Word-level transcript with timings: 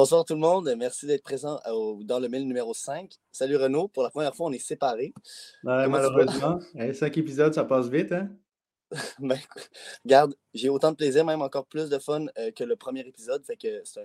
Bonsoir 0.00 0.24
tout 0.24 0.34
le 0.34 0.38
monde, 0.38 0.72
merci 0.78 1.06
d'être 1.08 1.24
présent 1.24 1.58
au- 1.68 2.04
dans 2.04 2.20
le 2.20 2.28
mail 2.28 2.46
numéro 2.46 2.72
5. 2.72 3.16
Salut 3.32 3.56
Renaud, 3.56 3.88
pour 3.88 4.04
la 4.04 4.10
première 4.10 4.32
fois 4.32 4.46
on 4.46 4.52
est 4.52 4.60
séparés. 4.60 5.12
Ouais, 5.64 5.88
malheureusement, 5.88 6.60
hey, 6.76 6.94
cinq 6.94 7.18
épisodes, 7.18 7.52
ça 7.52 7.64
passe 7.64 7.88
vite, 7.88 8.12
hein? 8.12 8.30
Ben, 9.18 9.36
regarde, 10.04 10.36
j'ai 10.54 10.68
autant 10.68 10.92
de 10.92 10.96
plaisir, 10.96 11.24
même 11.24 11.42
encore 11.42 11.66
plus 11.66 11.90
de 11.90 11.98
fun 11.98 12.26
euh, 12.38 12.52
que 12.52 12.62
le 12.62 12.76
premier 12.76 13.00
épisode, 13.00 13.44
fait 13.44 13.56
que 13.56 13.82
c'est 13.82 13.98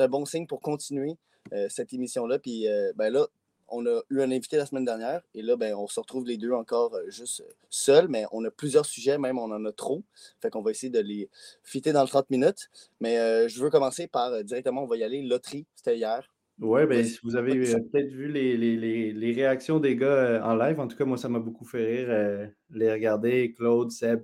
un, 0.00 0.04
un 0.06 0.08
bon 0.08 0.24
signe 0.24 0.48
pour 0.48 0.60
continuer 0.60 1.16
euh, 1.52 1.68
cette 1.70 1.92
émission-là. 1.92 2.40
Puis 2.40 2.66
euh, 2.66 2.92
ben 2.96 3.12
là, 3.12 3.28
on 3.68 3.84
a 3.86 4.00
eu 4.10 4.20
un 4.20 4.30
invité 4.30 4.56
la 4.56 4.66
semaine 4.66 4.84
dernière 4.84 5.22
et 5.34 5.42
là, 5.42 5.56
ben, 5.56 5.74
on 5.74 5.86
se 5.86 5.98
retrouve 6.00 6.26
les 6.26 6.36
deux 6.36 6.52
encore 6.52 6.94
euh, 6.94 7.08
juste 7.10 7.40
euh, 7.40 7.52
seuls, 7.70 8.08
mais 8.08 8.24
on 8.32 8.44
a 8.44 8.50
plusieurs 8.50 8.86
sujets, 8.86 9.18
même 9.18 9.38
on 9.38 9.50
en 9.52 9.64
a 9.64 9.72
trop. 9.72 10.02
Fait 10.40 10.50
qu'on 10.50 10.62
va 10.62 10.70
essayer 10.70 10.90
de 10.90 11.00
les 11.00 11.28
fitter 11.62 11.92
dans 11.92 12.02
le 12.02 12.08
30 12.08 12.30
minutes. 12.30 12.68
Mais 13.00 13.18
euh, 13.18 13.48
je 13.48 13.62
veux 13.62 13.70
commencer 13.70 14.06
par 14.06 14.42
directement, 14.44 14.82
on 14.84 14.86
va 14.86 14.96
y 14.96 15.04
aller. 15.04 15.22
Loterie, 15.22 15.66
c'était 15.74 15.96
hier. 15.96 16.28
Ouais, 16.58 16.86
ben, 16.86 17.04
si 17.04 17.18
vous 17.22 17.36
avez 17.36 17.52
peut-être 17.60 18.10
vu 18.12 18.32
les, 18.32 18.56
les- 18.56 18.76
les- 18.78 19.12
les 19.12 19.32
réactions 19.32 19.78
des 19.78 19.94
gars 19.94 20.40
en 20.42 20.54
live, 20.56 20.80
en 20.80 20.88
tout 20.88 20.96
cas, 20.96 21.04
moi, 21.04 21.18
ça 21.18 21.28
m'a 21.28 21.38
beaucoup 21.38 21.66
fait 21.66 21.84
rire. 21.84 22.48
les 22.70 22.90
regarder, 22.90 23.52
Claude, 23.52 23.90
Seb, 23.90 24.22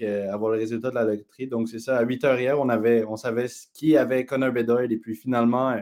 euh, 0.00 0.32
avoir 0.32 0.52
le 0.52 0.58
résultat 0.58 0.88
de 0.88 0.94
la 0.94 1.04
loterie. 1.04 1.46
Donc, 1.46 1.68
c'est 1.68 1.78
ça. 1.80 1.98
À 1.98 2.02
8 2.02 2.24
h 2.24 2.40
hier, 2.40 2.58
on, 2.58 2.70
avait, 2.70 3.04
on 3.04 3.16
savait 3.16 3.48
qui 3.74 3.98
avait 3.98 4.24
Connor 4.24 4.50
Bedard. 4.52 4.90
Et 4.90 4.96
puis, 4.96 5.14
finalement, 5.14 5.76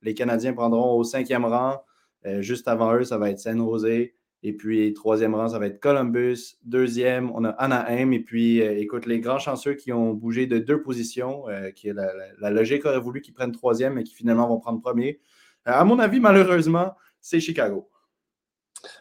les 0.00 0.14
Canadiens 0.14 0.52
prendront 0.52 0.94
au 0.96 1.02
cinquième 1.02 1.44
rang. 1.44 1.82
Euh, 2.26 2.40
juste 2.42 2.68
avant 2.68 2.94
eux, 2.94 3.04
ça 3.04 3.18
va 3.18 3.30
être 3.30 3.38
San 3.40 3.58
Jose. 3.58 4.10
Et 4.44 4.52
puis, 4.52 4.92
troisième 4.92 5.34
rang, 5.36 5.48
ça 5.48 5.58
va 5.60 5.66
être 5.68 5.78
Columbus. 5.80 6.56
Deuxième, 6.64 7.30
on 7.32 7.44
a 7.44 7.50
Anaheim. 7.50 8.10
Et 8.12 8.20
puis, 8.20 8.60
euh, 8.60 8.76
écoute, 8.78 9.06
les 9.06 9.20
grands 9.20 9.38
chanceux 9.38 9.74
qui 9.74 9.92
ont 9.92 10.14
bougé 10.14 10.46
de 10.46 10.58
deux 10.58 10.82
positions, 10.82 11.48
euh, 11.48 11.70
qui 11.70 11.88
est 11.88 11.92
la, 11.92 12.12
la- 12.12 12.32
la 12.38 12.50
logique 12.50 12.84
aurait 12.84 12.98
voulu 13.00 13.20
qu'ils 13.20 13.34
prennent 13.34 13.52
troisième, 13.52 13.94
mais 13.94 14.02
qui 14.02 14.14
finalement 14.14 14.48
vont 14.48 14.58
prendre 14.58 14.80
premier. 14.80 15.20
Euh, 15.68 15.72
à 15.72 15.84
mon 15.84 15.98
avis, 16.00 16.18
malheureusement, 16.18 16.94
c'est 17.20 17.38
Chicago. 17.38 17.88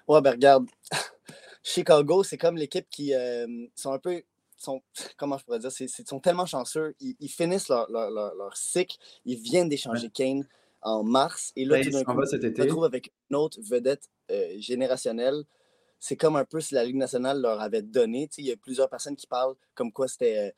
Ouais, 0.07 0.21
ben 0.21 0.31
regarde, 0.31 0.67
Chicago, 1.63 2.23
c'est 2.23 2.37
comme 2.37 2.55
l'équipe 2.57 2.87
qui 2.89 3.13
sont 3.75 3.93
un 3.93 3.99
peu. 3.99 4.21
Sont, 4.57 4.81
comment 5.17 5.39
je 5.39 5.43
pourrais 5.45 5.57
dire? 5.59 5.71
Ils 5.79 5.89
sont 5.89 6.19
tellement 6.19 6.45
chanceux. 6.45 6.93
Ils, 6.99 7.15
ils 7.19 7.29
finissent 7.29 7.67
leur, 7.69 7.89
leur, 7.91 8.11
leur- 8.11 8.35
leur 8.35 8.55
cycle. 8.55 8.97
Ils 9.25 9.39
viennent 9.39 9.69
d'échanger 9.69 10.09
Kane 10.11 10.47
en 10.81 11.03
mars. 11.03 11.51
Et 11.55 11.65
là, 11.65 11.77
Ben, 11.77 11.85
tout 11.85 11.91
d'un 11.91 12.03
coup, 12.03 12.25
se 12.25 12.35
été. 12.35 12.61
retrouvent 12.61 12.85
avec 12.85 13.13
une 13.29 13.35
autre 13.35 13.59
vedette 13.61 14.09
euh, 14.31 14.55
générationnelle. 14.59 15.43
C'est 15.99 16.17
comme 16.17 16.35
un 16.35 16.45
peu 16.45 16.59
si 16.61 16.73
la 16.73 16.83
Ligue 16.83 16.95
nationale 16.95 17.41
leur 17.41 17.61
avait 17.61 17.83
donné. 17.83 18.27
Tu 18.27 18.35
sais, 18.35 18.41
Il 18.41 18.47
y 18.47 18.51
a 18.51 18.57
plusieurs 18.57 18.89
personnes 18.89 19.15
qui 19.15 19.27
parlent 19.27 19.55
comme 19.75 19.91
quoi 19.91 20.07
c'était 20.07 20.37
euh, 20.37 20.51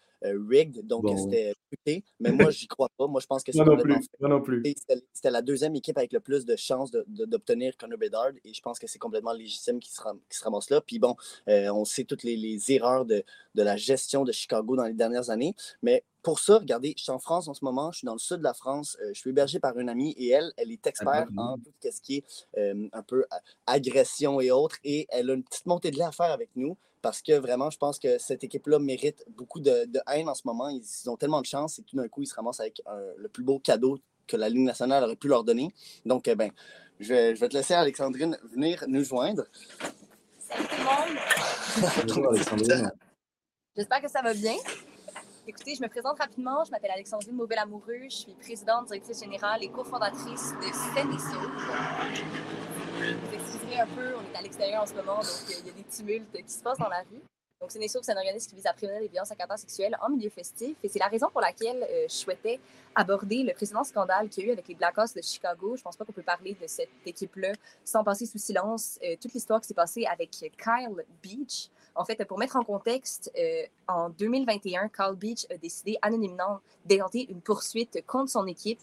rigged, 0.47 0.85
donc 0.88 1.03
Bon, 1.03 1.13
euh, 1.13 1.17
c'était 1.17 1.53
truqué. 1.71 2.03
Mais 2.19 2.31
moi, 2.31 2.49
j'y 2.52 2.67
crois 2.67 2.89
pas. 2.97 3.07
Moi, 3.07 3.19
je 3.19 3.25
pense 3.27 3.43
que 3.43 3.52
c'est 3.52 3.57
non 3.59 3.66
complètement 3.75 3.97
plus. 3.99 4.07
Moi 4.19 4.29
non 4.29 4.41
plus. 4.41 4.61
et 4.66 4.75
C'était 4.77 5.03
c'était 5.11 5.31
la 5.31 5.41
deuxième 5.41 5.75
équipe 5.75 5.97
avec 5.97 6.13
le 6.13 6.19
plus 6.19 6.45
de 6.45 6.55
chances 6.55 6.91
de- 6.91 7.03
de- 7.07 7.25
d'obtenir 7.25 7.75
Connor 7.77 7.97
Bedard 7.97 8.31
et 8.44 8.53
je 8.53 8.61
pense 8.61 8.79
que 8.79 8.88
c'est 8.88 9.00
complètement 9.00 9.34
légitime 9.34 9.79
qu'il 9.79 9.91
se, 9.94 10.01
ram- 10.01 10.19
qu'il 10.29 10.38
se 10.38 10.44
ramasse 10.44 10.69
là. 10.69 10.81
Puis 10.81 11.00
bon, 11.00 11.16
euh, 11.50 11.69
on 11.73 11.84
sait 11.85 12.03
toutes 12.03 12.23
les, 12.23 12.38
les 12.38 12.72
erreurs 12.72 13.06
de, 13.06 13.23
de 13.56 13.63
la 13.63 13.75
gestion 13.78 14.23
de 14.23 14.31
Chicago 14.31 14.75
dans 14.75 14.85
les 14.85 14.94
dernières 14.94 15.29
années. 15.29 15.56
Mais 15.81 16.03
pour 16.22 16.40
ça, 16.40 16.57
regardez, 16.59 16.94
je 16.97 17.03
suis 17.03 17.11
en 17.11 17.19
France 17.19 17.47
en 17.50 17.53
ce 17.53 17.66
moment, 17.66 17.91
je 17.91 17.97
suis 18.00 18.05
dans 18.05 18.13
le 18.13 18.19
sud 18.19 18.38
de 18.38 18.44
la 18.44 18.53
France, 18.53 18.95
euh, 19.01 19.09
je 19.13 19.19
suis 19.19 19.31
hébergé 19.31 19.59
par 19.59 19.78
une 19.78 19.90
amie 19.90 20.13
et 20.17 20.29
elle, 20.29 20.53
elle 20.55 20.72
est 20.72 20.88
experte 20.88 21.29
Ah, 21.38 21.41
en 21.41 21.57
tout 21.57 21.72
ce 21.84 22.00
qui 22.01 22.17
est 22.17 22.23
euh, 22.57 22.88
un 22.94 23.03
peu 23.03 23.25
agression 23.66 24.40
et 24.41 24.51
autres 24.51 24.78
et 24.84 25.05
elle 25.09 25.29
a 25.29 25.34
une 25.34 25.44
petite 25.44 25.66
montée 25.66 25.91
de 25.91 25.97
lait 25.97 26.03
à 26.05 26.11
faire 26.11 26.31
avec 26.31 26.50
nous 26.55 26.78
parce 27.03 27.22
que 27.22 27.34
vraiment, 27.38 27.69
je 27.69 27.78
pense 27.78 28.00
que 28.00 28.18
cette 28.18 28.44
équipe-là 28.44 28.80
mérite 28.80 29.24
beaucoup 29.30 29.59
de, 29.59 29.86
de 29.86 30.00
haine 30.12 30.28
en 30.28 30.34
ce 30.34 30.41
moment. 30.46 30.69
Ils, 30.69 30.81
ils 31.03 31.09
ont 31.09 31.18
tellement 31.18 31.41
de 31.41 31.46
chance 31.46 31.78
et 31.78 31.84
tout 31.84 31.96
d'un 31.97 32.08
coup, 32.08 32.24
ils 32.24 32.28
se 32.28 32.34
ramassent 32.34 32.59
avec 32.62 32.81
un- 32.88 32.97
le 33.18 33.30
plus 33.30 33.44
beau 33.44 33.59
cadeau 33.59 34.00
que 34.25 34.38
la 34.38 34.50
Ligue 34.50 34.64
nationale 34.66 35.03
aurait 35.03 35.16
pu 35.18 35.28
leur 35.28 35.44
donner. 35.44 35.72
Donc, 36.06 36.28
eh 36.28 36.34
ben, 36.36 36.50
je 37.00 37.09
vais, 37.14 37.36
je 37.36 37.41
vais 37.41 37.50
te 37.50 37.53
laisser, 37.56 37.74
Alexandrine, 37.75 38.38
venir 38.52 38.84
nous 38.88 39.03
joindre. 39.03 39.44
Salut 40.40 40.66
tout 40.68 40.75
le 40.78 40.84
monde, 40.84 41.18
Bonjour, 42.08 42.30
Alexandrine. 42.34 42.91
j'espère 43.75 44.02
que 44.02 44.09
ça 44.09 44.22
va 44.22 44.34
bien. 44.34 44.56
Écoutez, 45.46 45.75
je 45.75 45.81
me 45.81 45.90
présente 45.90 46.18
rapidement. 46.20 46.64
Je 46.64 46.72
m'appelle 46.72 46.91
Alexandrine 46.91 47.34
Mauvais-Lamoureux. 47.35 48.03
Je 48.09 48.16
suis 48.16 48.34
présidente, 48.35 48.88
directrice 48.88 49.20
générale 49.20 49.62
et 49.62 49.70
cofondatrice 49.70 50.53
de 50.62 50.72
Scène 50.96 51.12
un 53.79 53.88
peu, 53.88 54.16
on 54.16 54.34
est 54.34 54.38
à 54.38 54.41
l'extérieur 54.41 54.84
en 54.84 54.85
ce 54.85 54.94
moment, 54.94 55.17
donc 55.17 55.25
euh, 55.50 55.53
il 55.59 55.67
y 55.67 55.69
a 55.69 55.73
des 55.73 55.84
tumultes 55.84 56.31
qui 56.31 56.51
se 56.51 56.61
passent 56.61 56.78
dans 56.78 56.89
la 56.89 57.00
rue. 57.00 57.22
Donc, 57.61 57.72
Sauve, 57.72 58.01
c'est 58.03 58.11
un 58.11 58.17
organisme 58.17 58.50
qui 58.50 58.56
vise 58.56 58.66
à 58.66 58.73
prévenir 58.73 59.00
les 59.00 59.07
violences 59.07 59.31
à 59.31 59.35
caractère 59.35 59.57
sexuel 59.57 59.97
en 60.01 60.09
milieu 60.09 60.29
festif. 60.29 60.75
Et 60.84 60.89
c'est 60.89 61.00
la 61.00 61.07
raison 61.07 61.29
pour 61.31 61.39
laquelle 61.39 61.81
euh, 61.89 62.06
je 62.09 62.13
souhaitais 62.13 62.59
aborder 62.94 63.44
le 63.44 63.53
précédent 63.53 63.85
scandale 63.85 64.28
qu'il 64.28 64.44
y 64.44 64.47
a 64.47 64.50
eu 64.50 64.51
avec 64.51 64.67
les 64.67 64.75
Blackhawks 64.75 65.16
de 65.16 65.22
Chicago. 65.22 65.78
Je 65.78 65.81
pense 65.81 65.95
pas 65.95 66.03
qu'on 66.03 66.11
peut 66.11 66.23
parler 66.23 66.57
de 66.61 66.67
cette 66.67 66.89
équipe-là 67.06 67.53
sans 67.85 68.03
passer 68.03 68.25
sous 68.25 68.38
silence 68.38 69.00
euh, 69.01 69.16
toute 69.22 69.34
l'histoire 69.34 69.61
qui 69.61 69.67
s'est 69.67 69.73
passée 69.73 70.05
avec 70.05 70.31
Kyle 70.31 71.05
Beach. 71.22 71.69
En 71.95 72.03
fait, 72.03 72.25
pour 72.25 72.38
mettre 72.38 72.57
en 72.57 72.63
contexte, 72.63 73.31
en 73.88 74.09
2021, 74.09 74.90
Kyle 74.90 75.16
Beach 75.16 75.45
a 75.51 75.57
décidé 75.57 75.95
anonymement 76.01 76.59
d'intenter 76.85 77.28
une 77.29 77.40
poursuite 77.40 78.03
contre 78.07 78.31
son 78.31 78.47
équipe 78.47 78.81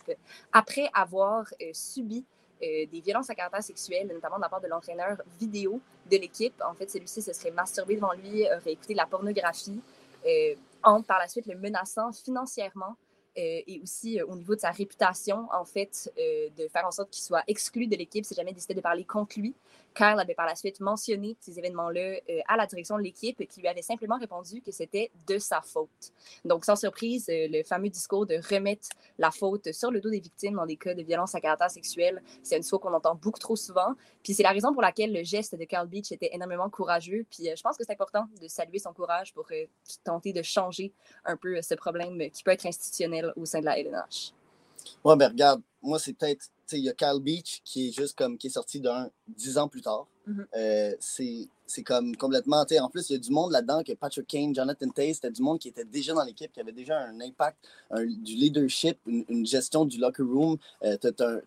après 0.52 0.88
avoir 0.94 1.52
subi 1.72 2.24
euh, 2.62 2.86
des 2.86 3.00
violences 3.00 3.30
à 3.30 3.34
caractère 3.34 3.62
sexuel, 3.62 4.08
notamment 4.12 4.36
de 4.36 4.42
la 4.42 4.48
part 4.48 4.60
de 4.60 4.68
l'entraîneur 4.68 5.16
vidéo 5.38 5.80
de 6.10 6.16
l'équipe. 6.16 6.54
En 6.68 6.74
fait, 6.74 6.90
celui-ci 6.90 7.22
se 7.22 7.32
serait 7.32 7.50
masturbé 7.50 7.96
devant 7.96 8.12
lui, 8.12 8.44
aurait 8.44 8.72
écouté 8.72 8.92
de 8.94 8.98
la 8.98 9.06
pornographie, 9.06 9.80
euh, 10.26 10.54
en 10.82 11.02
par 11.02 11.18
la 11.18 11.28
suite 11.28 11.46
le 11.46 11.56
menaçant 11.56 12.12
financièrement 12.12 12.96
euh, 13.38 13.60
et 13.66 13.80
aussi 13.82 14.20
au 14.22 14.36
niveau 14.36 14.54
de 14.54 14.60
sa 14.60 14.70
réputation, 14.70 15.48
en 15.52 15.64
fait, 15.64 16.12
de 16.16 16.68
faire 16.68 16.86
en 16.86 16.90
sorte 16.90 17.10
qu'il 17.10 17.22
soit 17.22 17.44
exclu 17.46 17.86
de 17.86 17.96
l'équipe 17.96 18.24
si 18.24 18.34
jamais 18.34 18.50
il 18.50 18.54
décidait 18.54 18.74
de 18.74 18.80
parler 18.80 19.04
contre 19.04 19.38
lui. 19.38 19.54
Kyle 20.00 20.18
avait 20.18 20.34
par 20.34 20.46
la 20.46 20.56
suite 20.56 20.80
mentionné 20.80 21.36
ces 21.40 21.58
événements-là 21.58 22.20
euh, 22.30 22.40
à 22.48 22.56
la 22.56 22.64
direction 22.64 22.96
de 22.96 23.02
l'équipe 23.02 23.46
qui 23.46 23.60
lui 23.60 23.68
avait 23.68 23.82
simplement 23.82 24.16
répondu 24.18 24.62
que 24.62 24.72
c'était 24.72 25.10
de 25.26 25.36
sa 25.36 25.60
faute. 25.60 26.12
Donc, 26.42 26.64
sans 26.64 26.74
surprise, 26.76 27.28
euh, 27.28 27.48
le 27.50 27.62
fameux 27.64 27.90
discours 27.90 28.24
de 28.24 28.36
remettre 28.50 28.88
la 29.18 29.30
faute 29.30 29.70
sur 29.72 29.90
le 29.90 30.00
dos 30.00 30.08
des 30.08 30.20
victimes 30.20 30.54
dans 30.54 30.64
des 30.64 30.76
cas 30.76 30.94
de 30.94 31.02
violence 31.02 31.34
à 31.34 31.40
caractère 31.42 31.70
sexuel, 31.70 32.22
c'est 32.42 32.56
une 32.56 32.62
discours 32.62 32.80
qu'on 32.80 32.94
entend 32.94 33.14
beaucoup 33.14 33.38
trop 33.38 33.56
souvent. 33.56 33.92
Puis 34.22 34.32
c'est 34.32 34.42
la 34.42 34.52
raison 34.52 34.72
pour 34.72 34.80
laquelle 34.80 35.12
le 35.12 35.22
geste 35.22 35.54
de 35.54 35.64
Kyle 35.64 35.86
Beach 35.86 36.12
était 36.12 36.30
énormément 36.32 36.70
courageux. 36.70 37.26
Puis 37.30 37.50
euh, 37.50 37.54
je 37.54 37.62
pense 37.62 37.76
que 37.76 37.84
c'est 37.84 37.92
important 37.92 38.26
de 38.40 38.48
saluer 38.48 38.78
son 38.78 38.94
courage 38.94 39.34
pour 39.34 39.48
tenter 40.02 40.32
de 40.32 40.40
changer 40.40 40.94
un 41.26 41.36
peu 41.36 41.60
ce 41.60 41.74
problème 41.74 42.30
qui 42.30 42.42
peut 42.42 42.52
être 42.52 42.64
institutionnel 42.64 43.34
au 43.36 43.44
sein 43.44 43.60
de 43.60 43.66
la 43.66 43.78
LNH. 43.78 44.32
Ouais, 45.04 45.14
ben 45.14 45.28
regarde, 45.28 45.60
moi, 45.82 45.98
c'est 45.98 46.12
peut-être. 46.14 46.46
Il 46.78 46.84
y 46.84 46.88
a 46.88 46.92
Kyle 46.92 47.20
Beach 47.20 47.60
qui 47.64 47.88
est 47.88 47.92
juste 47.92 48.16
comme. 48.16 48.38
qui 48.38 48.46
est 48.48 48.50
sorti 48.50 48.80
d'un 48.80 49.10
dix 49.28 49.58
ans 49.58 49.68
plus 49.68 49.80
tard. 49.82 50.06
Euh, 50.56 50.94
c'est 51.00 51.82
comme 51.84 52.16
complètement. 52.16 52.64
tu 52.64 52.74
sais, 52.74 52.80
En 52.80 52.88
plus, 52.88 53.08
il 53.10 53.14
y 53.14 53.16
a 53.16 53.18
du 53.18 53.30
monde 53.30 53.50
là-dedans 53.52 53.82
que 53.82 53.92
Patrick 53.92 54.26
Kane, 54.26 54.54
Jonathan 54.54 54.88
Taze, 54.90 55.14
c'était 55.16 55.30
du 55.30 55.42
monde 55.42 55.58
qui 55.58 55.68
était 55.68 55.84
déjà 55.84 56.14
dans 56.14 56.22
l'équipe, 56.24 56.52
qui 56.52 56.60
avait 56.60 56.72
déjà 56.72 56.98
un 57.00 57.20
impact, 57.20 57.58
un- 57.90 58.04
du 58.04 58.34
leadership, 58.34 58.98
une, 59.06 59.24
une 59.28 59.46
gestion 59.46 59.84
du 59.84 59.98
locker 59.98 60.22
room. 60.22 60.56
Euh, 60.84 60.96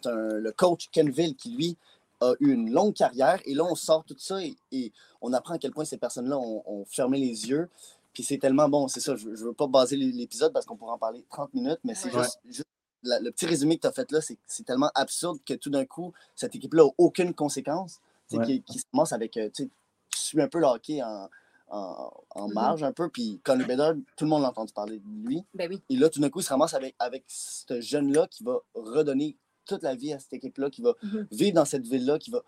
un- 0.06 0.38
le 0.40 0.52
coach 0.52 0.90
Kenville 0.92 1.36
qui, 1.36 1.50
lui, 1.52 1.78
a 2.22 2.34
eu 2.40 2.52
une 2.52 2.72
longue 2.72 2.94
carrière. 2.94 3.40
Et 3.46 3.54
là, 3.54 3.64
on 3.66 3.76
sort 3.76 4.04
tout 4.06 4.16
ça 4.18 4.42
et, 4.44 4.56
et 4.72 4.92
on 5.22 5.34
apprend 5.34 5.54
à 5.56 5.58
quel 5.58 5.72
point 5.72 5.86
ces 5.86 5.98
personnes-là 5.98 6.38
ont, 6.38 6.64
ont 6.66 6.86
fermé 6.86 7.18
les 7.20 7.48
yeux. 7.50 7.70
Puis 8.14 8.24
c'est 8.24 8.38
tellement 8.38 8.70
bon, 8.70 8.88
c'est 8.88 9.00
ça, 9.00 9.16
je 9.16 9.28
ne 9.30 9.36
veux 9.36 9.54
pas 9.54 9.66
baser 9.68 9.96
l'épisode 9.98 10.54
parce 10.54 10.66
qu'on 10.68 10.76
pourra 10.76 10.94
en 10.94 10.98
parler 11.00 11.26
30 11.32 11.54
minutes, 11.56 11.80
mais 11.84 11.96
c'est 11.96 12.14
Ouais. 12.14 12.22
juste, 12.24 12.40
juste 12.46 12.68
la- 13.04 13.20
le 13.20 13.32
petit 13.32 13.46
résumé 13.46 13.76
que 13.78 13.82
tu 13.82 13.88
as 13.88 13.92
fait 13.92 14.12
là, 14.12 14.20
c'est 14.22 14.64
tellement 14.66 14.92
absurde 14.96 15.38
que 15.46 15.54
tout 15.54 15.70
d'un 15.70 15.86
coup, 15.86 16.14
cette 16.36 16.56
équipe-là 16.56 16.84
n'a 16.86 16.90
aucune 16.98 17.34
conséquence. 17.34 18.00
tu 18.30 18.36
sais, 18.36 18.38
Ouais. 18.40 18.46
Qui, 18.46 18.62
qui 18.64 18.80
se 18.80 18.86
commence 18.92 19.12
avec. 19.14 19.36
euh, 19.38 19.50
Tu 19.54 19.64
sais, 19.66 19.70
tu 20.10 20.20
suis 20.20 20.42
un 20.42 20.48
peu 20.48 20.60
le 20.60 20.66
hockey 20.66 21.02
en, 21.04 21.30
en, 21.70 22.12
en 22.32 22.48
Mhm. 22.48 22.54
marge 22.54 22.84
un 22.84 22.92
peu, 22.94 23.10
puis 23.10 23.40
Conor 23.44 23.68
Bedard, 23.68 23.96
tout 24.16 24.24
le 24.26 24.30
monde 24.30 24.42
l'a 24.44 24.50
entendu 24.50 24.72
parler 24.74 25.00
de 25.00 25.28
lui. 25.28 25.44
Ben 25.54 25.68
oui. 25.70 25.82
Et 25.90 25.96
là, 25.98 26.10
tout 26.10 26.20
d'un 26.22 26.30
coup, 26.30 26.40
il 26.40 26.44
se 26.44 26.50
ramasse 26.50 26.74
avec, 26.74 26.96
avec 27.00 27.24
ce 27.28 27.82
jeune-là 27.82 28.28
qui 28.28 28.44
va 28.44 28.60
redonner 28.74 29.36
toute 29.66 29.82
la 29.84 29.96
vie 29.96 30.14
à 30.14 30.20
cette 30.20 30.34
équipe-là, 30.34 30.70
qui 30.70 30.82
va 30.82 30.94
Mhm. 31.04 31.28
vivre 31.32 31.56
dans 31.56 31.66
cette 31.66 31.86
ville-là, 31.86 32.18
qui 32.20 32.32
va. 32.32 32.42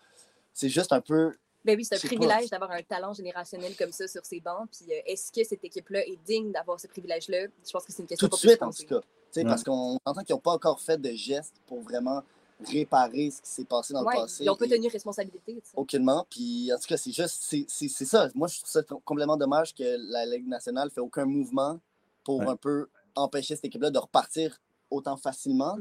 C'est 0.54 0.68
juste 0.70 0.92
un 0.92 1.00
peu. 1.00 1.34
Ben 1.64 1.76
oui, 1.76 1.84
c'est 1.84 1.96
un 1.96 1.98
privilège 1.98 2.48
d'avoir 2.50 2.70
un 2.70 2.82
talent 2.82 3.12
générationnel 3.12 3.74
comme 3.76 3.90
ça 3.92 4.06
sur 4.06 4.24
ses 4.24 4.40
bancs. 4.40 4.68
Puis 4.70 4.86
euh, 4.92 5.00
est-ce 5.06 5.32
que 5.32 5.42
cette 5.44 5.64
équipe-là 5.64 6.06
est 6.06 6.16
digne 6.24 6.52
d'avoir 6.52 6.78
ce 6.80 6.86
privilège-là? 6.86 7.46
Je 7.66 7.70
pense 7.72 7.84
que 7.84 7.92
c'est 7.92 8.02
une 8.02 8.06
question 8.08 8.28
Tout 8.28 8.36
de 8.36 8.40
suite, 8.40 8.62
en 8.62 8.70
tout 8.70 8.84
cas. 8.86 9.00
Parce 9.44 9.62
qu'on 9.64 9.98
entend 10.04 10.22
qu'ils 10.22 10.34
n'ont 10.34 10.40
pas 10.40 10.52
encore 10.52 10.80
fait 10.80 10.98
de 11.00 11.10
gestes 11.12 11.54
pour 11.66 11.80
vraiment 11.82 12.22
réparer 12.66 13.30
ce 13.30 13.42
qui 13.42 13.50
s'est 13.50 13.64
passé 13.64 13.92
dans 13.92 14.02
Ouais, 14.02 14.14
le 14.14 14.20
passé. 14.22 14.44
Ils 14.44 14.46
n'ont 14.46 14.56
pas 14.56 14.66
tenu 14.66 14.88
responsabilité. 14.88 15.54
tu 15.56 15.60
sais. 15.62 15.72
Aucunement. 15.76 16.26
Puis 16.30 16.72
en 16.72 16.78
tout 16.78 16.86
cas, 16.88 16.96
c'est 16.96 17.12
juste, 17.12 17.36
c'est- 17.42 17.66
c'est 17.68 17.88
c'est 17.88 18.04
ça. 18.06 18.28
Moi, 18.34 18.48
je 18.48 18.58
trouve 18.60 18.70
ça 18.70 18.82
complètement 19.04 19.36
dommage 19.36 19.74
que 19.74 19.84
la 20.10 20.24
Ligue 20.24 20.48
nationale 20.48 20.90
fait 20.90 21.00
aucun 21.02 21.26
mouvement 21.26 21.78
pour 22.24 22.38
Ouais. 22.40 22.46
un 22.48 22.56
peu 22.56 22.88
empêcher 23.14 23.56
cette 23.56 23.66
équipe-là 23.66 23.90
de 23.90 23.98
repartir 23.98 24.58
autant 24.90 25.16
facilement. 25.18 25.76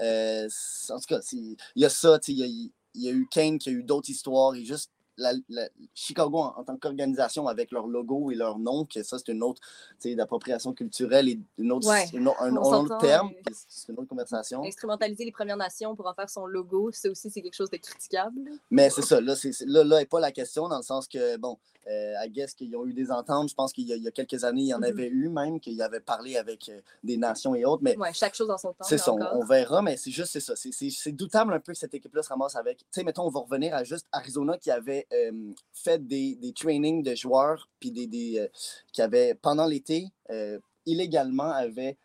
Euh, 0.00 0.46
c'est- 0.50 0.92
en 0.92 0.98
tout 0.98 1.06
cas, 1.06 1.20
c'est- 1.22 1.36
il 1.36 1.56
y 1.76 1.84
a 1.84 1.88
ça. 1.90 2.18
Il 2.26 2.34
y 2.38 2.42
a, 2.42 2.46
il 2.46 2.72
y 2.94 3.08
a 3.08 3.12
eu 3.12 3.28
Kane 3.30 3.58
qui 3.58 3.68
a 3.68 3.72
eu 3.72 3.82
d'autres 3.84 4.10
histoires. 4.10 4.54
Et 4.56 4.64
juste 4.64 4.90
la, 5.18 5.32
la- 5.50 5.68
Chicago 5.94 6.38
en, 6.38 6.54
en 6.58 6.64
tant 6.64 6.76
qu'organisation 6.78 7.46
avec 7.48 7.70
leur 7.70 7.86
logo 7.86 8.30
et 8.30 8.34
leur 8.34 8.58
nom, 8.58 8.86
que 8.86 9.02
ça, 9.02 9.18
c'est 9.18 9.32
une 9.32 9.42
autre 9.42 9.60
d'appropriation 10.04 10.72
culturelle 10.72 11.28
et 11.28 11.38
une 11.58 11.72
autre, 11.72 11.88
Ouais, 11.88 12.06
une 12.12 12.28
autre- 12.28 12.40
un, 12.42 12.56
autre 12.56 12.96
terme. 12.98 13.30
euh, 13.48 13.52
C'est 13.68 13.92
une 13.92 13.98
autre 13.98 14.08
conversation. 14.08 14.64
Instrumentaliser 14.64 15.24
les 15.24 15.32
Premières 15.32 15.56
Nations 15.56 15.94
pour 15.94 16.06
en 16.06 16.14
faire 16.14 16.30
son 16.30 16.46
logo, 16.46 16.90
ça 16.92 17.10
aussi, 17.10 17.30
c'est 17.30 17.42
quelque 17.42 17.54
chose 17.56 17.70
de 17.70 17.76
critiquable. 17.76 18.40
Mais 18.70 18.90
c'est 18.90 19.02
ça, 19.02 19.20
là, 19.20 19.36
c'est, 19.36 19.52
là, 19.66 19.84
là 19.84 20.00
est 20.00 20.06
pas 20.06 20.20
la 20.20 20.32
question, 20.32 20.68
dans 20.68 20.78
le 20.78 20.82
sens 20.82 21.06
que, 21.08 21.36
bon, 21.36 21.58
euh, 21.86 22.14
I 22.22 22.30
guess 22.30 22.52
qu'ils 22.54 22.76
ont 22.76 22.84
eu 22.86 22.92
des 22.92 23.10
ententes. 23.10 23.48
Je 23.48 23.54
pense 23.54 23.72
qu'il 23.72 23.86
y 23.88 23.92
a, 23.94 23.96
il 23.96 24.02
y 24.02 24.08
a 24.08 24.10
quelques 24.10 24.44
années, 24.44 24.62
il 24.62 24.68
y 24.68 24.74
en 24.74 24.78
Mhm. 24.78 24.84
avait 24.84 25.08
eu 25.08 25.28
même, 25.30 25.58
qu'ils 25.58 25.80
avaient 25.80 26.00
parlé 26.00 26.36
avec 26.36 26.68
euh, 26.68 26.80
des 27.02 27.16
nations 27.16 27.54
et 27.54 27.64
autres. 27.64 27.82
Mais 27.82 27.96
Ouais, 27.96 28.12
chaque 28.12 28.34
chose 28.34 28.50
en 28.50 28.58
son 28.58 28.74
temps. 28.74 28.84
c'est 28.84 28.98
ça, 28.98 29.12
on, 29.14 29.44
verra, 29.44 29.80
mais 29.80 29.96
c'est 29.96 30.10
juste 30.10 30.32
c'est 30.32 30.40
ça. 30.40 30.54
C'est, 30.54 30.70
c'est- 30.72 30.90
c'est 30.90 31.12
doutable 31.12 31.52
un 31.54 31.60
peu 31.60 31.72
que 31.72 31.78
cette 31.78 31.94
équipe-là 31.94 32.22
se 32.22 32.28
ramasse 32.28 32.56
avec. 32.56 32.78
Tu 32.78 32.84
sais, 32.90 33.04
mettons, 33.04 33.22
on 33.24 33.30
va 33.30 33.40
revenir 33.40 33.74
à 33.74 33.84
juste 33.84 34.06
Arizona 34.12 34.58
qui 34.58 34.70
avait 34.70 35.06
euh, 35.12 35.52
fait 35.72 36.06
des, 36.06 36.34
des 36.36 36.52
trainings 36.52 37.02
de 37.02 37.14
joueurs, 37.14 37.68
puis 37.80 37.90
des, 37.90 38.06
des, 38.06 38.38
euh, 38.38 38.48
qui 38.92 39.02
avait, 39.02 39.34
pendant 39.34 39.66
l'été, 39.66 40.06
euh, 40.30 40.58
illégalement, 40.86 41.50
avait 41.50 41.96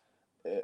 euh, 0.46 0.62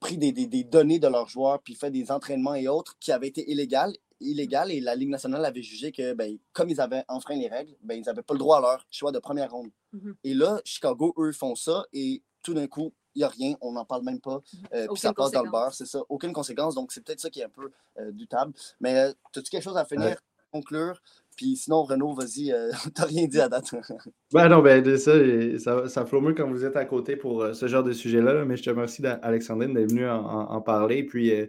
pris 0.00 0.18
des, 0.18 0.32
des- 0.32 0.46
des 0.46 0.64
données 0.64 0.98
de 0.98 1.08
leurs 1.08 1.28
joueurs, 1.28 1.60
puis 1.62 1.74
fait 1.74 1.90
des 1.90 2.10
entraînements 2.10 2.54
et 2.54 2.68
autres 2.68 2.96
qui 2.98 3.10
avaient 3.12 3.28
été 3.28 3.50
illégales. 3.50 3.94
illégal 4.20 4.70
et 4.70 4.80
la 4.80 4.94
Ligue 4.94 5.08
nationale 5.10 5.44
avait 5.44 5.62
jugé 5.62 5.92
que, 5.92 6.12
ben, 6.14 6.38
comme 6.52 6.70
ils 6.70 6.80
avaient 6.80 7.04
enfreint 7.08 7.36
les 7.36 7.48
règles, 7.48 7.74
ben, 7.82 7.94
ils 7.94 8.04
n'avaient 8.06 8.22
pas 8.22 8.34
le 8.34 8.38
droit 8.38 8.58
à 8.58 8.60
leur 8.60 8.86
choix 8.90 9.12
de 9.12 9.18
première 9.18 9.50
ronde. 9.50 9.70
Mhm. 9.92 10.14
Et 10.24 10.34
là, 10.34 10.60
Chicago, 10.64 11.12
eux, 11.18 11.32
font 11.32 11.54
ça 11.54 11.84
et 11.92 12.22
tout 12.42 12.54
d'un 12.54 12.66
coup, 12.66 12.92
il 13.14 13.18
n'y 13.20 13.24
a 13.24 13.28
rien, 13.28 13.54
on 13.60 13.72
n'en 13.72 13.84
parle 13.84 14.02
même 14.04 14.20
pas. 14.20 14.42
euh, 14.72 14.86
puis 14.92 15.00
ça 15.00 15.12
passe 15.12 15.30
dans 15.30 15.42
le 15.42 15.50
beurre, 15.50 15.72
c'est 15.74 15.86
ça. 15.86 16.00
Aucune 16.08 16.32
conséquence. 16.32 16.74
Donc, 16.74 16.90
c'est 16.92 17.02
peut-être 17.04 17.20
ça 17.20 17.30
qui 17.30 17.40
est 17.40 17.44
un 17.44 17.48
peu 17.48 17.70
euh, 17.98 18.10
doutable. 18.12 18.52
Mais 18.80 18.94
euh, 18.98 19.12
as-tu 19.36 19.42
quelque 19.50 19.62
chose 19.62 19.76
à 19.76 19.84
finir, 19.84 20.06
Ouais. 20.08 20.16
conclure? 20.50 21.00
Puis 21.36 21.56
sinon, 21.56 21.82
Renaud, 21.82 22.14
vas-y, 22.14 22.52
euh, 22.52 22.70
t'as 22.94 23.06
rien 23.06 23.26
dit 23.26 23.40
à 23.40 23.48
date. 23.48 23.74
Ben 24.32 24.48
non, 24.48 24.62
ben 24.62 24.84
ça, 24.96 25.12
ça, 25.58 25.88
ça 25.88 26.04
mieux 26.20 26.34
quand 26.34 26.48
vous 26.48 26.64
êtes 26.64 26.76
à 26.76 26.84
côté 26.84 27.16
pour 27.16 27.42
euh, 27.42 27.52
ce 27.52 27.68
genre 27.68 27.84
de 27.84 27.92
sujet-là. 27.92 28.34
là, 28.34 28.44
mais 28.44 28.56
je 28.56 28.64
te 28.64 28.70
remercie, 28.70 29.02
Alexandrine, 29.22 29.74
d'être 29.74 29.90
venue 29.90 30.08
en, 30.08 30.60
parler. 30.60 31.04
Puis, 31.04 31.32
euh, 31.32 31.46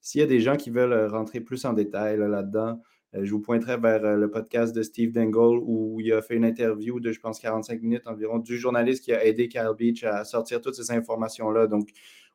s'il 0.00 0.20
y 0.20 0.24
a 0.24 0.26
des 0.26 0.40
gens 0.40 0.56
qui 0.56 0.70
veulent 0.70 0.92
euh, 0.92 1.08
rentrer 1.08 1.40
plus 1.40 1.64
en 1.64 1.72
détail 1.72 2.18
là, 2.18 2.28
là-dedans, 2.28 2.80
je 3.14 3.30
vous 3.30 3.40
pointerai 3.40 3.78
vers 3.78 4.16
le 4.18 4.30
podcast 4.30 4.76
de 4.76 4.82
Steve 4.82 5.12
Dangle 5.12 5.60
où 5.62 5.98
il 5.98 6.12
a 6.12 6.20
fait 6.20 6.34
une 6.34 6.44
interview 6.44 7.00
de, 7.00 7.10
je 7.10 7.18
pense, 7.18 7.40
45 7.40 7.80
minutes 7.80 8.06
environ 8.06 8.38
du 8.38 8.58
journaliste 8.58 9.02
qui 9.02 9.14
a 9.14 9.24
aidé 9.24 9.48
Kyle 9.48 9.72
Beach 9.78 10.04
à 10.04 10.24
sortir 10.24 10.60
toutes 10.60 10.74
ces 10.74 10.90
informations-là. 10.92 11.68
Donc, 11.68 11.88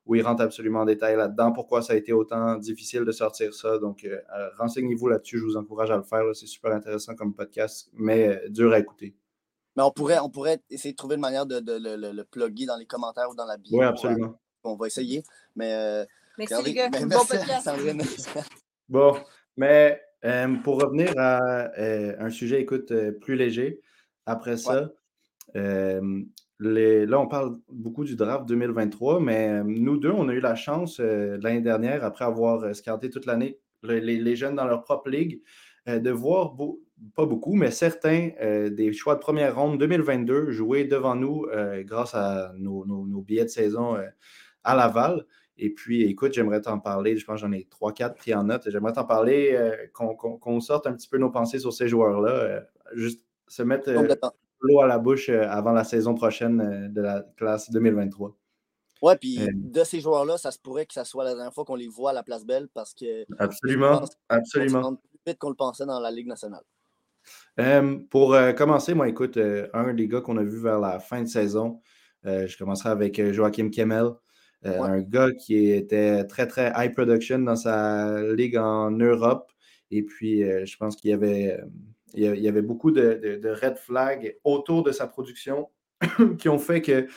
où 0.05 0.15
il 0.15 0.21
rentre 0.21 0.41
absolument 0.41 0.81
en 0.81 0.85
détail 0.85 1.15
là-dedans, 1.15 1.51
pourquoi 1.53 1.81
ça 1.81 1.93
a 1.93 1.95
été 1.95 2.11
autant 2.13 2.57
difficile 2.57 3.05
de 3.05 3.11
sortir 3.11 3.53
ça? 3.53 3.77
Donc, 3.79 4.03
euh, 4.03 4.19
euh, 4.37 4.49
renseignez-vous 4.57 5.07
là-dessus, 5.07 5.39
je 5.39 5.43
vous 5.45 5.55
encourage 5.57 5.91
à 5.91 5.97
le 5.97 6.03
faire. 6.03 6.23
C'est 6.33 6.45
super 6.47 6.71
intéressant 6.73 7.15
comme 7.15 7.33
podcast, 7.33 7.89
mais 7.93 8.27
euh, 8.27 8.49
dur 8.49 8.73
à 8.73 8.79
écouter. 8.79 9.15
Mais 9.75 9.83
on 9.83 9.91
pourrait, 9.91 10.19
on 10.19 10.29
pourrait 10.29 10.61
essayer 10.69 10.91
de 10.91 10.97
trouver 10.97 11.15
une 11.15 11.21
manière 11.21 11.45
de, 11.45 11.59
de 11.59 11.73
le, 11.73 11.95
le- 11.95 12.11
le 12.11 12.23
plugger 12.25 12.65
dans 12.65 12.77
les 12.77 12.85
commentaires 12.85 13.29
ou 13.29 13.35
dans 13.35 13.45
la 13.45 13.57
bio. 13.57 13.79
Oui, 13.79 13.85
absolument. 13.85 14.39
On 14.63 14.75
va 14.75 14.87
essayer. 14.87 15.23
Mais 15.55 15.73
euh, 15.73 16.05
Merci 16.37 16.53
regardez- 16.55 16.99
les 16.99 17.07
gars, 17.09 17.17
bon 17.17 17.25
podcast. 17.25 17.69
Bon, 18.89 19.15
mais 19.57 20.01
euh, 20.25 20.55
pour 20.63 20.81
revenir 20.81 21.13
à 21.17 21.39
euh, 21.79 22.15
un 22.19 22.29
sujet, 22.29 22.61
écoute, 22.61 22.91
euh, 22.91 23.11
plus 23.13 23.35
léger, 23.35 23.81
après 24.25 24.57
ça, 24.57 24.91
euh, 25.55 26.21
là, 26.59 27.19
on 27.19 27.27
parle 27.27 27.59
beaucoup 27.69 28.03
du 28.03 28.15
draft 28.15 28.45
2023, 28.47 29.19
mais 29.19 29.49
euh, 29.49 29.63
nous 29.65 29.97
deux, 29.97 30.11
on 30.11 30.29
a 30.29 30.33
eu 30.33 30.39
la 30.39 30.55
chance 30.55 30.99
euh, 30.99 31.37
l'année 31.41 31.61
dernière, 31.61 32.03
après 32.03 32.25
avoir 32.25 32.63
euh, 32.63 32.73
scouté 32.73 33.09
toute 33.09 33.25
l'année 33.25 33.59
le- 33.81 33.99
les, 33.99 34.35
jeunes 34.35 34.55
dans 34.55 34.65
leur 34.65 34.83
propre 34.83 35.09
ligue, 35.09 35.41
de 35.85 36.09
voir, 36.11 36.55
pas 37.15 37.25
beaucoup, 37.25 37.55
mais 37.55 37.69
certains 37.69 38.29
des 38.71 38.93
choix 38.93 39.15
de 39.15 39.19
première 39.19 39.57
ronde 39.57 39.77
2022 39.77 40.51
jouer 40.51 40.85
devant 40.85 41.15
nous 41.15 41.45
grâce 41.79 42.15
à 42.15 42.53
nos, 42.57 42.85
billets 43.21 43.43
de 43.43 43.49
saison 43.49 43.97
à 44.63 44.75
Laval. 44.75 45.25
Et 45.57 45.73
puis, 45.73 46.03
écoute, 46.03 46.31
j'aimerais 46.31 46.61
t'en 46.61 46.79
parler. 46.79 47.17
Je 47.17 47.25
pense 47.25 47.41
que 47.41 47.47
j'en 47.47 47.51
ai 47.51 47.67
3-4 47.69 48.15
pris 48.15 48.33
en 48.33 48.45
note. 48.45 48.69
J'aimerais 48.69 48.93
t'en 48.93 49.03
parler, 49.03 49.59
qu'on 49.91 50.61
sorte 50.61 50.87
un 50.87 50.93
petit 50.93 51.09
peu 51.09 51.17
nos 51.17 51.29
pensées 51.29 51.59
sur 51.59 51.73
ces 51.73 51.89
joueurs-là. 51.89 52.63
juste 52.93 53.21
se 53.49 53.63
mettre. 53.63 53.91
L'eau 54.63 54.81
à 54.81 54.87
la 54.87 54.97
bouche 54.97 55.29
euh, 55.29 55.47
avant 55.49 55.71
la 55.73 55.83
saison 55.83 56.15
prochaine 56.15 56.59
euh, 56.61 56.87
de 56.89 57.01
la 57.01 57.23
classe 57.37 57.69
2023. 57.71 58.35
Ouais, 59.01 59.17
puis 59.17 59.39
Euh. 59.41 59.47
de 59.53 59.83
ces 59.83 59.99
joueurs-là, 59.99 60.37
ça 60.37 60.51
se 60.51 60.57
pourrait 60.59 60.85
que 60.85 60.93
ça 60.93 61.03
soit 61.05 61.23
la 61.25 61.33
dernière 61.35 61.53
fois 61.53 61.65
qu'on 61.65 61.75
les 61.75 61.87
voit 61.89 62.11
à 62.11 62.13
la 62.13 62.23
place 62.23 62.45
belle 62.45 62.67
parce 62.73 62.93
que 62.93 63.25
Absolument. 63.37 63.99
Pense 63.99 64.17
Absolument. 64.29 64.95
plus 64.95 65.19
vite 65.27 65.37
qu'on 65.39 65.49
le 65.49 65.55
pensait 65.55 65.85
dans 65.85 65.99
la 65.99 66.09
Ligue 66.11 66.27
nationale. 66.27 66.63
Euh, 67.59 67.99
pour 68.09 68.33
euh, 68.33 68.51
commencer, 68.53 68.93
moi, 68.93 69.07
écoute, 69.09 69.37
un 69.73 69.93
des 69.93 70.07
gars 70.07 70.21
qu'on 70.21 70.37
a 70.37 70.43
vu 70.43 70.59
vers 70.61 70.79
la 70.79 70.99
fin 70.99 71.21
de 71.21 71.27
saison, 71.27 71.81
je 72.23 72.57
commencerai 72.57 72.89
avec 72.89 73.21
Joachim 73.31 73.69
Kemmel, 73.69 74.11
Ouais. 74.65 74.77
un 74.79 75.01
gars 75.01 75.31
qui 75.33 75.69
était 75.71 76.23
très, 76.25 76.47
très 76.47 76.71
high 76.77 76.93
production 76.93 77.39
dans 77.39 77.57
sa 77.57 78.21
ligue 78.33 78.55
en 78.55 78.91
Europe. 78.91 79.51
Et 79.91 80.03
puis, 80.03 80.41
je 80.41 80.77
pense 80.77 80.95
qu'il 80.95 81.09
y 81.11 81.13
avait, 81.13 81.59
il 82.13 82.39
y 82.41 82.47
avait 82.47 82.61
beaucoup 82.61 82.91
de, 82.91 83.41
red 83.61 83.77
flags 83.77 84.37
autour 84.43 84.83
de 84.83 84.91
sa 84.91 85.07
production 85.07 85.69
qui 86.37 86.49
ont 86.49 86.59
fait 86.59 86.81
que 86.81 87.07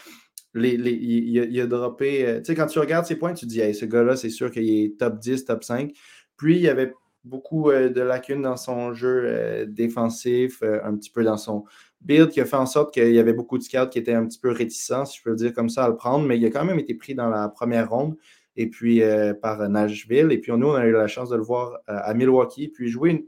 les, 0.57 0.75
il, 0.75 1.61
a, 1.61 1.67
droppé. 1.67 2.27
euh, 2.27 2.39
tu 2.39 2.47
sais, 2.47 2.55
quand 2.55 2.67
tu 2.67 2.79
regardes 2.79 3.07
ses 3.07 3.17
points, 3.17 3.35
tu 3.35 3.47
te 3.47 3.51
dis, 3.51 3.61
Hey, 3.61 3.75
ce 3.75 3.85
gars-là, 3.85 4.17
c'est 4.17 4.31
sûr 4.31 4.51
qu'il 4.51 4.69
est 4.69 4.99
top 4.99 5.19
10, 5.19 5.45
top 5.45 5.65
5. 5.65 5.93
Puis, 6.37 6.57
il 6.57 6.63
y 6.63 6.69
avait 6.69 6.93
beaucoup 7.25 7.71
euh, 7.71 7.89
de 7.89 8.01
lacunes 8.01 8.43
dans 8.43 8.57
son 8.57 8.95
jeu 8.95 9.25
euh, 9.27 9.67
défensif, 9.67 10.63
un 10.63 10.97
petit 10.97 11.11
peu 11.11 11.25
dans 11.25 11.37
son 11.37 11.65
build, 12.01 12.31
qui 12.31 12.41
a 12.41 12.47
fait 12.47 12.57
en 12.57 12.67
sorte 12.67 12.95
qu'il 12.95 13.13
y 13.13 13.19
avait 13.19 13.33
beaucoup 13.33 13.59
de 13.59 13.63
scouts 13.63 13.89
qui 13.91 13.99
étaient 13.99 14.15
un 14.15 14.27
petit 14.27 14.39
peu 14.39 14.51
réticents, 14.51 15.05
si 15.05 15.19
je 15.19 15.25
peux 15.25 15.31
le 15.31 15.37
dire 15.37 15.53
comme 15.53 15.69
ça, 15.69 15.85
à 15.85 15.89
le 15.89 15.97
prendre, 15.97 16.27
mais 16.27 16.39
il 16.39 16.47
a 16.47 16.51
quand 16.51 16.65
même 16.65 16.79
été 16.79 16.95
pris 16.95 17.15
dans 17.15 17.29
la 17.29 17.49
première 17.49 17.91
ronde, 17.91 18.17
et 18.57 18.71
puis 18.71 19.03
par 19.43 19.69
Nashville. 19.69 20.33
Et 20.33 20.39
puis 20.39 20.53
nous, 20.53 20.69
on 20.69 20.75
a 20.75 20.87
eu 20.87 20.93
la 20.93 21.09
chance 21.09 21.29
de 21.29 21.37
le 21.37 21.43
voir 21.43 21.79
à 21.87 22.15
Milwaukee, 22.15 22.69
puis 22.69 22.89
jouer 22.89 23.11
une- 23.11 23.25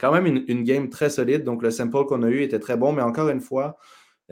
quand 0.00 0.12
même 0.12 0.26
une, 0.26 0.64
game 0.64 0.88
très 0.88 1.10
solide. 1.10 1.44
Donc 1.44 1.62
le 1.62 1.70
sample 1.70 2.06
qu'on 2.06 2.22
a 2.22 2.28
eu 2.30 2.40
était 2.42 2.58
très 2.58 2.76
bon, 2.76 2.92
mais 2.92 3.02
encore 3.02 3.28
une 3.28 3.40
fois, 3.40 3.76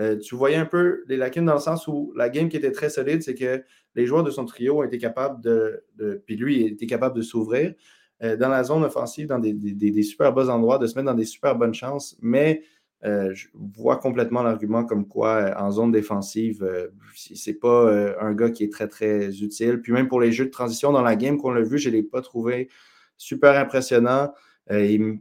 euh, 0.00 0.16
tu 0.16 0.34
voyais 0.34 0.56
un 0.56 0.64
peu 0.64 1.02
les 1.08 1.16
lacunes 1.16 1.44
dans 1.44 1.54
le 1.54 1.60
sens 1.60 1.86
où 1.88 2.12
la 2.16 2.30
game 2.30 2.48
qui 2.48 2.56
était 2.56 2.72
très 2.72 2.88
solide, 2.88 3.22
c'est 3.22 3.34
que 3.34 3.62
les 3.94 4.06
joueurs 4.06 4.22
de 4.24 4.30
son 4.30 4.46
trio 4.46 4.78
ont 4.80 4.82
été 4.82 4.96
capables 4.98 5.42
de, 5.42 5.84
puis 6.24 6.36
lui, 6.36 6.64
était 6.66 6.86
capable 6.86 7.16
de 7.16 7.22
s'ouvrir 7.22 7.74
euh, 8.22 8.36
dans 8.36 8.48
la 8.48 8.64
zone 8.64 8.84
offensive, 8.84 9.26
dans 9.26 9.38
des, 9.38 10.02
super 10.02 10.32
bons 10.32 10.48
endroits, 10.48 10.78
de 10.78 10.86
se 10.86 10.94
mettre 10.94 11.06
dans 11.06 11.14
des 11.14 11.24
super 11.24 11.56
bonnes 11.56 11.74
chances, 11.74 12.16
mais 12.22 12.62
euh, 13.04 13.32
je 13.34 13.48
vois 13.54 13.96
complètement 13.98 14.42
l'argument 14.42 14.84
comme 14.84 15.06
quoi 15.06 15.54
en 15.58 15.70
zone 15.70 15.92
défensive, 15.92 16.66
c'est- 17.14 17.54
pas 17.54 17.92
un 18.20 18.34
gars 18.34 18.50
qui 18.50 18.64
est 18.64 18.72
très 18.72 18.88
très 18.88 19.42
utile. 19.42 19.80
Puis 19.82 19.92
même 19.92 20.08
pour 20.08 20.20
les 20.20 20.32
jeux 20.32 20.46
de 20.46 20.50
transition 20.50 20.92
dans 20.92 21.02
la 21.02 21.14
game 21.16 21.36
qu'on 21.38 21.50
l'a 21.50 21.62
vu, 21.62 21.78
je 21.78 21.90
ne 21.90 21.94
l'ai 21.94 22.02
pas 22.02 22.22
trouvé 22.22 22.68
super 23.16 23.56
impressionnant. 23.58 24.32
Il 24.70 25.00
me- 25.00 25.18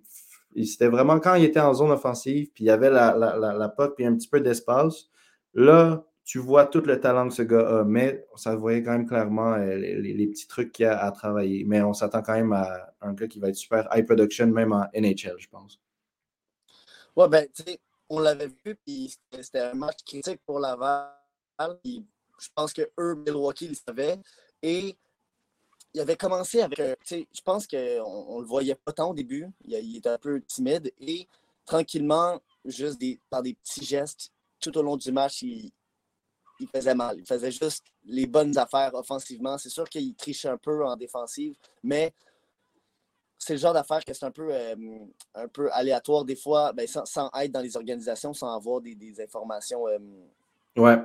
C'était 0.65 0.87
vraiment 0.87 1.19
quand 1.19 1.35
il 1.35 1.45
était 1.45 1.59
en 1.59 1.73
zone 1.73 1.91
offensive, 1.91 2.51
puis 2.53 2.63
il 2.63 2.67
y 2.67 2.71
avait 2.71 2.89
la, 2.89 3.15
la, 3.15 3.35
la, 3.37 3.69
puis 3.69 4.05
un 4.05 4.15
petit 4.15 4.27
peu 4.27 4.41
d'espace. 4.41 5.09
Là, 5.53 6.03
tu 6.27 6.39
vois 6.39 6.65
tout 6.65 6.81
le 6.81 6.99
talent 6.99 7.29
que 7.29 7.33
ce 7.33 7.41
gars 7.41 7.79
a, 7.79 7.83
mais 7.85 8.27
ça 8.35 8.55
voyait 8.55 8.83
quand 8.83 8.91
même 8.91 9.07
clairement 9.07 9.53
euh, 9.53 9.75
les, 9.75 10.27
petits 10.27 10.47
trucs 10.47 10.73
qu'il 10.73 10.85
a 10.85 11.01
à 11.01 11.11
travailler. 11.11 11.63
Mais 11.63 11.81
on 11.81 11.93
s'attend 11.93 12.21
quand 12.21 12.33
même 12.33 12.51
à 12.51 12.93
un 13.01 13.13
gars 13.13 13.27
qui 13.27 13.39
va 13.39 13.47
être 13.47 13.55
super 13.55 13.87
high 13.93 14.05
production, 14.05 14.47
même 14.47 14.73
en 14.73 14.87
NHL, 14.93 15.35
je 15.37 15.47
pense. 15.47 15.79
Ouais, 17.15 17.29
ben, 17.29 17.47
tu 17.53 17.63
sais, 17.63 17.79
on 18.09 18.19
l'avait 18.19 18.47
vu, 18.47 18.75
puis 18.75 19.15
c'était- 19.31 19.59
un 19.59 19.73
match 19.73 19.99
critique 20.05 20.41
pour 20.45 20.59
Laval. 20.59 21.11
je 21.79 22.49
pense 22.53 22.73
que 22.73 22.81
eux, 22.99 23.15
Milwaukee, 23.15 23.65
ils 23.65 23.75
savaient. 23.75 24.19
Et 24.61 24.97
il 25.93 26.01
avait 26.01 26.17
commencé 26.17 26.61
avec, 26.61 26.79
sais, 27.03 27.27
je 27.33 27.41
pense 27.41 27.65
qu'on 27.67 28.03
on 28.05 28.39
le 28.39 28.45
voyait 28.45 28.75
pas 28.75 28.93
tant 28.93 29.11
au 29.11 29.13
début. 29.13 29.47
Il, 29.65 29.73
il 29.73 29.97
était 29.97 30.09
un 30.09 30.17
peu 30.17 30.41
timide. 30.41 30.91
Et 30.99 31.27
tranquillement, 31.65 32.39
juste 32.65 32.99
des, 32.99 33.19
par 33.29 33.41
des 33.41 33.53
petits 33.53 33.85
gestes, 33.85 34.31
tout 34.59 34.77
au 34.77 34.81
long 34.81 34.97
du 34.97 35.11
match, 35.11 35.41
il, 35.41 35.71
il 36.59 36.67
faisait 36.67 36.95
mal. 36.95 37.17
Il 37.19 37.25
faisait 37.25 37.51
juste 37.51 37.85
les 38.05 38.27
bonnes 38.27 38.57
affaires 38.57 38.93
offensivement. 38.93 39.57
C'est 39.57 39.69
sûr 39.69 39.87
qu'il 39.89 40.15
trichait 40.15 40.49
un 40.49 40.57
peu 40.57 40.85
en 40.85 40.95
défensive, 40.95 41.55
mais 41.83 42.13
c'est 43.37 43.53
le 43.53 43.59
genre 43.59 43.73
d'affaires 43.73 44.03
que 44.03 44.13
c'est 44.13 44.25
un 44.25 44.31
peu, 44.31 44.49
euh, 44.51 44.75
un 45.35 45.47
peu 45.47 45.71
aléatoire 45.71 46.25
des 46.25 46.35
fois, 46.35 46.73
ben, 46.73 46.87
sans, 46.87 47.05
sans 47.05 47.29
être 47.39 47.51
dans 47.51 47.61
les 47.61 47.77
organisations, 47.77 48.33
sans 48.33 48.55
avoir 48.55 48.81
des, 48.81 48.95
des 48.95 49.21
informations 49.21 49.87
euh, 49.87 49.99
Ouais. 50.77 51.03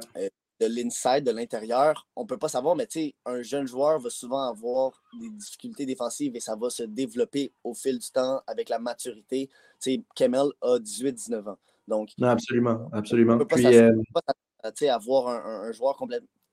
De 0.63 0.67
l'inside, 0.67 1.25
de 1.25 1.33
l'intérieur, 1.33 2.07
on 2.15 2.23
ne 2.23 2.27
peut 2.27 2.39
pas 2.39 2.49
savoir, 2.49 2.77
mais 2.77 2.87
un 3.27 3.43
jeune 3.43 3.67
joueur 3.67 3.99
va 3.99 4.11
souvent 4.11 4.49
avoir 4.49 5.03
des 5.19 5.29
difficultés 5.31 5.87
défensives 5.87 6.37
et 6.37 6.41
ça 6.41 6.55
va 6.55 6.71
se 6.71 6.85
développer 6.85 7.53
au 7.65 7.75
fil 7.75 7.99
du 7.99 8.11
temps 8.11 8.41
avec 8.47 8.69
la 8.69 8.79
maturité. 8.79 9.51
sais, 9.81 10.03
Kemel 10.15 10.51
a 10.61 10.79
18-19 10.79 11.51
ans. 11.51 11.59
Donc, 11.89 12.11
absolument, 12.23 12.89
absolument. 12.93 13.35
On 13.35 13.39
ne 13.39 13.45
peut 13.45 13.57
pas, 13.57 14.95
avoir 14.95 15.29
un, 15.29 15.73
joueur 15.73 15.99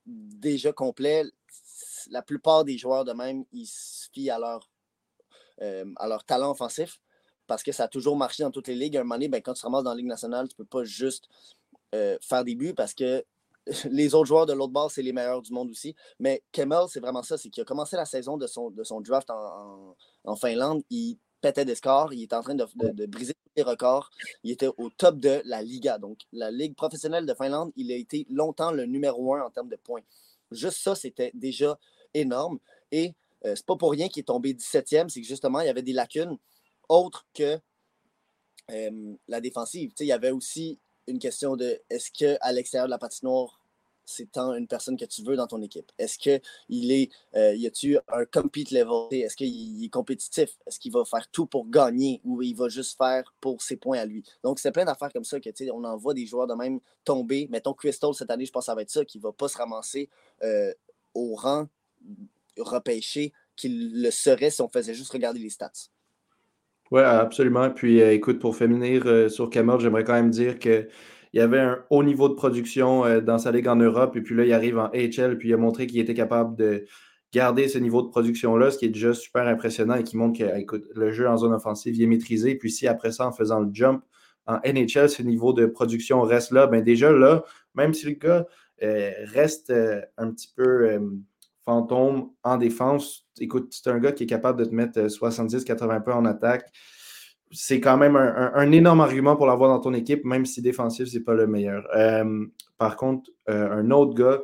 déjà 0.06 0.74
complet. 0.74 1.24
La 2.10 2.24
plupart 2.24 2.66
des 2.66 2.78
joueurs 2.78 3.06
de 3.06 3.14
même, 3.14 3.46
ils 3.52 3.68
se 3.68 4.10
fient 4.12 4.32
à 4.32 4.40
leur, 4.40 4.68
euh, 5.62 5.86
à 5.98 6.08
leur 6.08 6.24
talent 6.24 6.50
offensif 6.50 7.00
parce 7.46 7.62
que 7.62 7.72
ça 7.72 7.84
a 7.84 7.88
toujours 7.88 8.18
marché 8.18 8.42
dans 8.42 8.52
toutes 8.52 8.68
les 8.68 8.76
ligues. 8.76 8.98
À 8.98 9.02
un 9.02 9.04
moment 9.04 9.16
donné, 9.16 9.28
ben, 9.28 9.42
quand 9.42 9.54
tu 9.54 9.62
te 9.62 9.66
ramasses 9.68 9.84
dans 9.84 9.92
la 9.92 9.98
Ligue 9.98 10.08
nationale, 10.08 10.48
tu 10.48 10.56
ne 10.58 10.64
peux 10.64 10.68
pas 10.68 10.84
juste 10.84 11.28
euh, 11.94 12.18
faire 12.22 12.44
des 12.44 12.56
buts 12.56 12.74
parce 12.76 12.94
que 12.96 13.24
les 13.90 14.16
autres 14.16 14.28
joueurs 14.28 14.46
de 14.46 14.54
l'autre 14.54 14.74
bord, 14.74 14.92
c'est 14.92 15.02
les 15.02 15.14
meilleurs 15.14 15.42
du 15.42 15.54
monde 15.54 15.70
aussi. 15.70 15.96
Mais 16.20 16.44
Kemel, 16.52 16.86
c'est 16.90 17.00
vraiment 17.00 17.24
ça. 17.24 17.38
C'est 17.38 17.50
qu'il 17.50 17.62
a 17.62 17.66
commencé 17.66 17.96
la 17.96 18.06
saison 18.06 18.38
de 18.38 18.48
son, 18.48 18.70
de 18.70 18.84
son 18.84 19.02
draft 19.02 19.30
en, 19.30 20.36
Finlande. 20.36 20.84
Il 20.90 21.18
pétait 21.42 21.66
des 21.66 21.76
scores. 21.76 22.14
Il 22.14 22.24
était 22.24 22.36
en 22.36 22.42
train 22.42 22.56
de, 22.56 23.06
briser 23.06 23.34
tous 23.34 23.52
les 23.56 23.64
records. 23.64 24.10
Il 24.44 24.52
était 24.52 24.68
au 24.78 24.90
top 24.90 25.18
de 25.18 25.42
la 25.46 25.62
Liga. 25.62 25.98
Donc, 25.98 26.20
la 26.32 26.52
Ligue 26.52 26.76
professionnelle 26.76 27.26
de 27.26 27.34
Finlande, 27.34 27.72
il 27.76 27.92
a 27.92 27.96
été 27.96 28.26
longtemps 28.30 28.72
le 28.72 28.86
numéro 28.86 29.34
un 29.36 29.42
en 29.42 29.50
termes 29.50 29.70
de 29.70 29.78
points. 29.78 30.02
Juste 30.52 30.80
ça, 30.80 30.96
c'était 30.96 31.32
déjà 31.34 31.78
énorme. 32.14 32.60
Et 32.92 33.14
euh, 33.46 33.56
c'est 33.56 33.66
pas 33.66 33.76
pour 33.76 33.92
rien 33.92 34.08
qu'il 34.10 34.22
est 34.22 34.24
tombé 34.24 34.54
17e. 34.54 35.10
C'est 35.10 35.22
que 35.22 35.28
justement, 35.28 35.62
il 35.62 35.68
y 35.68 35.70
avait 35.70 35.84
des 35.84 35.94
lacunes 35.94 36.38
autres 36.88 37.26
que 37.34 37.60
euh, 38.72 39.16
la 39.28 39.42
défensive. 39.42 39.92
il 40.00 40.06
y 40.06 40.12
avait 40.12 40.32
aussi 40.32 40.80
une 41.10 41.20
question 41.20 41.56
de 41.56 41.80
est-ce 41.90 42.12
qu'à 42.12 42.52
l'extérieur 42.52 42.88
de 42.88 42.92
la 42.92 42.98
patinoire, 42.98 43.60
c'est 44.06 44.32
tant 44.32 44.56
une 44.56 44.68
personne 44.68 44.98
que 44.98 45.06
tu 45.06 45.24
veux 45.24 45.36
dans 45.36 45.48
ton 45.48 45.62
équipe? 45.62 45.92
Est-ce 45.98 46.18
qu'il 46.18 46.92
est, 46.92 47.12
euh, 47.36 47.54
y 47.54 47.68
a-tu 47.68 47.98
un 48.08 48.26
compete 48.26 48.72
level? 48.72 49.08
Est-ce 49.12 49.36
qu'il 49.36 49.84
est 49.84 49.90
compétitif? 49.90 50.58
Est-ce 50.66 50.80
qu'il 50.80 50.92
va 50.92 51.06
faire 51.06 51.30
tout 51.32 51.46
pour 51.46 51.70
gagner 51.70 52.20
ou 52.24 52.42
il 52.42 52.56
va 52.56 52.70
juste 52.70 52.98
faire 52.98 53.34
pour 53.40 53.62
ses 53.62 53.78
points 53.78 54.00
à 54.00 54.06
lui? 54.06 54.24
Donc, 54.44 54.60
c'est 54.60 54.72
plein 54.72 54.86
d'affaires 54.86 55.14
comme 55.14 55.24
ça 55.24 55.40
que, 55.40 55.50
tu 55.50 55.66
sais, 55.66 55.72
on 55.72 55.84
en 55.84 55.96
voit 55.96 56.16
des 56.16 56.26
joueurs 56.26 56.48
de 56.48 56.56
même 56.56 56.80
tomber. 57.04 57.48
Mettons 57.52 57.74
Crystal 57.74 58.14
cette 58.14 58.32
année, 58.32 58.46
je 58.46 58.52
pense 58.52 58.64
que 58.64 58.66
ça 58.68 58.76
va 58.76 58.82
être 58.82 58.90
ça, 58.90 59.06
qui 59.06 59.20
va 59.20 59.32
pas 59.32 59.48
se 59.48 59.58
ramasser 59.58 60.10
euh, 60.44 60.74
au 61.14 61.36
rang 61.36 61.68
repêché 62.58 63.32
qu'il 63.56 64.02
le 64.02 64.12
serait 64.12 64.52
si 64.52 64.62
on 64.62 64.70
faisait 64.70 64.94
juste 64.94 65.12
regarder 65.12 65.40
les 65.40 65.50
stats. 65.50 65.72
Oui, 66.92 67.02
absolument. 67.02 67.70
Puis 67.70 68.02
euh, 68.02 68.14
écoute, 68.14 68.40
pour 68.40 68.56
finir 68.56 69.04
euh, 69.06 69.30
sur 69.30 69.50
Camille, 69.50 69.80
j'aimerais 69.80 70.04
quand 70.04 70.14
même 70.14 70.32
dire 70.32 70.58
qu'il 70.58 70.88
y 71.34 71.40
avait 71.40 71.60
un 71.60 71.84
haut 71.92 72.04
niveau 72.04 72.30
de 72.30 72.34
production 72.34 73.06
euh, 73.06 73.22
dans 73.22 73.38
sa 73.38 73.52
ligue 73.52 73.68
en 73.68 73.76
Europe, 73.76 74.16
et 74.16 74.22
puis 74.22 74.36
là, 74.36 74.44
il 74.46 74.54
arrive 74.54 74.80
en 74.80 74.90
HL, 74.90 75.38
puis 75.38 75.50
il 75.50 75.54
a 75.54 75.58
montré 75.58 75.86
qu'il 75.86 76.00
était 76.00 76.16
capable 76.16 76.56
de 76.56 76.86
garder 77.32 77.68
ce 77.68 77.78
niveau 77.78 78.02
de 78.02 78.08
production-là, 78.08 78.72
ce 78.72 78.80
qui 78.80 78.86
est 78.86 78.90
déjà 78.90 79.14
super 79.14 79.48
impressionnant 79.48 79.96
et 79.96 80.04
qui 80.04 80.18
montre 80.18 80.40
que 80.40 80.58
écoute, 80.60 80.86
le 80.96 81.12
jeu 81.12 81.28
en 81.30 81.38
zone 81.38 81.54
offensive 81.54 82.02
est 82.02 82.08
maîtrisé. 82.08 82.56
Puis 82.56 82.72
si 82.72 82.88
après 82.88 83.12
ça, 83.12 83.28
en 83.28 83.32
faisant 83.32 83.60
le 83.60 83.70
jump 83.72 84.04
en 84.48 84.58
NHL, 84.66 85.10
ce 85.10 85.22
niveau 85.22 85.54
de 85.54 85.68
production 85.68 86.22
reste 86.24 86.52
là, 86.52 86.66
bien 86.66 86.82
déjà 86.82 87.12
là, 87.12 87.44
même 87.76 87.94
si 87.94 88.08
le 88.08 88.14
gars 88.14 88.48
reste 88.82 89.72
un 90.18 90.32
petit 90.32 90.52
peu 90.56 91.00
fantôme 91.70 92.32
en 92.42 92.58
défense. 92.58 93.28
Écoute, 93.40 93.68
c'est 93.70 93.92
un 93.92 94.00
gars 94.00 94.12
qui 94.12 94.24
est 94.24 94.28
capable 94.28 94.60
de 94.60 94.66
te 94.66 94.74
mettre 94.74 95.00
70-80 95.00 95.98
euh, 95.98 96.00
points 96.00 96.16
en 96.16 96.26
attaque. 96.26 96.66
C'est 97.52 97.80
quand 97.80 97.96
même 97.96 98.16
un, 98.16 98.72
énorme 98.72 99.02
argument 99.02 99.36
pour 99.36 99.46
l'avoir 99.46 99.70
dans 99.70 99.80
ton 99.80 99.94
équipe, 99.94 100.26
même 100.26 100.48
si 100.48 100.64
défensif, 100.64 101.08
ce 101.08 101.18
n'est 101.18 101.24
pas 101.24 101.36
le 101.36 101.46
meilleur. 101.46 101.88
Euh, 101.96 102.46
par 102.80 102.96
contre, 102.96 103.30
euh, 103.50 103.72
un 103.72 103.92
autre 103.92 104.16
gars 104.16 104.42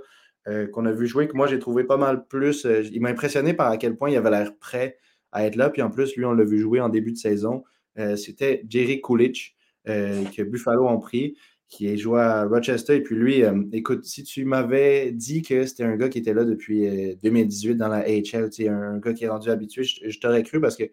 qu'on 0.71 0.85
a 0.85 0.91
vu 0.91 1.07
jouer, 1.07 1.27
que 1.27 1.35
moi 1.35 1.47
j'ai 1.47 1.57
trouvé 1.57 1.83
pas 1.85 1.97
mal 1.97 2.27
plus, 2.27 2.67
il 2.91 3.01
m'a 3.01 3.09
impressionné 3.09 3.55
par 3.55 3.71
à 3.71 3.77
quel 3.77 3.95
point 3.95 4.11
il 4.11 4.15
avait 4.15 4.29
l'air 4.29 4.55
prêt 4.59 4.95
à 5.31 5.43
être 5.47 5.55
là. 5.55 5.71
Puis 5.71 5.81
en 5.81 5.89
plus, 5.89 6.15
lui, 6.15 6.25
on 6.25 6.33
l'a 6.33 6.43
vu 6.43 6.59
jouer 6.59 6.79
en 6.79 6.89
début 6.89 7.11
de 7.11 7.17
saison. 7.17 7.63
C'était 8.15 8.63
Jerry 8.69 9.01
Coolidge, 9.01 9.55
que 9.85 10.43
Buffalo 10.43 10.87
ont 10.87 10.99
pris 10.99 11.35
qui 11.67 11.87
est 11.87 11.97
joué 11.97 12.21
à 12.21 12.45
Rochester. 12.45 12.95
Et 12.95 13.01
puis 13.01 13.15
lui, 13.15 13.43
euh, 13.43 13.63
écoute, 13.71 14.05
si 14.05 14.23
tu 14.23 14.45
m'avais 14.45 15.11
dit 15.11 15.41
que 15.41 15.65
c'était 15.65 15.83
un 15.83 15.95
gars 15.95 16.09
qui 16.09 16.19
était 16.19 16.33
là 16.33 16.43
depuis 16.43 16.87
2018 17.23 17.71
euh, 17.71 17.75
dans 17.75 17.87
la 17.87 17.97
AHL, 17.97 18.49
un 18.69 18.97
gars 18.99 19.13
qui 19.13 19.25
est 19.25 19.29
rendu 19.29 19.49
habitué, 19.49 19.83
je, 19.83 20.19
t'aurais 20.19 20.43
cru 20.43 20.61
parce 20.61 20.77
que 20.77 20.83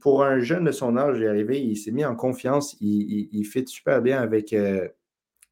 pour 0.00 0.24
un 0.24 0.40
jeune 0.40 0.64
de 0.64 0.72
son 0.72 0.96
âge, 0.96 1.18
il 1.18 1.24
est 1.24 1.28
arrivé, 1.28 1.60
il 1.60 1.76
s'est 1.76 1.90
mis 1.90 2.04
en 2.04 2.14
confiance, 2.14 2.76
il, 2.80 3.28
il, 3.32 3.44
fit 3.44 3.66
super 3.66 4.02
bien 4.02 4.20
avec 4.20 4.52
euh, 4.52 4.88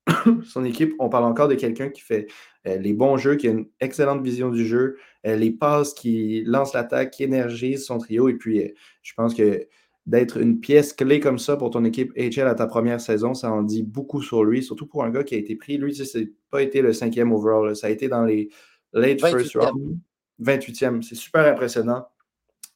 son 0.44 0.64
équipe. 0.64 0.94
On 0.98 1.08
parle 1.08 1.24
encore 1.24 1.48
de 1.48 1.54
quelqu'un 1.54 1.88
qui 1.88 2.02
fait 2.02 2.28
les 2.64 2.92
bons 2.92 3.16
jeux, 3.16 3.36
qui 3.36 3.46
a 3.46 3.52
une 3.52 3.66
excellente 3.80 4.24
vision 4.24 4.50
du 4.50 4.66
jeu, 4.66 4.96
les 5.22 5.52
passes, 5.52 5.94
qui 5.94 6.42
lance 6.44 6.74
l'attaque, 6.74 7.12
qui 7.12 7.22
énergise 7.22 7.84
son 7.84 7.98
trio. 7.98 8.28
Et 8.28 8.34
puis, 8.34 8.74
je 9.02 9.14
pense 9.14 9.34
que 9.34 9.68
d'être 10.06 10.38
une 10.38 10.60
pièce 10.60 10.92
clé 10.92 11.18
comme 11.18 11.38
ça 11.38 11.56
pour 11.56 11.70
ton 11.70 11.84
équipe 11.84 12.12
HL 12.16 12.46
à 12.46 12.54
ta 12.54 12.66
première 12.66 13.00
saison, 13.00 13.34
ça 13.34 13.50
en 13.50 13.62
dit 13.62 13.82
beaucoup 13.82 14.22
sur 14.22 14.44
lui, 14.44 14.62
surtout 14.62 14.86
pour 14.86 15.04
un 15.04 15.10
gars 15.10 15.24
qui 15.24 15.34
a 15.34 15.38
été 15.38 15.56
pris. 15.56 15.78
Lui, 15.78 15.94
ce 15.94 16.18
n'est 16.18 16.30
pas 16.50 16.62
été 16.62 16.80
le 16.80 16.92
cinquième 16.92 17.32
overall, 17.32 17.74
ça 17.74 17.88
a 17.88 17.90
été 17.90 18.08
dans 18.08 18.24
les 18.24 18.48
late 18.92 19.20
first 19.20 19.56
round. 19.56 19.98
28e, 20.40 21.02
c'est 21.02 21.14
super 21.14 21.46
impressionnant. 21.46 22.06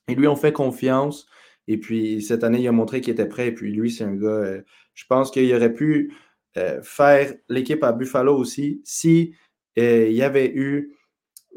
Et 0.08 0.14
lui, 0.14 0.26
on 0.26 0.36
fait 0.36 0.52
confiance. 0.52 1.26
Et 1.68 1.78
puis, 1.78 2.22
cette 2.22 2.42
année, 2.42 2.60
il 2.60 2.66
a 2.66 2.72
montré 2.72 3.00
qu'il 3.00 3.12
était 3.12 3.28
prêt. 3.28 3.48
Et 3.48 3.52
puis, 3.52 3.70
lui, 3.70 3.90
c'est 3.90 4.04
un 4.04 4.14
gars, 4.14 4.28
euh, 4.28 4.62
je 4.94 5.04
pense 5.06 5.30
qu'il 5.30 5.54
aurait 5.54 5.72
pu 5.72 6.12
euh, 6.56 6.82
faire 6.82 7.32
l'équipe 7.48 7.84
à 7.84 7.92
Buffalo 7.92 8.36
aussi 8.36 8.80
si 8.84 9.34
euh, 9.78 10.08
il 10.08 10.16
y 10.16 10.22
avait 10.22 10.50
eu 10.52 10.96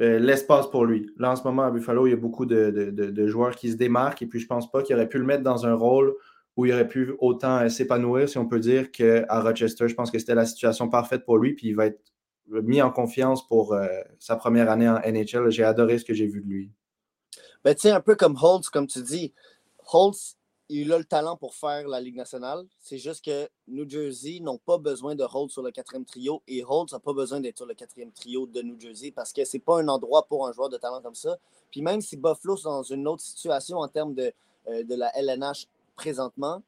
euh, 0.01 0.17
l'espace 0.17 0.67
pour 0.67 0.85
lui. 0.85 1.11
Là, 1.17 1.31
en 1.31 1.35
ce 1.35 1.43
moment, 1.43 1.63
à 1.63 1.71
Buffalo, 1.71 2.07
il 2.07 2.11
y 2.11 2.13
a 2.13 2.17
beaucoup 2.17 2.45
de, 2.45 3.27
joueurs 3.27 3.55
qui 3.55 3.71
se 3.71 3.75
démarquent 3.75 4.23
et 4.23 4.27
puis 4.27 4.39
je 4.39 4.47
pense 4.47 4.71
pas 4.71 4.81
qu'il 4.81 4.95
aurait 4.95 5.09
pu 5.09 5.19
le 5.19 5.25
mettre 5.25 5.43
dans 5.43 5.65
un 5.67 5.75
rôle 5.75 6.15
où 6.55 6.65
il 6.65 6.73
aurait 6.73 6.87
pu 6.87 7.13
autant 7.19 7.59
euh, 7.59 7.69
s'épanouir, 7.69 8.27
si 8.29 8.37
on 8.37 8.47
peut 8.47 8.59
dire, 8.59 8.91
qu'à 8.91 9.25
Rochester. 9.29 9.87
Je 9.87 9.95
pense 9.95 10.11
que 10.11 10.19
c'était 10.19 10.35
la 10.35 10.45
situation 10.45 10.89
parfaite 10.89 11.25
pour 11.25 11.37
lui, 11.37 11.53
puis 11.53 11.67
il 11.67 11.75
va 11.75 11.87
être 11.87 12.01
mis 12.47 12.81
en 12.81 12.91
confiance 12.91 13.47
pour 13.47 13.73
euh, 13.73 13.87
sa 14.19 14.35
première 14.35 14.69
année 14.69 14.89
en 14.89 14.99
NHL. 14.99 15.49
J'ai 15.49 15.63
adoré 15.63 15.97
ce 15.97 16.05
que 16.05 16.13
j'ai 16.13 16.27
vu 16.27 16.41
de 16.41 16.47
lui. 16.47 16.71
Ben, 17.63 17.73
tu 17.73 17.81
sais, 17.81 17.91
un 17.91 18.01
peu 18.01 18.15
comme 18.15 18.37
Holtz, 18.39 18.69
comme 18.69 18.87
tu 18.87 19.01
dis. 19.01 19.33
Holtz, 19.91 20.37
il 20.69 20.91
a 20.93 20.97
le 20.97 21.03
talent 21.03 21.37
pour 21.37 21.55
faire 21.55 21.87
la 21.87 21.99
Ligue 21.99 22.15
nationale. 22.15 22.65
C'est 22.79 22.97
juste 22.97 23.23
que 23.25 23.49
New 23.67 23.87
Jersey 23.87 24.39
n'ont 24.39 24.57
pas 24.57 24.77
besoin 24.77 25.15
de 25.15 25.23
Holt 25.23 25.51
sur 25.51 25.61
le 25.61 25.71
quatrième 25.71 26.05
trio 26.05 26.41
et 26.47 26.63
Holt 26.63 26.91
n'a 26.91 26.99
pas 26.99 27.13
besoin 27.13 27.39
d'être 27.39 27.57
sur 27.57 27.65
le 27.65 27.73
quatrième 27.73 28.11
trio 28.11 28.47
de 28.47 28.61
New 28.61 28.79
Jersey 28.79 29.11
parce 29.11 29.33
que 29.33 29.43
c'est 29.45 29.59
pas 29.59 29.79
un 29.79 29.87
endroit 29.87 30.25
pour 30.25 30.47
un 30.47 30.53
joueur 30.53 30.69
de 30.69 30.77
talent 30.77 31.01
comme 31.01 31.15
ça. 31.15 31.37
Puis 31.69 31.81
même 31.81 32.01
si 32.01 32.17
Buffalo 32.17 32.57
est 32.57 32.63
dans 32.63 32.83
une 32.83 33.07
autre 33.07 33.21
situation 33.21 33.79
en 33.79 33.87
termes 33.87 34.13
de, 34.13 34.33
euh, 34.67 34.83
de 34.83 34.95
la 34.95 35.15
LNH 35.17 35.67
présentement, 35.95 36.63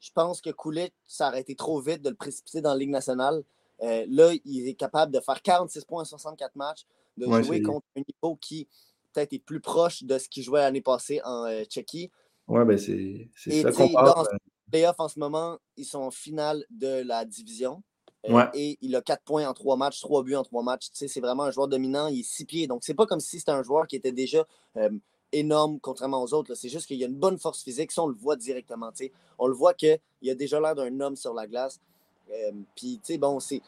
je 0.00 0.10
pense 0.12 0.40
que 0.40 0.50
Coulet, 0.50 0.92
ça 1.06 1.28
aurait 1.28 1.40
été 1.40 1.54
trop 1.54 1.80
vite 1.80 2.02
de 2.02 2.10
le 2.10 2.16
précipiter 2.16 2.60
dans 2.60 2.70
la 2.70 2.78
Ligue 2.78 2.90
nationale. 2.90 3.44
Euh, 3.82 4.04
là, 4.08 4.32
il 4.44 4.68
est 4.68 4.74
capable 4.74 5.12
de 5.12 5.20
faire 5.20 5.42
46 5.42 5.84
points 5.84 6.02
en 6.02 6.04
64 6.04 6.56
matchs, 6.56 6.86
de 7.16 7.26
jouer 7.42 7.62
contre 7.62 7.86
un 7.96 8.00
niveau 8.00 8.36
qui 8.36 8.68
peut-être 9.12 9.32
est 9.32 9.38
plus 9.38 9.60
proche 9.60 10.02
de 10.04 10.18
ce 10.18 10.28
qu'il 10.28 10.42
jouait 10.42 10.60
l'année 10.60 10.80
passée 10.80 11.20
en 11.24 11.44
euh, 11.46 11.64
Tchéquie. 11.64 12.10
Ouais, 12.48 12.64
ben 12.64 12.78
c'est 12.78 13.30
ça 13.34 13.72
qu'on 13.72 13.88
parle. 13.88 14.26
Playoff 14.70 14.98
en 14.98 15.08
ce 15.08 15.18
moment, 15.18 15.58
ils 15.76 15.84
sont 15.84 16.00
en 16.00 16.10
finale 16.10 16.64
de 16.70 17.02
la 17.06 17.24
division. 17.24 17.82
Euh, 18.28 18.46
et 18.54 18.78
il 18.80 18.94
a 18.94 19.02
4 19.02 19.22
points 19.24 19.48
en 19.48 19.52
3 19.52 19.76
matchs, 19.76 20.00
3 20.00 20.22
buts 20.22 20.36
en 20.36 20.44
3 20.44 20.62
matchs. 20.62 20.88
C'est 20.92 21.20
vraiment 21.20 21.44
un 21.44 21.50
joueur 21.50 21.68
dominant. 21.68 22.06
Il 22.06 22.20
est 22.20 22.22
6 22.22 22.44
pieds. 22.44 22.66
Donc, 22.66 22.84
c'est 22.84 22.94
pas 22.94 23.06
comme 23.06 23.20
si 23.20 23.38
c'était 23.38 23.52
un 23.52 23.62
joueur 23.62 23.86
qui 23.86 23.96
était 23.96 24.12
déjà 24.12 24.46
euh, 24.76 24.90
énorme, 25.32 25.80
contrairement 25.80 26.22
aux 26.22 26.32
autres. 26.32 26.54
C'est 26.54 26.68
juste 26.68 26.86
qu'il 26.86 27.02
a 27.02 27.06
une 27.06 27.16
bonne 27.16 27.38
force 27.38 27.62
physique. 27.62 27.90
Ça, 27.90 28.02
on 28.02 28.06
le 28.06 28.14
voit 28.14 28.36
directement. 28.36 28.90
On 29.38 29.46
le 29.48 29.54
voit 29.54 29.74
qu'il 29.74 29.98
a 30.28 30.34
déjà 30.34 30.60
l'air 30.60 30.74
d'un 30.74 31.00
homme 31.00 31.16
sur 31.16 31.34
la 31.34 31.46
glace. 31.46 31.80
Euh, 32.30 32.52
puis, 32.76 33.00
tu 33.04 33.12
sais, 33.12 33.18
bon, 33.18 33.40
c'est. 33.40 33.60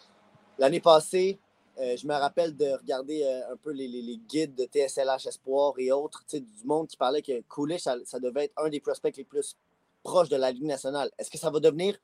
L'année 0.57 0.81
passée, 0.81 1.41
euh, 1.79 1.97
je 1.97 2.07
me 2.07 2.15
rappelle 2.15 2.57
de 2.57 2.73
regarder 2.73 3.25
euh, 3.25 3.53
un 3.53 3.57
peu 3.57 3.73
les, 3.73 3.89
guides 4.29 4.55
de 4.55 4.65
TSLH 4.65 5.27
Espoir 5.27 5.75
et 5.79 5.91
autres, 5.91 6.25
du 6.33 6.65
monde 6.65 6.87
qui 6.87 6.97
parlait 6.97 7.23
que 7.23 7.41
Coolidge, 7.49 7.81
ça, 7.81 8.21
devait 8.21 8.45
être 8.45 8.55
un 8.57 8.69
des 8.69 8.81
prospects 8.81 9.17
les 9.17 9.25
plus 9.25 9.57
proches 10.03 10.29
de 10.29 10.37
la 10.37 10.53
Ligue 10.53 10.65
nationale. 10.65 11.11
Est-ce 11.19 11.31
que 11.31 11.39
ça 11.39 11.51
va 11.51 11.59
devenir 11.59 11.97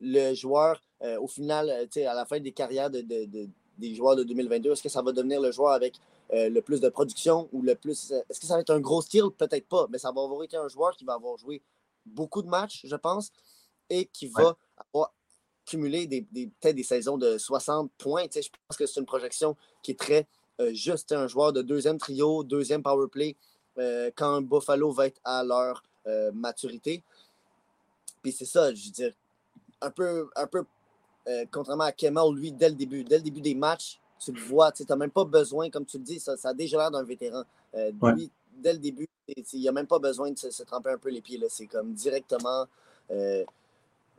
le 0.00 0.32
joueur, 0.34 0.80
euh, 1.02 1.20
au 1.20 1.26
final, 1.26 1.70
à 1.70 2.14
la 2.14 2.24
fin 2.24 2.40
des 2.40 2.52
carrières 2.52 2.90
des 2.90 3.94
joueurs 3.94 4.16
de 4.16 4.22
2022, 4.22 4.72
est-ce 4.72 4.82
que 4.82 4.88
ça 4.88 5.02
va 5.02 5.12
devenir 5.12 5.40
le 5.40 5.52
joueur 5.52 5.72
avec 5.72 5.94
le 6.30 6.60
plus 6.60 6.80
de 6.80 6.88
production 6.88 7.46
ou 7.52 7.60
le 7.60 7.74
plus. 7.74 8.10
Est-ce 8.30 8.40
que 8.40 8.46
ça 8.46 8.54
va 8.54 8.60
être 8.60 8.70
un 8.70 8.80
gros 8.80 9.02
style? 9.02 9.24
Peut-être 9.36 9.68
pas, 9.68 9.86
mais 9.90 9.98
ça 9.98 10.10
va 10.12 10.22
avoir 10.22 10.42
été 10.42 10.56
un 10.56 10.68
joueur 10.68 10.96
qui 10.96 11.04
va 11.04 11.12
avoir 11.12 11.36
joué 11.36 11.60
beaucoup 12.06 12.40
de 12.40 12.48
matchs, 12.48 12.86
je 12.86 12.96
pense, 12.96 13.30
et 13.90 14.06
qui 14.06 14.28
va 14.28 14.56
avoir 14.78 15.12
cumuler 15.72 16.06
des, 16.06 16.22
peut-être 16.60 16.76
des 16.76 16.82
saisons 16.82 17.16
de 17.16 17.38
60 17.38 17.90
points. 17.96 18.24
Je 18.30 18.40
pense 18.68 18.76
que 18.76 18.84
c'est 18.84 19.00
une 19.00 19.06
projection 19.06 19.56
qui 19.82 19.92
est 19.92 19.98
très 19.98 20.26
euh, 20.60 20.72
juste. 20.74 21.12
Un 21.12 21.26
joueur 21.26 21.54
de 21.54 21.62
deuxième 21.62 21.96
trio, 21.96 22.44
deuxième 22.44 22.82
power 22.82 23.08
play, 23.08 23.36
euh, 23.78 24.10
quand 24.14 24.42
Buffalo 24.42 24.92
va 24.92 25.06
être 25.06 25.20
à 25.24 25.42
leur 25.42 25.82
euh, 26.06 26.30
maturité. 26.32 27.02
Puis 28.20 28.32
c'est 28.32 28.44
ça, 28.44 28.72
je 28.74 28.84
veux 28.84 28.90
dire, 28.90 29.12
un 29.80 29.90
peu, 29.90 30.28
un 30.36 30.46
peu 30.46 30.64
euh, 31.26 31.46
contrairement 31.50 31.84
à 31.84 31.92
Kemal, 31.92 32.34
lui, 32.34 32.52
dès 32.52 32.68
le 32.68 32.74
début, 32.74 33.02
dès 33.02 33.16
le 33.16 33.22
début 33.22 33.40
des 33.40 33.54
matchs, 33.54 33.98
tu 34.22 34.30
le 34.30 34.40
vois, 34.40 34.70
tu 34.72 34.84
n'as 34.86 34.96
même 34.96 35.10
pas 35.10 35.24
besoin, 35.24 35.70
comme 35.70 35.86
tu 35.86 35.96
le 35.96 36.04
dis, 36.04 36.20
ça, 36.20 36.36
ça 36.36 36.50
a 36.50 36.54
déjà 36.54 36.76
l'air 36.76 36.90
d'un 36.90 37.02
vétéran. 37.02 37.44
Ouais. 37.74 38.12
Lui, 38.12 38.30
dès 38.52 38.74
le 38.74 38.78
début, 38.78 39.08
il 39.26 39.60
n'y 39.60 39.68
a 39.68 39.72
même 39.72 39.86
pas 39.86 39.98
besoin 39.98 40.30
de 40.30 40.38
se, 40.38 40.50
se 40.50 40.62
tremper 40.64 40.90
un 40.90 40.98
peu 40.98 41.08
les 41.08 41.22
pieds. 41.22 41.38
là. 41.38 41.46
C'est 41.48 41.66
comme 41.66 41.94
directement. 41.94 42.66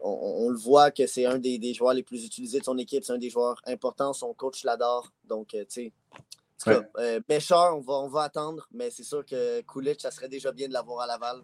On, 0.03 0.49
le 0.49 0.57
voit 0.57 0.91
que 0.91 1.07
c'est 1.07 1.25
un 1.25 1.37
des, 1.37 1.57
des 1.57 1.73
joueurs 1.73 1.93
les 1.93 2.03
plus 2.03 2.25
utilisés 2.25 2.59
de 2.59 2.63
son 2.65 2.77
équipe. 2.77 3.03
C'est 3.03 3.13
un 3.13 3.17
des 3.17 3.29
joueurs 3.29 3.61
importants. 3.65 4.13
Son 4.13 4.33
coach 4.33 4.63
l'adore. 4.63 5.11
Donc, 5.27 5.53
euh, 5.53 5.61
tu 5.61 5.65
sais. 5.69 5.93
Cas, 6.65 6.81
euh, 6.97 7.19
Béchard, 7.27 7.77
on 7.77 7.81
va, 7.81 7.93
on 7.93 8.07
va 8.07 8.21
attendre, 8.21 8.67
mais 8.73 8.89
c'est 8.89 9.03
sûr 9.03 9.25
que 9.25 9.61
Kulich, 9.61 9.99
ça 9.99 10.11
serait 10.11 10.29
déjà 10.29 10.51
bien 10.51 10.67
de 10.67 10.73
l'avoir 10.73 11.01
à 11.01 11.07
Laval. 11.07 11.37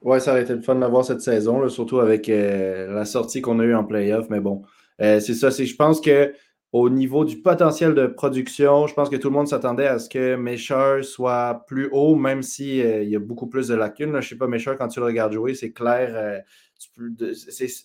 Ouais, 0.00 0.18
ça 0.18 0.32
aurait 0.32 0.42
été 0.42 0.54
le 0.54 0.62
fun 0.62 0.74
d'avoir 0.76 1.04
cette 1.04 1.20
saison, 1.20 1.60
là, 1.60 1.68
surtout 1.68 2.00
avec 2.00 2.28
euh, 2.28 2.92
la 2.92 3.04
sortie 3.04 3.42
qu'on 3.42 3.60
a 3.60 3.64
eue 3.64 3.74
en 3.74 3.84
playoff. 3.84 4.30
Mais 4.30 4.40
bon, 4.40 4.62
euh, 5.00 5.20
c'est 5.20 5.34
ça. 5.34 5.50
c'est- 5.50 5.66
Je 5.66 5.76
pense 5.76 6.00
que 6.00 6.32
au 6.72 6.88
niveau 6.88 7.26
du 7.26 7.36
potentiel 7.36 7.94
de 7.94 8.06
production, 8.06 8.86
je 8.86 8.94
pense 8.94 9.10
que 9.10 9.16
tout 9.16 9.28
le 9.28 9.34
monde 9.34 9.46
s'attendait 9.46 9.86
à 9.86 9.98
ce 9.98 10.08
que 10.08 10.36
Mesher 10.36 11.02
soit 11.02 11.64
plus 11.66 11.90
haut, 11.92 12.14
même 12.14 12.42
s'il 12.42 13.04
y 13.08 13.14
a 13.14 13.18
beaucoup 13.20 13.46
plus 13.46 13.68
de 13.68 13.74
lacunes. 13.74 14.10
là. 14.12 14.22
Je 14.22 14.26
ne 14.26 14.28
sais 14.30 14.38
pas, 14.38 14.46
Mesher, 14.46 14.72
quand 14.78 14.88
tu 14.88 15.00
le 15.00 15.06
regardes 15.06 15.34
jouer, 15.34 15.54
c'est 15.54 15.72
clair. 15.72 16.42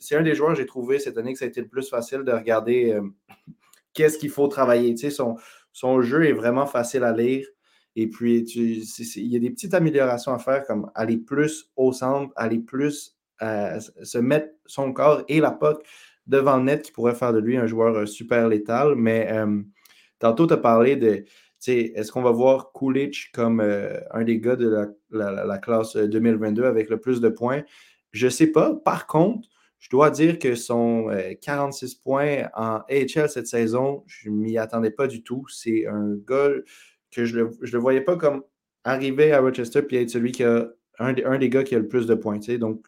C'est 0.02 0.16
un 0.16 0.24
des 0.24 0.36
joueurs 0.36 0.52
que 0.54 0.58
j'ai 0.58 0.66
trouvé 0.66 1.00
cette 1.00 1.18
année 1.18 1.34
que 1.34 1.40
ça 1.40 1.46
a 1.46 1.48
été 1.48 1.62
le 1.62 1.68
plus 1.68 1.90
facile 1.90 2.24
de 2.24 2.32
regarder 2.32 2.94
euh, 2.94 3.02
qu'est-ce 3.94 4.18
qu'il 4.18 4.30
faut 4.30 4.48
travailler. 4.48 4.94
Tu 4.96 5.02
sais, 5.02 5.10
son, 5.10 5.36
son 5.74 6.02
jeu 6.02 6.26
est 6.26 6.34
vraiment 6.34 6.66
facile 6.66 7.04
à 7.04 7.14
lire. 7.14 7.46
Et 7.96 8.08
puis, 8.08 8.42
il 8.44 9.28
y 9.28 9.36
a 9.36 9.40
des 9.40 9.50
petites 9.50 9.74
améliorations 9.74 10.32
à 10.34 10.38
faire, 10.40 10.66
comme 10.66 10.92
aller 10.94 11.18
plus 11.18 11.72
au 11.76 11.92
centre, 11.92 12.32
aller 12.36 12.60
plus 12.60 13.18
euh, 13.42 13.80
se 14.04 14.18
mettre 14.20 14.50
son 14.68 14.94
corps 14.94 15.24
et 15.28 15.40
la 15.40 15.52
puck 15.52 15.84
devant 16.28 16.58
le 16.58 16.64
net 16.64 16.84
qui 16.84 16.92
pourrait 16.92 17.16
faire 17.16 17.34
de 17.34 17.40
lui 17.40 17.58
un 17.58 17.66
joueur 17.66 17.96
euh, 17.96 18.06
super 18.06 18.48
létal. 18.50 18.96
Mais 18.96 19.32
tantôt, 20.20 20.46
tu 20.46 20.54
as 20.54 20.58
parlé 20.58 20.96
de, 20.96 21.26
est-ce 21.68 22.12
qu'on 22.12 22.22
va 22.22 22.32
voir 22.32 22.72
Coolidge 22.72 23.32
comme 23.34 23.62
un 23.62 24.24
des 24.24 24.40
gars 24.40 24.56
de 24.56 24.70
la, 24.70 24.88
la- 25.32 25.46
la 25.46 25.58
classe 25.58 25.96
euh, 25.96 26.08
2022 26.08 26.66
avec 26.66 26.90
le 26.90 27.00
plus 27.00 27.20
de 27.20 27.30
points? 27.30 27.64
Je 28.18 28.26
ne 28.26 28.32
sais 28.32 28.48
pas. 28.48 28.74
Par 28.76 29.08
contre, 29.08 29.48
je 29.80 29.90
dois 29.90 30.10
dire 30.10 30.40
que 30.40 30.56
son 30.56 31.10
euh, 31.10 31.34
46 31.40 31.96
points 31.96 32.50
en 32.56 32.80
AHL 32.90 33.30
cette 33.30 33.48
saison, 33.48 34.04
je 34.08 34.30
ne 34.30 34.36
m'y 34.36 34.58
attendais 34.58 34.92
pas 34.92 35.08
du 35.08 35.22
tout. 35.24 35.46
C'est 35.50 35.86
un 35.88 36.16
gars 36.28 36.50
que 37.12 37.26
je 37.26 37.38
ne 37.38 37.44
le, 37.44 37.52
je 37.62 37.74
le 37.74 37.80
voyais 37.80 38.02
pas 38.02 38.18
comme 38.18 38.44
arriver 38.84 39.32
à 39.34 39.40
Rochester 39.42 39.82
puis 39.84 39.98
être 39.98 40.10
celui 40.10 40.32
qui 40.32 40.44
a 40.44 40.68
un, 41.00 41.14
des- 41.14 41.24
un 41.26 41.38
des 41.38 41.50
gars 41.50 41.64
qui 41.64 41.76
a 41.76 41.80
le 41.80 41.88
plus 41.88 42.08
de 42.08 42.16
points. 42.16 42.40
tu 42.40 42.52
sais. 42.54 42.58
Donc, 42.58 42.86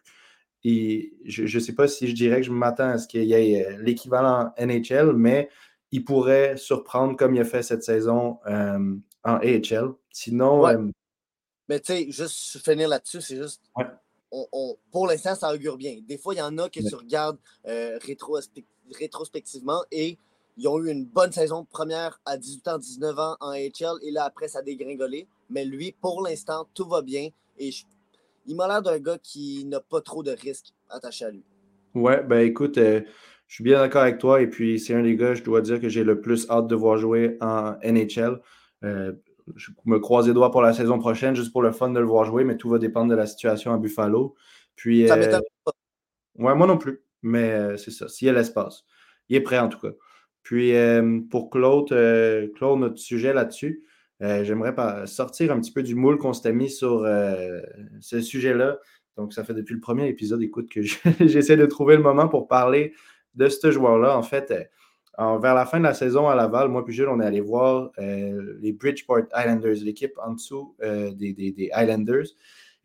je 0.65 1.43
ne 1.55 1.59
sais 1.59 1.74
pas 1.75 1.88
si 1.88 2.07
je 2.07 2.13
dirais 2.15 2.38
que 2.38 2.48
je 2.48 2.51
m'attends 2.51 2.89
à 2.89 2.98
ce 2.98 3.07
qu'il 3.07 3.24
y 3.24 3.33
ait 3.33 3.65
euh, 3.67 3.77
l'équivalent 3.81 4.51
NHL, 4.57 5.13
mais 5.13 5.50
il 5.91 6.03
pourrait 6.03 6.57
surprendre 6.57 7.15
comme 7.15 7.36
il 7.36 7.41
a 7.41 7.45
fait 7.45 7.63
cette 7.63 7.83
saison 7.83 8.39
euh, 8.48 8.95
en 9.24 9.36
AHL. 9.36 9.91
Sinon, 10.12 10.62
Ouais. 10.63 10.75
euh, 10.75 10.89
Mais 11.69 11.79
tu 11.79 11.93
sais, 11.93 12.12
juste 12.12 12.59
finir 12.65 12.89
là-dessus, 12.89 13.21
c'est 13.21 13.38
juste. 13.38 13.62
Ouais. 13.77 13.86
On- 14.31 14.48
on- 14.51 14.77
pour 14.91 15.07
l'instant, 15.07 15.36
ça 15.36 15.53
augure 15.53 15.77
bien. 15.77 15.98
Des 16.07 16.17
fois, 16.17 16.33
il 16.33 16.38
y 16.38 16.41
en 16.41 16.57
a 16.57 16.69
que 16.69 16.79
tu 16.88 16.95
regardes 16.95 17.38
euh, 17.67 17.98
rétrospec- 18.00 18.65
rétrospectivement 18.98 19.83
et 19.91 20.17
ils 20.57 20.67
ont 20.67 20.79
eu 20.83 20.91
une 20.91 21.05
bonne 21.05 21.31
saison 21.31 21.65
première 21.65 22.19
à 22.25 22.38
18 22.38 22.67
ans, 22.67 22.77
19 22.77 23.17
ans 23.17 23.36
en 23.39 23.50
AHL 23.51 23.98
et 24.01 24.12
là, 24.12 24.25
après, 24.25 24.48
ça 24.48 24.59
a 24.59 24.62
dégringolé. 24.62 25.27
Mais 25.50 25.65
lui, 25.65 25.93
pour 26.01 26.21
l'instant, 26.21 26.67
tout 26.74 26.88
va 26.88 27.01
bien 27.01 27.29
et 27.57 27.71
je- 27.71 27.86
il 28.45 28.55
m'a 28.55 28.67
l'air 28.67 28.81
d'un 28.81 29.00
gars 29.00 29.17
qui 29.21 29.65
n'a 29.65 29.79
pas 29.79 30.01
trop 30.01 30.24
de 30.24 30.31
risques 30.31 30.74
attachés 30.89 31.25
à 31.25 31.31
lui. 31.31 31.43
Ouais, 31.95 32.24
ben 32.24 32.39
écoute, 32.39 32.77
euh, 32.77 33.01
je 33.48 33.55
suis 33.55 33.63
bien 33.63 33.79
d'accord 33.79 34.03
avec 34.03 34.19
toi. 34.19 34.41
Et 34.41 34.48
puis, 34.48 34.79
c'est 34.79 34.93
un 34.93 35.01
des 35.03 35.15
gars, 35.15 35.33
je 35.33 35.43
dois 35.43 35.62
dire, 35.62 35.79
que 35.81 35.89
j'ai 35.89 36.03
le 36.03 36.21
plus 36.21 36.48
hâte 36.50 36.67
de 36.67 36.75
voir 36.75 36.98
jouer 36.98 37.38
en 37.41 37.75
NHL. 37.81 38.39
Euh, 38.83 39.13
je 39.56 39.72
me 39.86 40.00
croise 40.00 40.27
les 40.27 40.34
doigts 40.34 40.51
pour 40.51 40.62
la 40.62 40.74
saison 40.74 41.00
prochaine, 41.00 41.36
juste 41.36 41.51
pour 41.51 41.62
le 41.62 41.72
fun 41.72 41.89
de 41.89 42.00
le 42.00 42.06
voir 42.06 42.25
jouer, 42.25 42.43
mais 42.43 42.58
tout 42.58 42.69
va 42.69 42.78
dépendre 42.80 43.10
de 43.12 43.15
la 43.15 43.26
situation 43.28 43.73
à 43.73 43.78
Buffalo. 43.78 44.36
Puis, 44.76 45.08
Ça 45.08 45.15
euh, 45.15 45.19
m'étonne 45.19 45.41
pas. 45.65 45.71
Ouais, 46.38 46.56
moi 46.56 46.67
non 46.67 46.78
plus. 46.78 47.02
Mais 47.21 47.52
euh, 47.52 47.78
c'est 47.78 47.91
ça. 47.91 48.08
S'il 48.08 48.28
y 48.28 48.30
a 48.30 48.34
l'espace. 48.34 48.86
Il 49.28 49.36
est 49.36 49.41
prêt 49.41 49.60
en 49.60 49.67
tout 49.69 49.80
cas. 49.80 49.93
Puis 50.41 50.76
euh, 50.76 51.19
pour 51.30 51.50
Claude, 51.50 51.89
Claude, 52.56 52.80
notre 52.80 52.97
sujet 52.97 53.34
là-dessus, 53.34 53.84
euh, 54.21 54.43
j'aimerais 54.43 54.73
sortir 55.06 55.52
un 55.52 55.60
petit 55.60 55.71
peu 55.71 55.84
du 55.84 55.95
moule 55.95 56.17
qu'on 56.17 56.34
s'était 56.34 56.54
mis 56.54 56.69
sur 56.69 57.04
euh, 57.04 57.60
ce 58.00 58.21
sujet-là. 58.21 58.78
Donc, 59.17 59.34
ça 59.34 59.43
fait 59.43 59.54
depuis 59.54 59.73
le 59.76 59.82
premier 59.82 60.08
épisode, 60.08 60.41
écoute, 60.41 60.69
que 60.69 60.82
je- 60.82 60.97
j'essaie 61.28 61.58
de 61.58 61.65
trouver 61.65 61.97
le 61.97 62.04
moment 62.04 62.28
pour 62.30 62.47
parler 62.47 62.93
de 63.36 63.50
ce 63.50 63.69
joueur-là. 63.69 64.17
En 64.17 64.23
fait, 64.23 64.54
vers 65.19 65.53
la 65.53 65.65
fin 65.65 65.79
de 65.79 65.84
la 65.84 65.93
saison 65.93 66.29
à 66.29 66.36
Laval, 66.36 66.69
moi 66.69 66.86
puis 66.86 66.93
Jules, 66.93 67.10
on 67.10 67.19
est 67.19 67.25
allé 67.25 67.41
voir 67.41 67.91
euh, 67.99 68.58
les 68.62 68.71
Bridgeport 68.71 69.23
Islanders, 69.36 69.84
l'équipe 69.84 70.17
en 70.17 70.34
dessous 70.34 70.75
euh, 70.82 71.12
des, 71.12 71.69
Islanders. 71.75 72.27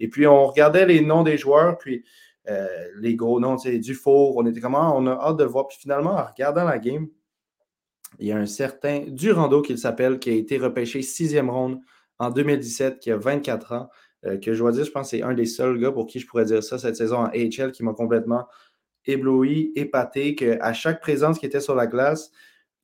Et 0.01 0.09
puis, 0.09 0.27
on 0.27 0.47
regardait 0.47 0.85
les 0.85 1.01
noms 1.01 1.23
des 1.23 1.39
joueurs, 1.39 1.79
puis 1.79 2.05
euh, 2.49 2.67
les 2.99 3.15
gros 3.15 3.39
noms, 3.39 3.57
sais, 3.57 3.79
Dufour, 3.79 4.37
on 4.37 4.47
était 4.47 4.61
comment, 4.61 4.97
on 4.97 5.07
a 5.07 5.13
hâte 5.13 5.37
de 5.37 5.45
voir. 5.45 5.69
Puis 5.69 5.79
finalement, 5.79 6.15
en 6.15 6.25
regardant 6.25 6.65
la 6.65 6.79
game, 6.79 7.07
il 8.19 8.27
y 8.27 8.33
a 8.33 8.37
un 8.37 8.47
certain 8.47 9.05
Durando 9.07 9.63
qu'il 9.63 9.79
s'appelle, 9.79 10.19
qui 10.19 10.31
a 10.31 10.35
été 10.35 10.59
repêché 10.59 11.03
sixième 11.03 11.51
ronde 11.51 11.81
en 12.19 12.31
2017, 12.31 12.99
qui 12.99 13.13
a 13.13 13.17
24 13.17 13.73
ans, 13.73 13.89
que 14.43 14.55
je 14.55 14.59
dois 14.59 14.73
dire, 14.73 14.85
je 14.85 14.91
pense 14.91 15.11
que 15.11 15.19
c'est 15.19 15.23
un 15.23 15.35
des 15.35 15.47
seuls 15.47 15.79
gars 15.79 15.93
pour 15.93 16.07
qui 16.07 16.19
je 16.19 16.27
pourrais 16.27 16.47
dire 16.47 16.65
ça 16.65 16.79
cette 16.79 16.97
saison 16.97 17.19
en 17.19 17.27
AHL 17.27 17.73
qui 17.73 17.85
m'a 17.85 17.93
complètement 17.93 18.47
ébloui, 19.07 19.73
épaté, 19.77 20.35
qu'à 20.35 20.73
chaque 20.73 21.01
présence 21.01 21.39
qui 21.39 21.47
était 21.47 21.61
sur 21.61 21.75
la 21.75 21.87
glace, 21.87 22.31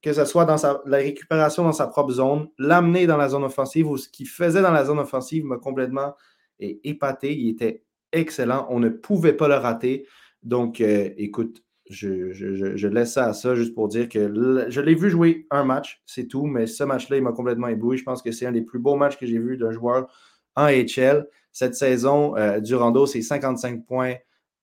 que 0.02 0.12
ce 0.12 0.24
soit 0.24 0.44
dans 0.44 0.56
sa, 0.56 0.82
la 0.86 0.98
récupération 0.98 1.62
dans 1.62 1.72
sa 1.72 1.86
propre 1.86 2.12
zone, 2.12 2.48
l'amener 2.58 3.06
dans 3.06 3.16
la 3.16 3.28
zone 3.28 3.44
offensive 3.44 3.88
ou 3.88 3.96
ce 3.96 4.08
qu'il 4.08 4.28
faisait 4.28 4.62
dans 4.62 4.72
la 4.72 4.84
zone 4.84 4.98
offensive 4.98 5.44
m'a 5.44 5.58
complètement 5.58 6.14
épaté. 6.58 7.36
Il 7.36 7.50
était 7.50 7.84
excellent. 8.12 8.66
On 8.70 8.80
ne 8.80 8.88
pouvait 8.88 9.34
pas 9.34 9.48
le 9.48 9.54
rater. 9.54 10.06
Donc, 10.42 10.80
euh, 10.80 11.10
écoute, 11.16 11.62
je, 11.90 12.86
laisse 12.86 13.12
ça 13.14 13.26
à 13.26 13.32
ça 13.32 13.54
juste 13.54 13.74
pour 13.74 13.88
dire 13.88 14.08
que 14.08 14.66
je 14.68 14.80
l'ai 14.80 14.94
vu 14.94 15.10
jouer 15.10 15.46
un 15.50 15.64
match, 15.64 16.02
c'est 16.06 16.28
tout, 16.28 16.46
mais 16.46 16.66
ce 16.66 16.84
match-là, 16.84 17.16
il 17.16 17.22
m'a 17.22 17.32
complètement 17.32 17.68
ébloui. 17.68 17.98
Je 17.98 18.04
pense 18.04 18.22
que 18.22 18.30
c'est 18.30 18.46
un 18.46 18.52
des 18.52 18.62
plus 18.62 18.78
beaux 18.78 18.96
matchs 18.96 19.18
que 19.18 19.26
j'ai 19.26 19.38
vu 19.38 19.56
d'un 19.56 19.72
joueur 19.72 20.06
en 20.56 20.68
HL. 20.68 21.26
Cette 21.52 21.74
saison, 21.74 22.36
euh, 22.36 22.60
Durando, 22.60 23.06
c'est 23.06 23.22
55 23.22 23.84
points 23.84 24.14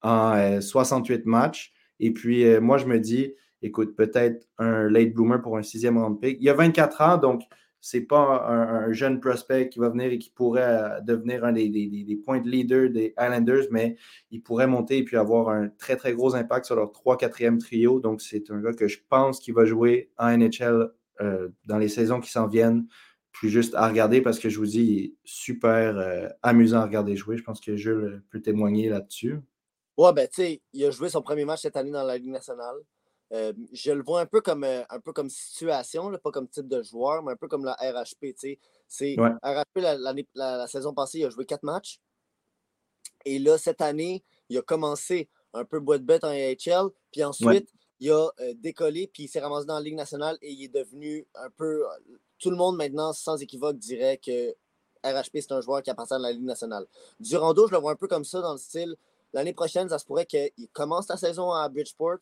en 0.02 0.36
euh, 0.36 0.60
68 0.60 1.26
matchs. 1.26 1.72
Et 2.00 2.12
puis, 2.12 2.44
euh, 2.44 2.60
moi, 2.60 2.78
je 2.78 2.86
me 2.86 2.98
dis, 2.98 3.34
écoute, 3.62 3.96
peut-être 3.96 4.46
un 4.58 4.88
late 4.88 5.12
bloomer 5.12 5.40
pour 5.40 5.56
un 5.56 5.62
sixième 5.62 5.98
round 5.98 6.20
pick. 6.20 6.38
Il 6.40 6.48
a 6.48 6.54
24 6.54 7.00
ans, 7.02 7.16
donc 7.18 7.42
c'est 7.80 8.02
pas 8.02 8.46
un, 8.48 8.88
un 8.88 8.92
jeune 8.92 9.20
prospect 9.20 9.68
qui 9.68 9.78
va 9.78 9.88
venir 9.88 10.10
et 10.12 10.18
qui 10.18 10.30
pourrait 10.30 10.62
euh, 10.62 11.00
devenir 11.00 11.44
un 11.44 11.52
des, 11.52 11.68
des, 11.68 12.16
points 12.16 12.40
de 12.40 12.48
leader 12.48 12.90
des 12.90 13.14
Islanders, 13.18 13.66
mais 13.70 13.96
il 14.30 14.42
pourrait 14.42 14.66
monter 14.66 14.98
et 14.98 15.04
puis 15.04 15.16
avoir 15.16 15.50
un 15.50 15.68
très, 15.68 15.96
très 15.96 16.12
gros 16.12 16.34
impact 16.34 16.66
sur 16.66 16.76
leur 16.76 16.92
3-4e 16.92 17.58
trio. 17.58 18.00
Donc, 18.00 18.20
c'est 18.20 18.50
un 18.50 18.60
gars 18.60 18.72
que 18.72 18.88
je 18.88 18.98
pense 19.08 19.38
qu'il 19.38 19.54
va 19.54 19.64
jouer 19.64 20.10
en 20.18 20.36
NHL 20.36 20.90
euh, 21.20 21.48
dans 21.64 21.78
les 21.78 21.88
saisons 21.88 22.20
qui 22.20 22.30
s'en 22.30 22.46
viennent. 22.46 22.86
Puis 23.32 23.50
juste 23.50 23.74
à 23.74 23.86
regarder 23.86 24.20
parce 24.20 24.38
que 24.40 24.48
je 24.48 24.58
vous 24.58 24.66
dis, 24.66 24.82
il 24.82 25.04
est 25.04 25.14
super 25.24 25.96
euh, 25.96 26.28
amusant 26.42 26.80
à 26.80 26.84
regarder 26.84 27.14
jouer. 27.14 27.36
Je 27.36 27.44
pense 27.44 27.60
que 27.60 27.76
Jules 27.76 28.22
peut 28.30 28.40
témoigner 28.40 28.88
là-dessus. 28.88 29.36
Ouais, 29.98 30.12
ben, 30.12 30.26
tu 30.28 30.34
sais, 30.42 30.62
il 30.72 30.84
a 30.86 30.90
joué 30.90 31.10
son 31.10 31.20
premier 31.22 31.44
match 31.44 31.60
cette 31.62 31.76
année 31.76 31.90
dans 31.90 32.04
la 32.04 32.16
Ligue 32.16 32.30
nationale. 32.30 32.76
Euh, 33.32 33.52
je 33.72 33.92
le 33.92 34.02
vois 34.02 34.20
un 34.22 34.26
peu 34.26 34.40
comme, 34.40 34.64
euh, 34.64 34.82
un 34.88 35.00
peu 35.00 35.12
comme 35.12 35.28
situation, 35.28 36.08
là, 36.08 36.16
pas 36.18 36.30
comme 36.30 36.48
type 36.48 36.68
de 36.68 36.80
joueur, 36.82 37.22
mais 37.22 37.32
un 37.32 37.36
peu 37.36 37.48
comme 37.48 37.64
la 37.64 37.74
RHP. 37.74 38.20
tu 38.20 38.34
sais. 38.36 38.58
C'est 38.86 39.20
Ouais. 39.20 39.30
RHP, 39.42 39.80
la, 39.82 39.96
la- 39.98 40.14
la 40.34 40.66
saison 40.66 40.94
passée, 40.94 41.18
il 41.18 41.24
a 41.26 41.30
joué 41.30 41.44
quatre 41.44 41.62
matchs. 41.64 42.00
Et 43.24 43.38
là, 43.38 43.58
cette 43.58 43.80
année, 43.82 44.24
il 44.48 44.56
a 44.56 44.62
commencé 44.62 45.28
un 45.52 45.64
peu 45.64 45.80
boîte 45.80 46.04
bête 46.04 46.24
en 46.24 46.28
AHL. 46.28 46.88
Puis 47.12 47.22
ensuite, 47.24 47.68
il 48.00 48.10
a 48.12 48.28
euh, 48.40 48.54
décollé, 48.56 49.08
puis 49.12 49.24
il 49.24 49.28
s'est 49.28 49.40
ramassé 49.40 49.66
dans 49.66 49.74
la 49.74 49.80
Ligue 49.82 49.96
nationale 49.96 50.38
et 50.40 50.52
il 50.52 50.64
est 50.64 50.68
devenu 50.74 51.26
un 51.34 51.50
peu. 51.50 51.84
Tout 52.38 52.50
le 52.50 52.56
monde 52.56 52.76
maintenant, 52.76 53.12
sans 53.12 53.42
équivoque, 53.42 53.76
dirait 53.76 54.18
que 54.18 54.54
RHP, 55.04 55.40
c'est 55.40 55.52
un 55.52 55.60
joueur 55.60 55.82
qui 55.82 55.90
appartient 55.90 56.14
à 56.14 56.18
la 56.18 56.30
Ligue 56.32 56.44
nationale. 56.44 56.86
Durando, 57.18 57.66
je 57.66 57.72
le 57.72 57.78
vois 57.78 57.92
un 57.92 57.96
peu 57.96 58.06
comme 58.06 58.24
ça 58.24 58.40
dans 58.40 58.52
le 58.52 58.58
style. 58.58 58.94
L'année 59.32 59.52
prochaine, 59.52 59.88
ça 59.88 59.98
se 59.98 60.04
pourrait 60.04 60.26
qu'il 60.26 60.50
commence 60.72 61.08
la 61.08 61.16
saison 61.16 61.50
à 61.52 61.68
Bridgeport. 61.68 62.18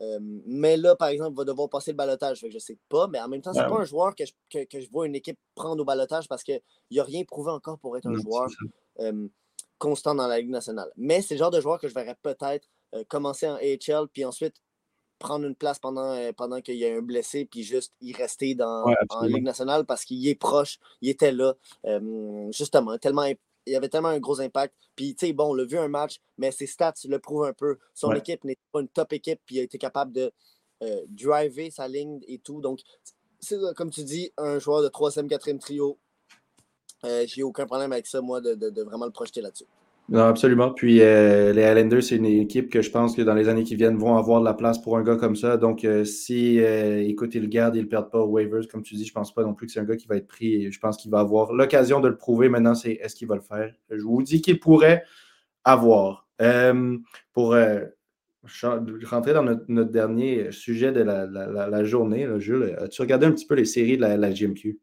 euh, 0.00 0.18
mais 0.46 0.76
là, 0.76 0.94
par 0.96 1.08
exemple, 1.08 1.32
il 1.32 1.36
va 1.36 1.44
devoir 1.44 1.68
passer 1.70 1.92
le 1.92 1.96
balotage. 1.96 2.38
Je 2.40 2.46
ne 2.52 2.58
sais 2.58 2.76
pas, 2.88 3.06
mais 3.08 3.20
en 3.20 3.28
même 3.28 3.40
temps, 3.42 3.52
c'est 3.52 3.60
Ah 3.60 3.68
pas 3.68 3.76
oui. 3.76 3.82
un 3.82 3.84
joueur 3.84 4.14
que 4.14 4.24
je, 4.26 4.32
que, 4.50 4.64
que 4.64 4.80
je 4.80 4.90
vois 4.90 5.06
une 5.06 5.14
équipe 5.14 5.38
prendre 5.54 5.80
au 5.80 5.84
balotage 5.84 6.28
parce 6.28 6.42
qu'il 6.42 6.60
n'a 6.92 7.02
rien 7.04 7.24
prouvé 7.24 7.50
encore 7.50 7.78
pour 7.78 7.96
être 7.96 8.06
un 8.06 8.14
joueur 8.22 8.46
euh, 9.00 9.28
constant 9.78 10.14
dans 10.14 10.26
la 10.26 10.38
Ligue 10.38 10.50
nationale. 10.50 10.90
Mais 10.96 11.22
c'est 11.22 11.34
le 11.34 11.38
genre 11.38 11.50
de 11.50 11.60
joueur 11.60 11.78
que 11.78 11.88
je 11.88 11.94
verrais 11.94 12.16
peut-être 12.22 12.68
euh, 12.94 13.04
commencer 13.08 13.48
en 13.48 13.54
AHL, 13.56 14.08
puis 14.12 14.24
ensuite 14.24 14.56
prendre 15.18 15.46
une 15.46 15.54
place 15.54 15.78
pendant, 15.78 16.14
pendant 16.34 16.60
qu'il 16.60 16.76
y 16.76 16.84
a 16.84 16.94
un 16.94 17.00
blessé, 17.00 17.46
puis 17.46 17.62
juste 17.62 17.94
y 18.02 18.12
rester 18.12 18.54
dans, 18.54 18.84
Ouais, 18.84 18.94
en. 19.08 19.22
Ligue 19.22 19.44
nationale 19.44 19.86
parce 19.86 20.04
qu'il 20.04 20.26
est 20.28 20.34
proche, 20.34 20.78
il 21.00 21.08
était 21.08 21.32
là, 21.32 21.54
justement, 22.52 22.98
tellement 22.98 23.24
il 23.66 23.72
y 23.72 23.76
avait 23.76 23.88
tellement 23.88 24.08
un 24.08 24.18
gros 24.20 24.40
impact. 24.40 24.74
Puis, 24.94 25.14
tu 25.14 25.26
sais, 25.26 25.32
bon, 25.32 25.50
on 25.50 25.54
l'a 25.54 25.64
vu 25.64 25.76
un 25.78 25.88
match, 25.88 26.20
mais 26.38 26.50
ses 26.52 26.66
stats 26.66 26.94
le 27.08 27.18
prouvent 27.18 27.44
un 27.44 27.52
peu. 27.52 27.78
Son 27.94 28.08
Ouais. 28.10 28.18
équipe 28.18 28.44
n'était 28.44 28.60
pas 28.72 28.80
une 28.80 28.88
top 28.88 29.12
équipe, 29.12 29.40
puis 29.44 29.56
il 29.56 29.60
a 29.60 29.62
été 29.62 29.78
capable 29.78 30.12
de 30.12 30.32
euh, 30.82 31.02
driver 31.08 31.70
sa 31.70 31.88
ligne 31.88 32.20
et 32.28 32.38
tout. 32.38 32.60
Donc, 32.60 32.80
c'est 33.40 33.56
comme 33.76 33.90
tu 33.90 34.04
dis, 34.04 34.32
un 34.36 34.58
joueur 34.58 34.82
de 34.82 34.88
3e, 34.88 35.26
4e 35.28 35.58
trio. 35.58 35.98
Euh, 37.04 37.24
J'ai 37.26 37.42
aucun 37.42 37.66
problème 37.66 37.92
avec 37.92 38.06
ça, 38.06 38.20
moi, 38.20 38.40
de, 38.40 38.54
de, 38.54 38.70
de 38.70 38.82
vraiment 38.82 39.04
le 39.06 39.12
projeter 39.12 39.40
là-dessus. 39.40 39.66
Non, 40.08 40.22
absolument. 40.22 40.70
Puis 40.70 41.00
euh, 41.00 41.52
les 41.52 41.64
Highlanders, 41.64 42.02
c'est 42.02 42.16
une 42.16 42.26
équipe 42.26 42.70
que 42.70 42.80
je 42.80 42.90
pense 42.90 43.16
que 43.16 43.22
dans 43.22 43.34
les 43.34 43.48
années 43.48 43.64
qui 43.64 43.74
viennent 43.74 43.96
vont 43.96 44.16
avoir 44.16 44.38
de 44.38 44.44
la 44.44 44.54
place 44.54 44.80
pour 44.80 44.96
un 44.96 45.02
gars 45.02 45.16
comme 45.16 45.34
ça. 45.34 45.56
Donc, 45.56 45.84
euh, 45.84 46.04
si, 46.04 46.60
euh, 46.60 47.02
écoute, 47.02 47.34
ils 47.34 47.42
le 47.42 47.48
gardent, 47.48 47.74
ils 47.74 47.78
ne 47.80 47.84
le 47.84 47.88
perdent 47.88 48.10
pas 48.10 48.20
aux 48.20 48.28
waivers, 48.28 48.68
comme 48.70 48.82
tu 48.82 48.94
dis, 48.94 49.04
je 49.04 49.12
pense 49.12 49.34
pas 49.34 49.42
non 49.42 49.52
plus 49.52 49.66
que 49.66 49.72
c'est 49.72 49.80
un 49.80 49.84
gars 49.84 49.96
qui 49.96 50.06
va 50.06 50.16
être 50.16 50.28
pris. 50.28 50.70
Je 50.70 50.78
pense 50.78 50.96
qu'il 50.96 51.10
va 51.10 51.18
avoir 51.18 51.52
l'occasion 51.52 51.98
de 52.00 52.06
le 52.06 52.16
prouver. 52.16 52.48
Maintenant, 52.48 52.76
c'est 52.76 52.92
est-ce 52.92 53.16
qu'il 53.16 53.26
va 53.26 53.34
le 53.34 53.40
faire? 53.40 53.74
Je 53.90 54.02
vous 54.02 54.22
dis 54.22 54.40
qu'il 54.40 54.60
pourrait 54.60 55.02
avoir. 55.64 56.28
Pour 57.32 57.56
rentrer 59.06 59.32
dans 59.32 59.42
notre, 59.42 59.90
dernier 59.90 60.52
sujet 60.52 60.92
de 60.92 61.00
la, 61.00 61.84
journée, 61.84 62.28
Jules, 62.38 62.76
as-tu 62.78 63.02
regardé 63.02 63.26
un 63.26 63.32
petit 63.32 63.46
peu 63.46 63.56
les 63.56 63.64
séries 63.64 63.96
de 63.96 64.02
la 64.02 64.30
GMQ? 64.30 64.78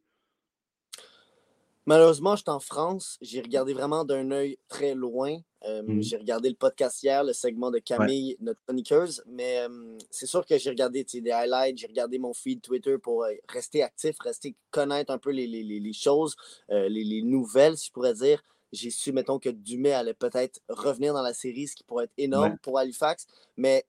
Malheureusement, 1.86 2.36
je 2.36 2.42
suis 2.44 2.50
en 2.50 2.60
France. 2.60 3.18
J'ai 3.22 3.42
regardé 3.42 3.74
vraiment 3.74 4.06
d'un 4.06 4.32
œil 4.32 4.58
très 4.70 4.96
loin. 4.96 5.38
Euh, 5.66 5.82
Mhm. 5.84 6.02
J'ai 6.02 6.18
regardé 6.18 6.50
le 6.50 6.56
podcast 6.56 7.02
hier, 7.04 7.24
le 7.24 7.34
segment 7.34 7.72
de 7.72 7.80
Camille, 7.80 8.36
notre 8.40 8.60
chroniqueuse. 8.66 9.24
Mais 9.28 9.60
euh, 9.60 9.98
c'est 10.10 10.26
sûr 10.26 10.46
que 10.46 10.58
j'ai 10.58 10.70
regardé 10.70 11.04
des 11.06 11.32
highlights, 11.32 11.78
j'ai 11.78 11.88
regardé 11.88 12.20
mon 12.20 12.34
feed 12.34 12.62
Twitter 12.62 12.98
pour 12.98 13.24
euh, 13.24 13.34
rester 13.50 13.84
actif, 13.84 14.16
rester 14.22 14.56
connaître 14.72 15.12
un 15.12 15.18
peu 15.18 15.32
les, 15.32 15.48
les- 15.48 15.64
les- 15.64 15.94
choses, 15.94 16.36
les, 16.70 16.90
les 17.04 17.22
nouvelles, 17.22 17.78
si 17.78 17.88
je 17.88 17.92
pourrais 17.92 18.14
dire. 18.14 18.42
J'ai 18.72 18.90
su, 18.90 19.12
mettons, 19.12 19.38
que 19.38 19.50
Dumais 19.50 19.94
allait 19.94 20.16
peut-être 20.16 20.60
revenir 20.68 21.14
dans 21.14 21.22
la 21.22 21.34
série, 21.36 21.68
ce 21.68 21.76
qui 21.76 21.84
pourrait 21.84 22.06
être 22.06 22.14
énorme 22.18 22.54
Ouais. 22.54 22.58
pour 22.64 22.80
Halifax. 22.80 23.28
Mais 23.56 23.86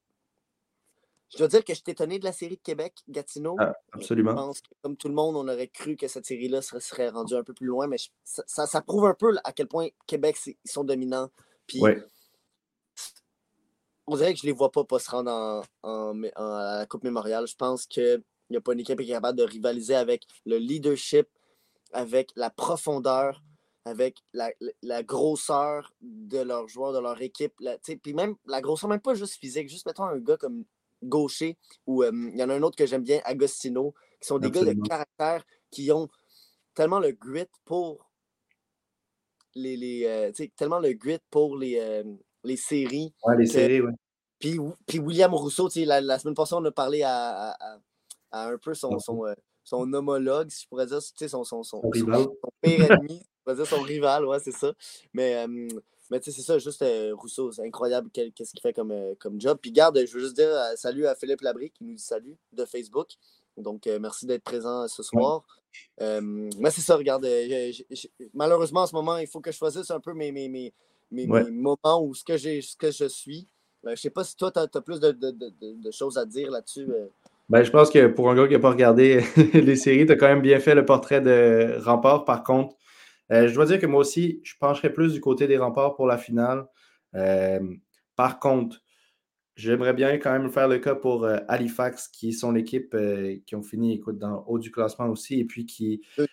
je 1.35 1.39
dois 1.39 1.49
dire 1.49 1.65
que 1.65 1.75
je 1.75 1.81
suis 1.81 1.91
étonné 1.91 2.19
de 2.19 2.25
la 2.25 2.33
série 2.33 2.57
de 2.57 2.63
Québec, 2.63 2.95
Gatineau. 3.09 3.57
Ah, 3.59 3.75
Je 3.93 3.99
absolument. 3.99 4.35
pense 4.35 4.61
que, 4.61 4.69
comme 4.83 4.97
tout 4.97 5.09
le 5.09 5.15
monde, 5.15 5.37
on 5.37 5.47
aurait 5.49 5.69
cru 5.69 5.97
que 5.97 6.07
cette 6.09 6.25
série-là 6.27 6.63
serait, 6.63 6.81
serait 6.81 7.09
rendue 7.09 7.35
un 7.35 7.43
peu 7.45 7.53
plus 7.55 7.67
loin, 7.67 7.87
mais 7.87 7.99
je- 7.99 8.11
ça, 8.25 8.43
ça- 8.47 8.67
ça 8.67 8.81
prouve 8.83 9.07
un 9.07 9.15
peu 9.15 9.33
là, 9.33 9.41
à 9.45 9.53
quel 9.53 9.67
point 9.69 9.89
Québec, 10.07 10.37
ils 10.47 10.57
sont 10.71 10.85
dominants. 10.85 11.29
Puis 11.67 11.81
Ouais. 11.83 12.03
on 14.07 14.17
dirait 14.17 14.35
que 14.35 14.41
je 14.41 14.47
les 14.47 14.53
vois 14.53 14.71
pas, 14.71 14.85
pas 14.85 14.99
se 14.99 15.11
rendre 15.11 15.31
en, 15.31 15.63
en- 15.83 16.23
en- 16.37 16.53
à 16.55 16.79
la 16.81 16.87
Coupe 16.87 17.05
Mémoriale. 17.05 17.47
Je 17.47 17.57
pense 17.57 17.87
qu'il 17.87 18.23
n'y 18.51 18.57
a 18.57 18.61
pas 18.61 18.73
une 18.75 18.81
équipe 18.81 18.99
qui 19.01 19.11
est 19.11 19.15
capable 19.15 19.39
de 19.39 19.45
rivaliser 19.45 19.95
avec 19.95 20.27
le 20.45 20.59
leadership, 20.59 21.27
avec 21.93 22.31
la 22.37 22.51
profondeur, 22.51 23.43
avec 23.87 24.19
la, 24.33 24.51
la- 24.61 24.73
la 24.83 25.03
grosseur 25.03 25.93
de 26.01 26.39
leurs 26.39 26.69
joueurs, 26.69 26.93
de 26.93 26.99
leur 26.99 27.21
équipe. 27.23 27.55
Puis 28.03 28.15
même 28.15 28.37
la 28.47 28.61
grosseur, 28.61 28.89
même 28.91 29.01
pas 29.01 29.15
juste 29.15 29.35
physique, 29.37 29.69
juste 29.69 29.87
mettons 29.87 30.05
un 30.05 30.19
gars 30.19 30.37
comme 30.37 30.65
Gaucher 31.05 31.57
ou 31.87 32.03
il 32.05 32.37
y 32.37 32.43
en 32.43 32.51
a 32.51 32.55
un 32.55 32.63
autre 32.63 32.77
que 32.77 32.87
j'aime 32.87 33.03
bien, 33.03 33.21
Agostino, 33.25 33.95
qui 34.21 34.27
sont 34.29 34.39
des 34.39 34.51
gars 34.51 34.65
de 34.65 34.73
caractère 34.87 35.45
qui 35.71 35.91
ont 35.93 36.09
tellement 36.75 36.99
le 37.01 37.13
grit 37.13 37.47
pour 37.65 38.11
les, 39.55 39.77
les 39.77 40.05
euh, 40.07 40.33
tellement 40.57 40.81
le 40.81 40.93
grit 40.93 41.21
pour 41.31 41.57
les, 41.57 42.03
les 42.43 42.57
séries. 42.57 43.15
Ouais, 43.25 43.37
les 43.37 43.45
que- 43.47 43.53
séries, 43.53 43.81
ouais. 43.81 43.93
Puis, 44.39 44.59
puis 44.87 44.99
William 44.99 45.33
Rousseau, 45.33 45.69
la, 45.77 46.01
la 46.01 46.19
semaine 46.19 46.35
passée, 46.35 46.55
on 46.55 46.65
a 46.65 46.71
parlé 46.73 47.03
à, 47.03 47.51
à- 47.51 47.75
à- 47.75 47.79
à 48.33 48.49
un 48.49 48.59
peu 48.59 48.75
son, 48.75 48.99
son, 48.99 49.25
euh, 49.25 49.35
son 49.63 49.91
homologue, 49.93 50.51
si 50.51 50.65
je 50.65 50.69
pourrais 50.69 50.87
dire, 50.87 50.99
tu 50.99 51.13
sais, 51.17 51.29
son, 51.29 51.45
son, 51.45 51.63
son, 51.63 51.81
Son 51.81 51.89
rival. 51.91 52.25
son 52.25 52.51
pire 52.61 52.83
ennemi, 52.83 53.21
je 53.23 53.43
pourrais 53.45 53.57
dire 53.57 53.67
son 53.67 53.81
rival, 53.81 54.27
ouais, 54.27 54.41
c'est 54.41 54.53
ça. 54.53 54.73
Mais, 55.15 55.37
euh, 55.47 55.69
mais 56.11 56.21
tu 56.21 56.31
sais, 56.31 56.37
c'est 56.37 56.47
ça, 56.47 56.59
juste 56.59 56.83
euh, 56.83 57.15
Rousseau, 57.15 57.51
c'est 57.53 57.67
incroyable 57.67 58.11
qu'est-ce 58.13 58.51
qu'il 58.53 58.61
fait 58.61 58.73
comme, 58.73 58.91
euh, 58.93 59.15
comme 59.19 59.41
job. 59.41 59.59
Puis 59.61 59.73
garde, 59.73 59.99
je 60.07 60.13
veux 60.15 60.21
juste 60.21 60.37
dire 60.37 60.49
euh, 60.51 60.73
salut 60.77 61.07
à 61.07 61.15
Philippe 61.15 61.41
Labrie 61.41 61.71
qui 61.71 61.85
nous 61.85 61.95
dit 61.95 62.03
salut 62.03 62.37
de 62.53 62.65
Facebook. 62.65 63.09
Donc, 63.57 63.87
merci 64.01 64.27
d'être 64.27 64.43
présent 64.43 64.89
ce 64.89 65.03
soir. 65.05 65.45
Mais 66.01 66.71
c'est 66.71 66.81
ça, 66.81 66.97
regarde, 66.97 67.25
malheureusement, 68.33 68.83
en 68.83 68.87
ce 68.87 68.95
moment, 68.95 69.17
il 69.19 69.27
faut 69.27 69.41
que 69.41 69.53
je 69.53 69.57
choisisse 69.57 69.91
un 69.91 70.01
peu 70.01 70.13
mes, 70.13 70.33
mes, 70.33 70.49
mes, 70.49 70.73
mes- 71.11 71.29
Ouais. 71.29 71.45
mes 71.45 71.51
moments 71.51 72.03
où 72.03 72.15
ce 72.15 72.25
que, 72.25 72.37
ce 72.37 72.77
que 72.77 72.91
je 72.91 73.07
suis. 73.07 73.47
Je 73.87 73.95
sais 73.97 74.11
pas 74.11 74.25
si 74.25 74.37
toi, 74.37 74.51
tu 74.51 74.59
as, 74.59 74.67
plus 74.81 74.99
de, 75.01 75.13
de- 75.13 75.31
de- 75.31 75.91
choses 75.91 76.17
à 76.19 76.25
dire 76.25 76.51
là-dessus. 76.51 76.89
Ben, 77.49 77.63
je 77.63 77.71
pense 77.71 77.91
que 77.91 78.07
pour 78.07 78.31
un 78.31 78.35
gars 78.35 78.47
qui 78.49 78.55
n'a 78.55 78.59
pas 78.59 78.71
regardé 78.71 79.21
les 79.55 79.77
séries, 79.77 80.07
tu 80.07 80.13
as 80.13 80.17
quand 80.17 80.27
même 80.29 80.41
bien 80.43 80.59
fait 80.59 80.75
le 80.75 80.85
portrait 80.87 81.21
de 81.21 81.77
Rempart. 81.85 82.25
Par 82.25 82.43
contre, 82.43 82.75
euh, 83.33 83.49
je 83.49 83.55
dois 83.55 83.67
dire 83.67 83.79
que 83.79 83.87
moi 83.87 84.01
aussi, 84.01 84.41
je 84.45 84.55
pencherais 84.59 84.93
plus 84.93 85.13
du 85.13 85.21
côté 85.21 85.47
des 85.47 85.57
Remparts 85.57 85.95
pour 85.95 86.07
la 86.07 86.19
finale. 86.19 86.67
Euh, 87.15 87.61
par 88.17 88.39
contre, 88.39 88.83
j'aimerais 89.57 89.95
bien 89.95 90.19
quand 90.19 90.33
même 90.33 90.51
faire 90.51 90.69
le 90.69 90.79
cas 90.79 90.95
pour 90.95 91.25
euh, 91.25 91.39
Halifax, 91.49 92.09
qui 92.09 92.33
sont 92.33 92.53
l'équipe 92.53 92.97
qui 93.47 93.57
ont 93.57 93.63
fini 93.63 93.95
écoute, 93.95 94.19
dans 94.19 94.31
le 94.31 94.39
haut 94.47 94.59
du 94.59 94.71
classement 94.71 95.09
aussi, 95.09 95.41
et 95.41 95.45
puis 95.45 95.67
qui, 95.67 96.03
ce 96.19 96.27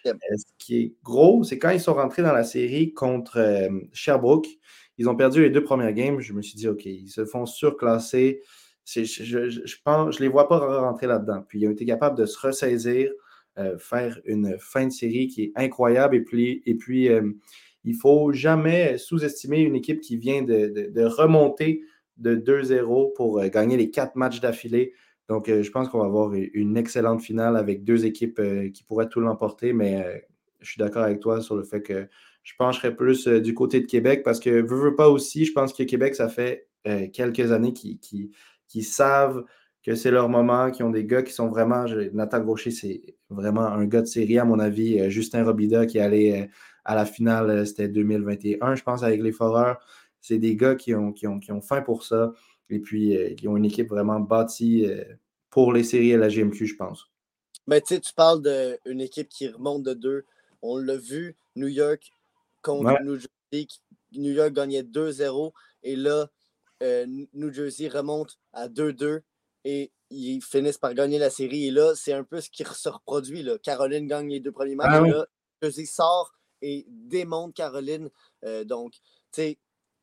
qui 0.57 0.77
est 0.77 0.95
gros, 1.03 1.43
c'est 1.43 1.59
quand 1.59 1.69
ils 1.69 1.79
sont 1.79 1.93
rentrés 1.93 2.23
dans 2.23 2.33
la 2.33 2.43
série 2.43 2.93
contre 2.93 3.69
Sherbrooke, 3.93 4.47
ils 4.97 5.09
ont 5.09 5.15
perdu 5.15 5.41
les 5.41 5.49
deux 5.49 5.63
premières 5.63 5.93
games. 5.93 6.19
Je 6.19 6.33
me 6.33 6.41
suis 6.41 6.55
dit, 6.55 6.67
OK, 6.67 6.85
ils 6.85 7.09
se 7.09 7.25
font 7.25 7.45
surclasser. 7.45 8.43
Je, 8.85 9.03
je, 9.03 9.49
je, 9.49 9.75
pense, 9.83 10.15
je 10.15 10.21
les 10.21 10.27
vois 10.27 10.47
pas 10.47 10.59
rentrer 10.81 11.07
là-dedans. 11.07 11.43
Puis 11.47 11.59
ils 11.59 11.67
ont 11.67 11.71
été 11.71 11.85
capables 11.85 12.17
de 12.17 12.25
se 12.25 12.37
ressaisir, 12.37 13.11
faire 13.79 14.19
une 14.25 14.57
fin 14.59 14.87
de 14.87 14.91
série 14.91 15.27
qui 15.27 15.43
est 15.43 15.51
incroyable. 15.55 16.15
Et 16.15 16.21
puis, 16.21 16.61
et 16.65 16.75
puis 16.75 17.09
euh, 17.09 17.31
il 17.83 17.95
faut 17.95 18.31
jamais 18.31 18.97
sous-estimer 18.97 19.59
une 19.61 19.75
équipe 19.75 20.01
qui 20.01 20.17
vient 20.17 20.41
de, 20.41 20.89
de- 20.89 21.03
remonter 21.03 21.81
de 22.17 22.35
2-0 22.35 23.13
pour 23.13 23.39
euh, 23.39 23.47
gagner 23.47 23.77
les 23.77 23.89
quatre 23.89 24.15
matchs 24.15 24.39
d'affilée. 24.39 24.93
Donc, 25.29 25.49
euh, 25.49 25.63
je 25.63 25.71
pense 25.71 25.89
qu'on 25.89 25.99
va 25.99 26.05
avoir 26.05 26.33
une 26.33 26.77
excellente 26.77 27.21
finale 27.21 27.57
avec 27.57 27.83
deux 27.83 28.05
équipes 28.05 28.39
euh, 28.39 28.69
qui 28.69 28.83
pourraient 28.83 29.09
tout 29.09 29.21
l'emporter, 29.21 29.73
mais 29.73 30.03
euh, 30.03 30.17
je 30.59 30.71
suis 30.71 30.79
d'accord 30.79 31.03
avec 31.03 31.19
toi 31.19 31.41
sur 31.41 31.55
le 31.55 31.63
fait 31.63 31.81
que 31.81 32.07
je 32.43 32.53
pencherais 32.57 32.95
plus 32.95 33.27
euh, 33.27 33.39
du 33.39 33.53
côté 33.53 33.79
de 33.79 33.85
Québec 33.85 34.23
parce 34.23 34.39
que, 34.39 34.49
veux, 34.49 34.89
veux 34.89 34.95
pas 34.95 35.09
aussi, 35.09 35.45
je 35.45 35.53
pense 35.53 35.73
que 35.73 35.83
Québec, 35.83 36.15
ça 36.15 36.27
fait 36.27 36.67
euh, 36.87 37.07
quelques 37.11 37.51
années 37.51 37.73
qu'ils 37.73 37.99
qui, 37.99 38.31
qui 38.67 38.83
savent 38.83 39.43
que 39.83 39.95
c'est 39.95 40.11
leur 40.11 40.29
moment, 40.29 40.71
qui 40.71 40.83
ont 40.83 40.89
des 40.91 41.05
gars 41.05 41.23
qui 41.23 41.33
sont 41.33 41.49
vraiment. 41.49 41.85
Nathan 42.13 42.41
Gaucher, 42.41 42.71
c'est 42.71 43.01
vraiment 43.29 43.65
un 43.65 43.85
gars 43.85 44.01
de 44.01 44.07
série, 44.07 44.37
à 44.39 44.45
mon 44.45 44.59
avis. 44.59 44.99
Euh, 44.99 45.09
Justin 45.09 45.43
Robida 45.43 45.85
qui 45.85 45.97
est 45.97 46.01
allé 46.01 46.41
euh, 46.41 46.45
à 46.85 46.95
la 46.95 47.05
finale, 47.05 47.49
euh, 47.49 47.65
c'était 47.65 47.87
2021, 47.87 48.75
je 48.75 48.83
pense, 48.83 49.03
avec 49.03 49.21
les 49.21 49.31
Foreurs. 49.31 49.79
C'est 50.19 50.37
des 50.37 50.55
gars 50.55 50.75
qui 50.75 50.93
ont, 50.93 51.11
qui, 51.13 51.27
ont, 51.27 51.39
qui 51.39 51.51
ont 51.51 51.61
faim 51.61 51.81
pour 51.81 52.03
ça 52.03 52.33
et 52.69 52.79
puis 52.79 53.17
euh, 53.17 53.33
qui 53.35 53.47
ont 53.47 53.57
une 53.57 53.65
équipe 53.65 53.89
vraiment 53.89 54.19
bâtie 54.19 54.85
euh, 54.85 55.03
pour 55.49 55.73
les 55.73 55.83
séries 55.83 56.13
à 56.13 56.17
la 56.17 56.29
GMQ, 56.29 56.65
je 56.65 56.75
pense. 56.75 57.09
Mais 57.67 57.81
tu 57.81 57.95
sais, 57.95 57.99
tu 57.99 58.13
parles 58.13 58.41
d'une 58.85 59.01
équipe 59.01 59.29
qui 59.29 59.47
remonte 59.49 59.83
de 59.83 59.93
deux. 59.93 60.25
On 60.61 60.77
l'a 60.77 60.97
vu, 60.97 61.35
New 61.55 61.67
York 61.67 62.11
contre 62.61 62.85
Ouais. 62.85 63.03
New 63.03 63.15
Jersey. 63.15 63.67
New 64.13 64.31
York 64.31 64.53
gagnait 64.53 64.83
2-0. 64.83 65.51
Et 65.83 65.95
là, 65.95 66.27
euh, 66.81 67.05
New 67.33 67.51
Jersey 67.51 67.87
remonte 67.87 68.39
à 68.53 68.67
2-2. 68.67 69.21
Et 69.63 69.91
ils 70.09 70.41
finissent 70.41 70.77
par 70.77 70.93
gagner 70.93 71.19
la 71.19 71.29
série. 71.29 71.67
Et 71.67 71.71
là, 71.71 71.93
c'est 71.95 72.13
un 72.13 72.23
peu 72.23 72.41
ce 72.41 72.49
qui 72.49 72.63
se 72.63 72.89
reproduit. 72.89 73.43
Là. 73.43 73.57
Caroline 73.59 74.07
gagne 74.07 74.29
les 74.29 74.39
deux 74.39 74.51
premiers 74.51 74.75
matchs. 74.75 74.89
Ah 74.91 75.07
et 75.07 75.11
là, 75.11 75.25
Jersey 75.61 75.85
sort 75.85 76.31
et 76.61 76.85
démonte 76.89 77.53
Caroline. 77.53 78.09
Euh, 78.43 78.63
donc, 78.63 78.93
tu 78.93 78.99
sais, 79.31 79.57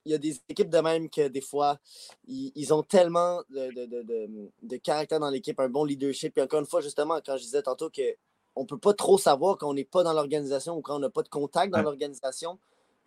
il 0.05 0.13
y 0.13 0.15
a 0.15 0.19
des 0.19 0.41
équipes 0.49 0.71
de 0.71 0.79
même 0.79 1.11
que 1.11 1.29
des 1.29 1.41
fois, 1.41 1.79
ils, 2.27 2.53
ils 2.55 2.73
ont 2.73 2.83
tellement 2.83 3.43
de, 3.51 3.71
de, 3.75 3.87
de, 3.87 4.03
de- 4.03 4.51
de 4.63 4.77
caractère 4.79 5.21
dans 5.21 5.29
l'équipe, 5.29 5.59
un 5.61 5.69
bon 5.69 5.85
leadership. 5.85 6.39
Et 6.39 6.43
encore 6.43 6.61
une 6.61 6.67
fois, 6.67 6.81
justement, 6.81 7.21
quand 7.25 7.37
je 7.37 7.43
disais 7.43 7.63
tantôt 7.63 7.91
que 7.91 8.17
on 8.57 8.63
ne 8.63 8.67
peut 8.67 8.79
pas 8.79 8.95
trop 8.95 9.19
savoir 9.19 9.57
quand 9.59 9.69
on 9.69 9.75
n'est 9.75 9.85
pas 9.85 10.03
dans 10.03 10.13
l'organisation 10.13 10.77
ou 10.77 10.83
quand 10.83 10.97
on 10.97 11.01
n'a 11.01 11.11
pas 11.11 11.23
de 11.23 11.29
contact 11.29 11.73
dans 11.73 11.79
Ouais. 11.79 11.85
l'organisation, 11.85 12.59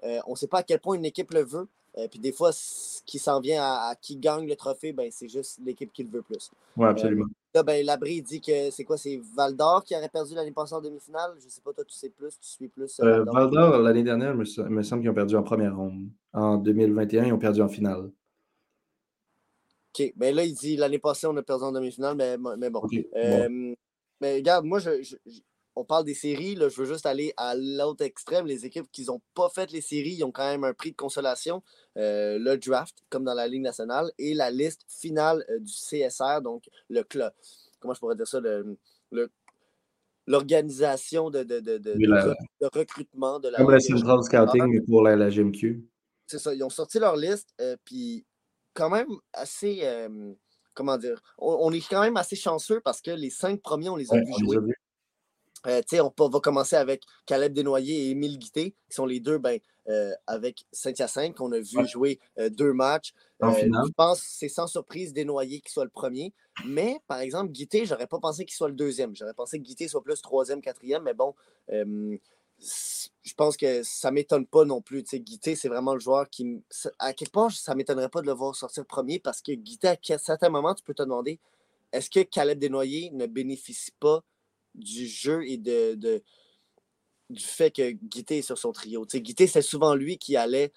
euh, 0.04 0.20
on 0.28 0.32
ne 0.32 0.36
sait 0.38 0.48
pas 0.48 0.60
à 0.60 0.64
quel 0.64 0.80
point 0.80 0.96
une 0.96 1.04
équipe 1.06 1.32
le 1.34 1.44
veut. 1.44 1.68
Euh, 1.98 2.08
puis 2.08 2.20
des 2.20 2.32
fois, 2.32 2.52
ce 2.54 3.02
qui 3.06 3.20
s'en 3.20 3.42
vient 3.42 3.62
à, 3.62 3.90
à 3.90 3.96
qui 3.96 4.16
gagne 4.16 4.48
le 4.48 4.56
trophée, 4.56 4.94
ben, 4.94 5.10
c'est 5.12 5.28
juste 5.28 5.60
l'équipe 5.64 5.92
qui 5.92 6.04
le 6.04 6.10
veut 6.10 6.22
plus. 6.22 6.50
Oui, 6.78 6.88
absolument. 6.88 7.26
Là, 7.54 7.64
ben, 7.64 7.86
Labrie 7.86 8.22
dit 8.22 8.40
que 8.40 8.72
c'est 8.72 8.86
quoi? 8.86 8.98
C'est 8.98 9.20
Val 9.36 9.56
d'Or 9.58 9.84
qui 9.84 9.94
aurait 9.96 10.08
perdu 10.08 10.34
l'année 10.34 10.54
passée 10.54 10.74
en 10.74 10.80
demi-finale? 10.82 11.34
Je 11.40 11.46
ne 11.46 11.50
sais 11.50 11.60
pas, 11.60 11.74
toi, 11.74 11.84
tu 11.84 11.94
sais 11.94 12.10
plus, 12.10 12.30
tu 12.40 12.48
suis 12.48 12.68
plus. 12.70 12.98
euh, 13.02 13.06
Euh, 13.06 13.16
Val 13.18 13.26
d'Or. 13.26 13.34
Val 13.36 13.50
d'Or, 13.50 13.78
l'année 13.80 14.04
dernière, 14.04 14.32
il 14.32 14.38
me, 14.38 14.70
me 14.70 14.84
semble 14.84 15.02
qu'ils 15.02 15.12
ont 15.12 15.14
perdu 15.14 15.36
en 15.36 15.44
première 15.44 15.76
ronde. 15.76 16.08
En 16.34 16.56
2021, 16.58 17.26
ils 17.26 17.34
ont 17.34 17.38
perdu 17.40 17.62
en 17.62 17.68
finale. 17.68 18.10
OK. 19.94 20.14
Ben 20.16 20.34
là, 20.34 20.46
il 20.46 20.54
dit 20.56 20.78
l'année 20.78 21.00
passée, 21.00 21.28
on 21.28 21.36
a 21.36 21.44
perdu 21.44 21.66
en 21.66 21.72
demi-finale, 21.74 22.16
mais, 22.16 22.38
mais 22.58 22.70
bon. 22.70 22.82
Euh, 23.16 23.76
Mais 24.22 24.36
regarde, 24.36 24.66
moi, 24.66 24.80
je- 24.80 25.16
on 25.76 25.86
parle 25.86 26.04
des 26.06 26.14
séries. 26.14 26.56
Là, 26.56 26.70
je 26.70 26.76
veux 26.82 26.86
juste 26.86 27.06
aller 27.06 27.34
à 27.38 27.56
l'autre 27.56 28.04
extrême. 28.04 28.46
Les 28.46 28.66
équipes 28.66 28.92
qui 28.92 29.06
n'ont 29.06 29.22
pas 29.34 29.50
fait 29.50 29.72
les 29.72 29.82
séries, 29.82 30.16
ils 30.18 30.24
ont 30.24 30.32
quand 30.32 30.50
même 30.50 30.64
un 30.64 30.74
prix 30.74 30.92
de 30.92 30.96
consolation. 30.96 31.64
Euh, 31.98 32.38
le 32.40 32.58
draft, 32.58 32.98
comme 33.10 33.24
dans 33.24 33.34
la 33.34 33.48
Ligue 33.48 33.62
nationale, 33.62 34.12
et 34.18 34.34
la 34.34 34.52
liste 34.52 34.82
finale 34.88 35.46
euh, 35.50 35.60
du 35.60 35.72
CSR, 35.72 36.42
donc 36.42 36.64
le 36.90 37.04
club. 37.04 37.32
Comment 37.80 37.94
je 37.94 38.00
pourrais 38.00 38.16
dire 38.16 38.28
ça? 38.28 38.40
Le, 38.40 38.78
le- 39.12 39.32
L'organisation 40.28 41.30
de, 41.32 41.44
de, 41.44 41.60
de, 41.60 41.78
de- 41.80 41.98
la- 42.08 42.24
de 42.62 42.70
recrutement 42.72 43.40
de 43.40 43.50
la 43.50 43.58
Comme 43.58 43.72
le 43.72 43.80
Central 43.80 44.24
Scouting, 44.24 44.86
pour 44.86 45.02
la, 45.02 45.16
la 45.16 45.30
GMQ. 45.30 45.84
c'est 46.28 46.38
ça, 46.38 46.54
ils 46.54 46.64
ont 46.64 46.70
sorti 46.70 47.00
leur 47.00 47.16
liste, 47.16 47.50
euh, 47.60 47.76
puis 47.84 48.24
quand 48.74 48.90
même 48.90 49.08
assez, 49.34 49.80
euh, 49.84 50.32
comment 50.74 50.98
dire, 50.98 51.22
on, 51.40 51.72
est 51.74 51.86
quand 51.90 52.02
même 52.02 52.18
assez 52.18 52.36
chanceux 52.36 52.80
parce 52.82 53.02
que 53.02 53.12
les 53.12 53.32
cinq 53.32 53.62
premiers, 53.62 53.90
on 53.90 53.96
les 53.96 54.14
a 54.14 54.20
vus 54.22 54.32
jouer. 54.40 54.58
Euh, 55.68 55.82
on, 56.00 56.30
va 56.30 56.40
commencer 56.40 56.76
avec 56.76 57.04
Caleb 57.26 57.54
Desnoyers 57.54 58.08
et 58.08 58.10
Émile 58.12 58.38
Guité, 58.40 58.72
qui 58.90 58.96
sont 58.96 59.06
les 59.06 59.20
deux 59.20 59.38
ben, 59.38 59.60
euh, 59.90 60.12
avec 60.28 60.66
Saint-Hyacinthe, 60.72 61.36
qu'on 61.36 61.52
a 61.52 61.60
vu 61.60 61.88
jouer 61.88 62.20
euh, 62.40 62.50
deux 62.50 62.74
matchs. 62.74 63.14
je 63.42 63.92
pense 63.96 64.22
que 64.22 64.28
c'est 64.28 64.50
sans 64.50 64.68
surprise 64.68 65.14
Desnoyers 65.14 65.62
qui 65.62 65.72
soit 65.72 65.84
le 65.84 65.90
premier. 65.92 66.34
Mais, 66.66 67.00
par 67.08 67.20
exemple, 67.20 67.52
Guité, 67.52 67.86
j'aurais 67.86 68.08
pas 68.08 68.20
pensé 68.20 68.46
qu'il 68.46 68.56
soit 68.56 68.70
le 68.70 68.76
deuxième. 68.76 69.16
J'aurais 69.16 69.34
pensé 69.34 69.60
que 69.60 69.64
Guité 69.64 69.88
soit 69.88 70.04
plus 70.04 70.22
troisième, 70.22 70.62
quatrième, 70.62 71.04
mais 71.04 71.14
bon, 71.14 71.36
je 73.24 73.34
pense 73.36 73.58
que 73.58 73.82
ça 73.84 74.10
ne 74.10 74.16
m'étonne 74.16 74.46
pas 74.46 74.66
non 74.66 74.82
plus. 74.82 75.04
Guité, 75.04 75.56
c'est 75.56 75.70
vraiment 75.70 75.94
le 75.94 76.00
joueur 76.00 76.30
qui. 76.30 76.64
À 77.00 77.14
quelque 77.14 77.32
part, 77.32 77.52
ça 77.52 77.74
ne 77.74 77.78
m'étonnerait 77.78 78.10
pas 78.10 78.22
de 78.22 78.28
le 78.28 78.34
voir 78.34 78.56
sortir 78.56 78.86
premier 78.86 79.20
parce 79.20 79.42
que 79.42 79.52
Guité, 79.52 79.88
à 79.88 79.98
certains 80.18 80.50
moments, 80.50 80.76
tu 80.76 80.84
peux 80.84 80.94
te 80.94 81.04
demander 81.04 81.40
est-ce 81.92 82.10
que 82.10 82.22
Caleb 82.22 82.60
Desnoyers 82.60 83.10
ne 83.12 83.26
bénéficie 83.26 83.92
pas 84.00 84.24
du 84.76 85.08
jeu 85.08 85.44
et 85.46 85.58
de, 85.58 86.22
du 87.30 87.44
fait 87.44 87.72
que 87.72 87.92
Guité 87.92 88.40
est 88.40 88.44
sur 88.44 88.58
son 88.58 88.72
trio. 88.72 89.06
sais, 89.08 89.22
Guité, 89.22 89.48
c'est 89.48 89.62
souvent 89.62 89.96
lui 89.96 90.18
qui 90.18 90.36
allait. 90.36 90.72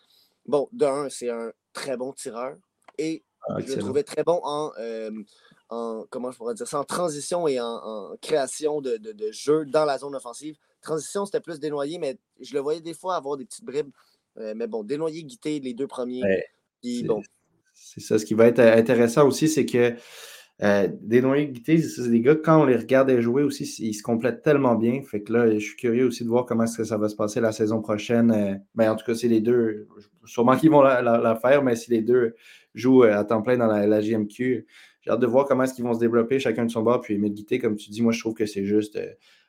Bon, 0.47 0.69
d'un, 0.73 1.09
c'est 1.09 1.31
un 1.31 1.53
très 1.73 1.97
bon 1.97 2.13
tireur 2.13 2.57
et 2.99 3.25
ah, 3.49 3.57
je 3.61 3.75
le 3.75 3.79
trouvais 3.79 4.03
très 4.03 4.23
bon 4.23 4.41
en, 4.43 4.73
euh, 4.79 5.11
en, 5.69 6.05
comment 6.11 6.31
je 6.31 6.37
pourrais 6.37 6.55
dire 6.55 6.69
ça, 6.69 6.81
en 6.81 6.85
transition 6.85 7.49
et 7.49 7.61
en, 7.61 8.15
création 8.21 8.81
de, 8.81 8.97
de, 8.97 9.33
jeu 9.33 9.65
dans 9.67 9.85
la 9.85 9.99
zone 9.99 10.15
offensive. 10.15 10.57
Transition, 10.81 11.25
c'était 11.27 11.41
plus 11.41 11.59
dénoyé, 11.59 11.99
mais 11.99 12.19
je 12.41 12.55
le 12.55 12.61
voyais 12.61 12.81
des 12.81 12.95
fois 12.95 13.17
avoir 13.17 13.37
des 13.37 13.45
petites 13.45 13.65
bribes. 13.65 13.91
Euh, 14.39 14.55
mais 14.57 14.67
bon, 14.67 14.83
dénoyé, 14.83 15.23
Guité, 15.25 15.61
les 15.61 15.75
deux 15.75 15.87
premiers. 15.87 16.23
bon. 17.05 17.23
C'est 17.75 18.01
ça. 18.01 18.19
Ce 18.19 18.25
qui 18.25 18.35
va 18.35 18.47
être 18.47 18.61
intéressant 18.61 19.27
aussi, 19.27 19.49
c'est 19.49 19.67
que 19.67 19.95
euh, 20.63 20.89
des 21.01 21.21
noyés 21.21 21.49
Guité, 21.49 21.79
c'est 21.79 22.09
des 22.09 22.21
gars, 22.21 22.37
quand 22.37 22.63
on 22.63 22.65
les 22.65 22.77
regardait 22.77 23.21
jouer 23.21 23.43
aussi, 23.43 23.65
ils 23.81 23.95
se 23.95 24.03
complètent 24.03 24.43
tellement 24.43 24.77
bien. 24.77 25.03
Fait 25.03 25.23
que 25.23 25.33
là, 25.33 25.53
je 25.53 25.59
suis 25.59 25.77
curieux 25.77 26.07
aussi 26.07 26.23
de 26.23 26.29
voir 26.29 26.47
comment 26.47 26.65
est-ce 26.65 26.77
que 26.77 26.85
ça 26.85 26.97
va 26.97 27.09
se 27.09 27.17
passer 27.17 27.41
la 27.41 27.51
saison 27.51 27.81
prochaine. 27.81 28.31
Euh, 28.31 28.55
ben, 28.75 28.93
en 28.93 28.97
tout 28.97 29.05
cas, 29.05 29.15
c'est 29.15 29.29
les 29.29 29.41
deux, 29.41 29.89
sûrement 30.25 30.57
qu'ils 30.57 30.71
vont 30.71 30.83
la, 30.83 31.39
faire, 31.43 31.63
mais 31.63 31.75
si 31.75 31.91
les 31.91 32.03
deux 32.03 32.37
jouent 32.75 33.05
euh, 33.05 33.19
à 33.19 33.25
temps 33.25 33.43
plein 33.43 33.57
dans 33.57 33.67
la, 33.67 34.01
GMQ, 34.01 34.67
j'ai 35.01 35.11
hâte 35.11 35.21
de 35.21 35.27
voir 35.27 35.47
comment 35.47 35.65
est-ce 35.65 35.75
qu'ils 35.75 35.85
vont 35.85 35.95
se 35.95 36.01
développer 36.01 36.39
chacun 36.39 36.65
de 36.65 36.71
son 36.71 36.83
bord. 36.83 37.01
Puis 37.01 37.15
Emile 37.15 37.35
Guité, 37.35 37.59
comme 37.59 37.77
tu 37.77 37.91
dis, 37.91 38.03
moi, 38.03 38.13
je 38.13 38.21
trouve 38.21 38.35
que 38.35 38.47
c'est 38.47 38.65
juste 38.65 38.99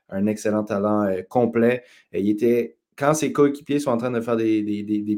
un 0.09 0.25
excellent 0.25 0.63
talent 0.63 1.07
complet. 1.29 1.83
il 2.13 2.29
était 2.29 2.77
quand 2.97 3.13
ses 3.13 3.33
coéquipiers 3.33 3.79
sont 3.79 3.91
en 3.91 3.97
train 3.97 4.11
de 4.11 4.21
faire 4.21 4.37
des, 4.37 4.63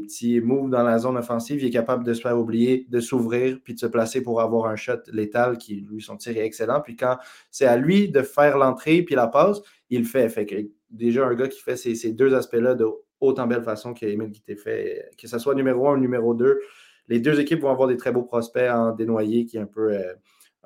petits 0.02 0.40
moves 0.40 0.70
dans 0.70 0.82
la 0.82 0.98
zone 0.98 1.16
offensive, 1.16 1.60
il 1.62 1.66
est 1.66 1.70
capable 1.70 2.04
de 2.04 2.12
se 2.12 2.20
faire 2.20 2.38
oublier, 2.38 2.86
de 2.88 2.98
s'ouvrir, 2.98 3.58
puis 3.62 3.74
de 3.74 3.78
se 3.78 3.86
placer 3.86 4.20
pour 4.20 4.40
avoir 4.40 4.66
un 4.66 4.76
shot 4.76 4.98
létal 5.12 5.58
qui, 5.58 5.76
lui, 5.76 6.02
son 6.02 6.16
tir 6.16 6.36
est 6.36 6.44
excellent. 6.44 6.80
Puis 6.80 6.96
quand 6.96 7.18
c'est 7.50 7.66
à 7.66 7.76
lui 7.76 8.08
de 8.08 8.22
faire 8.22 8.58
l'entrée 8.58 9.02
puis 9.02 9.14
la 9.14 9.28
passe, 9.28 9.60
il 9.90 10.00
le 10.00 10.06
fait. 10.06 10.28
Déjà, 10.90 11.26
un 11.26 11.34
gars 11.34 11.48
qui 11.48 11.60
fait 11.60 11.76
ces, 11.76 12.12
deux 12.12 12.34
aspects-là 12.34 12.74
de 12.74 12.86
autant 13.20 13.46
belle 13.46 13.62
façon 13.62 13.94
qu'Emile 13.94 14.30
qui 14.32 14.42
fait, 14.56 15.10
que 15.20 15.28
ce 15.28 15.38
soit 15.38 15.54
numéro 15.54 15.88
un 15.88 15.94
ou 15.94 15.98
numéro 15.98 16.34
deux, 16.34 16.60
les 17.08 17.20
deux 17.20 17.40
équipes 17.40 17.60
vont 17.60 17.70
avoir 17.70 17.88
des 17.88 17.96
très 17.96 18.12
beaux 18.12 18.22
prospects 18.22 18.70
en 18.70 18.92
dénoyé, 18.92 19.44
qui 19.44 19.56
est 19.56 19.60
un 19.60 19.66
peu 19.66 19.92
euh, 19.92 20.14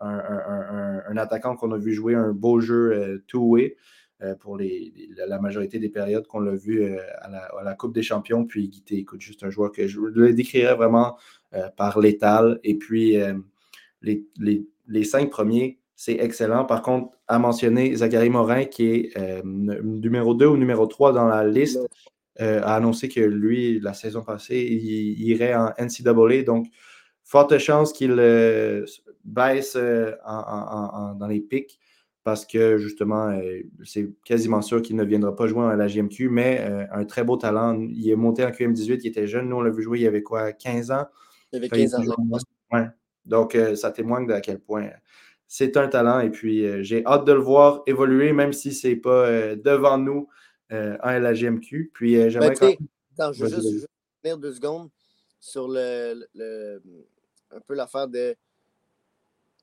un, 0.01 1.17
attaquant 1.17 1.57
qu'on 1.57 1.73
a 1.73 1.79
vu 1.79 1.93
jouer 1.93 2.15
un 2.15 2.33
beau 2.33 2.61
jeu 2.61 2.93
euh, 2.93 3.25
two-way. 3.29 3.77
Euh, 4.23 4.37
pour 4.37 4.57
la 4.59 5.39
majorité 5.41 5.81
des 5.81 5.89
périodes 5.89 6.29
qu'on 6.29 6.39
l'a 6.39 6.55
vu 6.55 6.83
euh, 6.83 6.99
à 7.23 7.63
la, 7.65 7.75
Coupe 7.75 7.93
des 7.93 8.03
Champions. 8.03 8.45
Puis 8.45 8.69
Guité, 8.69 8.99
écoute, 8.99 9.21
juste 9.21 9.43
un 9.43 9.51
joueur 9.51 9.73
que 9.73 9.89
je 9.89 9.99
le 9.99 10.33
décrirais 10.33 10.75
vraiment 10.77 11.17
euh, 11.55 11.69
par 11.77 11.99
l'étal. 11.99 12.61
Et 12.63 12.77
puis 12.77 13.17
les, 14.01 15.05
cinq 15.05 15.29
premiers, 15.31 15.81
c'est 15.97 16.19
excellent. 16.21 16.65
Par 16.67 16.83
contre, 16.83 17.17
à 17.27 17.41
mentionner 17.41 17.97
Zachary 17.97 18.31
Morin, 18.31 18.65
qui 18.67 18.87
est 18.91 19.43
numéro 19.45 20.35
2 20.35 20.47
ou 20.47 20.57
numéro 20.57 20.87
3 20.87 21.13
dans 21.13 21.27
la 21.27 21.45
liste, 21.45 21.81
a 22.39 22.77
annoncé 22.77 23.09
que 23.09 23.21
lui, 23.21 23.81
la 23.81 23.95
saison 23.95 24.23
passée, 24.23 24.61
il, 24.61 25.21
irait 25.23 25.55
en 25.55 25.73
NCAA. 25.81 26.43
Donc, 26.43 26.67
forte 27.25 27.59
chance 27.59 27.93
qu'il 27.93 28.15
baisse 29.25 29.75
dans 29.75 31.27
les 31.29 31.41
pics 31.41 31.81
parce 32.25 32.47
que 32.47 32.79
justement, 32.79 33.31
euh, 33.31 33.61
c'est 33.85 34.11
quasiment 34.25 34.63
sûr 34.63 34.81
qu'il 34.81 34.97
ne 34.97 35.05
viendra 35.05 35.35
pas 35.35 35.47
jouer 35.47 35.65
à 35.65 35.77
la 35.77 35.89
GMQ, 35.89 36.29
mais 36.29 36.61
euh, 36.61 36.87
un 36.93 37.05
très 37.05 37.25
beau 37.25 37.37
talent. 37.37 37.81
Il 37.81 38.09
est 38.09 38.17
monté 38.17 38.45
en 38.45 38.51
QM18, 38.51 39.01
il 39.03 39.07
était 39.09 39.27
jeune. 39.27 39.49
Nous, 39.49 39.57
on 39.57 39.61
l'a 39.61 39.71
vu 39.71 39.83
jouer, 39.83 40.01
il 40.01 40.07
avait 40.07 40.23
quoi, 40.23 40.53
15 40.53 40.91
ans? 40.93 41.07
Il 41.53 41.57
avait 41.57 41.69
15 41.69 41.95
ans. 41.95 42.01
Ouais. 42.73 42.87
Donc, 43.25 43.55
euh, 43.55 43.75
ça 43.75 43.91
témoigne 43.91 44.27
de 44.27 44.33
à 44.33 44.41
quel 44.41 44.61
point 44.61 44.91
c'est 45.49 45.77
un 45.77 45.89
talent. 45.89 46.21
Et 46.21 46.31
puis, 46.31 46.85
j'ai 46.85 47.05
hâte 47.05 47.25
de 47.25 47.33
le 47.33 47.41
voir 47.41 47.83
évoluer, 47.87 48.33
même 48.33 48.53
si 48.53 48.73
ce 48.73 48.89
n'est 48.89 48.97
pas 48.97 49.57
devant 49.57 49.99
nous 49.99 50.29
en 50.71 51.19
LAGMQ. 51.19 51.91
Puis, 51.93 52.31
j'aimerais. 52.31 52.55
Ben, 52.61 52.77
quand... 53.17 53.33
je 53.33 53.45
veux 53.45 53.51
juste, 53.51 53.71
juste 53.71 54.41
deux 54.41 54.55
secondes 54.55 54.89
sur 55.41 55.69
le, 55.69 56.25
le 56.35 56.81
un 57.51 57.61
peu 57.61 57.75
l'affaire 57.75 58.09
de 58.09 58.35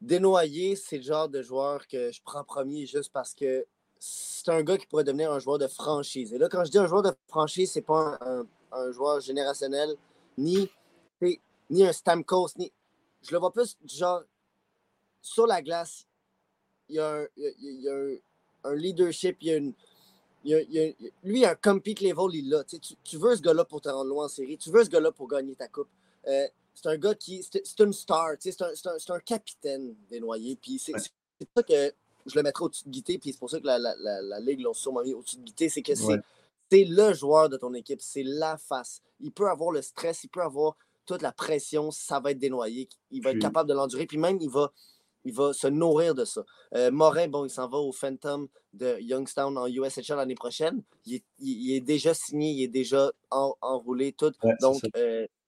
Dénoyer, 0.02 0.76
c'est 0.76 0.98
le 0.98 1.04
genre 1.04 1.28
de 1.28 1.42
joueur 1.42 1.88
que 1.88 2.12
je 2.12 2.22
prends 2.24 2.44
premier 2.44 2.86
juste 2.86 3.12
parce 3.12 3.34
que 3.34 3.66
c'est 4.00 4.50
un 4.50 4.64
gars 4.64 4.78
qui 4.78 4.86
pourrait 4.86 5.04
devenir 5.04 5.32
un 5.32 5.40
joueur 5.40 5.58
de 5.58 5.68
franchise. 5.68 6.34
Et 6.34 6.38
là, 6.38 6.48
quand 6.48 6.64
je 6.64 6.72
dis 6.72 6.78
un 6.78 6.88
joueur 6.88 7.02
de 7.02 7.12
franchise, 7.28 7.72
c'est 7.72 7.82
pas 7.82 8.18
un, 8.72 8.92
joueur 8.92 9.20
générationnel, 9.20 9.96
ni, 10.38 10.70
ni 11.70 11.86
un 11.86 11.92
Stamkos, 11.92 12.52
ni. 12.58 12.72
Je 13.22 13.32
le 13.34 13.40
vois 13.40 13.52
plus 13.52 13.78
genre 13.86 14.24
sur 15.22 15.46
la 15.46 15.62
glace, 15.62 16.08
il 16.88 16.96
y 16.96 17.00
a 17.00 17.16
un, 17.16 17.28
il 17.36 17.82
y 17.82 17.90
a 17.90 18.70
un, 18.70 18.76
leadership, 18.76 19.38
il 19.42 19.48
y 19.48 19.52
a 19.52 19.58
une. 19.58 19.74
Il 20.46 21.38
y 21.38 21.46
a, 21.46 21.52
un 21.52 21.56
compete 21.56 22.00
level, 22.00 22.34
il 22.34 22.50
l'a. 22.50 22.64
Tu, 22.64 22.80
tu, 22.80 23.18
veux 23.18 23.36
ce 23.36 23.42
gars-là 23.42 23.66
pour 23.66 23.82
te 23.82 23.90
rendre 23.90 24.10
loin 24.10 24.26
en 24.26 24.30
série. 24.30 24.58
Tu 24.58 24.72
veux 24.72 24.86
ce 24.86 24.90
gars-là 24.90 25.12
pour 25.12 25.28
gagner 25.28 25.56
ta 25.56 25.68
coupe. 25.68 25.90
Euh, 26.28 26.48
c'est 26.74 26.88
un 26.88 26.98
gars 26.98 27.16
qui. 27.16 27.44
C'est 27.44 27.80
une 27.80 27.94
star, 27.94 28.32
c'est 28.40 28.62
un, 28.62 28.70
un, 29.10 29.20
capitaine 29.20 29.96
des 30.10 30.20
noyés. 30.20 30.58
Puis 30.62 30.80
c'est 30.80 30.94
pour 30.94 31.48
ça 31.56 31.64
que 31.64 31.94
je 32.26 32.36
le 32.36 32.44
mettrais 32.44 32.66
au-dessus 32.66 32.86
de 32.86 32.90
Guité, 32.90 33.18
puis 33.18 33.34
c'est 33.34 33.40
pour 33.40 33.50
ça 33.50 33.60
que 33.60 33.66
la, 33.66 33.78
la, 33.78 33.96
la, 34.22 34.40
Ligue 34.40 34.62
l'a 34.62 34.74
sûrement 34.74 35.02
mis 35.02 35.14
au-dessus 35.14 35.38
de 35.38 35.44
Guité. 35.44 35.70
C'est 35.70 35.82
que 35.82 35.94
c'est 35.96 36.86
le 36.86 37.14
joueur 37.14 37.50
de 37.50 37.58
ton 37.58 37.74
équipe, 37.74 38.02
c'est 38.02 38.24
la 38.24 38.58
face. 38.58 39.02
Il 39.20 39.32
peut 39.32 39.50
avoir 39.50 39.72
le 39.72 39.82
stress, 39.82 40.24
il 40.24 40.30
peut 40.30 40.42
avoir 40.42 40.78
toute 41.06 41.22
la 41.22 41.32
pression, 41.32 41.90
ça 41.92 42.20
va 42.20 42.32
être 42.32 42.40
dénoyé. 42.40 42.88
Il 43.12 43.24
va 43.24 43.32
être 43.32 43.40
capable 43.40 43.68
de 43.68 43.74
l'endurer, 43.74 44.06
puis 44.06 44.18
même 44.18 44.38
il 44.40 44.50
va, 44.50 44.72
il 45.26 45.34
va 45.34 45.54
se 45.54 45.68
nourrir 45.68 46.14
de 46.14 46.26
ça. 46.26 46.46
Euh, 46.76 46.92
Morin, 46.92 47.28
bon, 47.28 47.46
il 47.46 47.50
s'en 47.50 47.68
va 47.68 47.80
au 47.80 47.92
Phantom 47.92 48.48
de 48.74 49.00
Youngstown 49.00 49.58
en 49.58 49.68
USHL 49.68 50.16
l'année 50.16 50.36
prochaine. 50.36 50.84
Il 51.08 51.72
est, 51.72 51.82
déjà 51.82 52.14
signé, 52.14 52.52
il 52.52 52.64
est 52.64 52.68
déjà 52.68 53.12
enroulé, 53.32 54.14
tout. 54.14 54.32
Donc, 54.62 54.84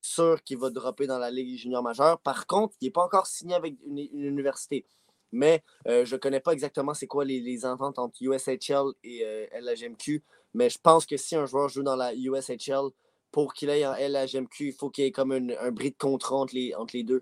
sûr 0.02 0.44
qu'il 0.44 0.58
va 0.58 0.70
dropper 0.70 1.08
dans 1.08 1.20
la 1.20 1.32
Ligue 1.32 1.58
junior 1.58 1.84
majeure. 1.84 2.20
Par 2.20 2.48
contre, 2.48 2.76
il 2.82 2.86
n'est 2.86 2.92
pas 2.92 3.04
encore 3.04 3.28
signé 3.28 3.56
avec 3.56 3.76
une, 3.86 4.00
université. 4.00 4.86
Mais 5.32 5.64
euh, 5.88 6.04
je 6.06 6.16
ne 6.16 6.20
connais 6.20 6.40
pas 6.42 6.52
exactement 6.52 6.94
c'est 6.94 7.08
quoi 7.08 7.24
les, 7.24 7.66
ententes 7.66 8.00
entre 8.00 8.18
USHL 8.22 8.94
et 9.04 9.26
euh, 9.26 9.46
LHMQ. 9.54 10.24
Mais 10.54 10.70
je 10.70 10.78
pense 10.80 11.06
que 11.06 11.16
si 11.16 11.36
un 11.36 11.46
joueur 11.46 11.70
joue 11.70 11.84
dans 11.84 11.96
la 11.96 12.14
USHL, 12.14 12.90
pour 13.32 13.54
qu'il 13.54 13.70
aille 13.70 13.86
en 13.86 13.94
LHMQ, 13.94 14.68
il 14.68 14.74
faut 14.74 14.90
qu'il 14.90 15.06
y 15.06 15.08
ait 15.08 15.12
comme 15.12 15.32
un 15.32 15.72
bris 15.72 15.92
de 15.92 15.98
contrat 15.98 16.36
entre 16.36 16.54
les, 16.54 16.74
les 16.94 17.04
deux. 17.04 17.22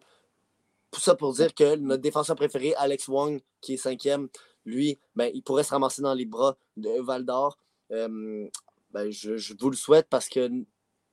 Tout 0.91 0.99
ça 0.99 1.15
pour 1.15 1.33
dire 1.33 1.53
que 1.53 1.75
notre 1.75 2.01
défenseur 2.01 2.35
préféré, 2.35 2.73
Alex 2.75 3.07
Wong, 3.07 3.41
qui 3.61 3.75
est 3.75 3.77
cinquième, 3.77 4.27
lui, 4.65 4.99
ben, 5.15 5.29
il 5.33 5.43
pourrait 5.43 5.63
se 5.63 5.69
ramasser 5.69 6.01
dans 6.01 6.15
les 6.15 6.25
bras 6.25 6.57
de 6.77 6.99
Val 7.01 7.25
d'Or. 7.25 7.57
Euh, 7.91 8.47
ben, 8.91 9.09
je, 9.11 9.53
vous 9.59 9.69
le 9.69 9.75
souhaite 9.75 10.07
parce 10.09 10.27
que 10.29 10.49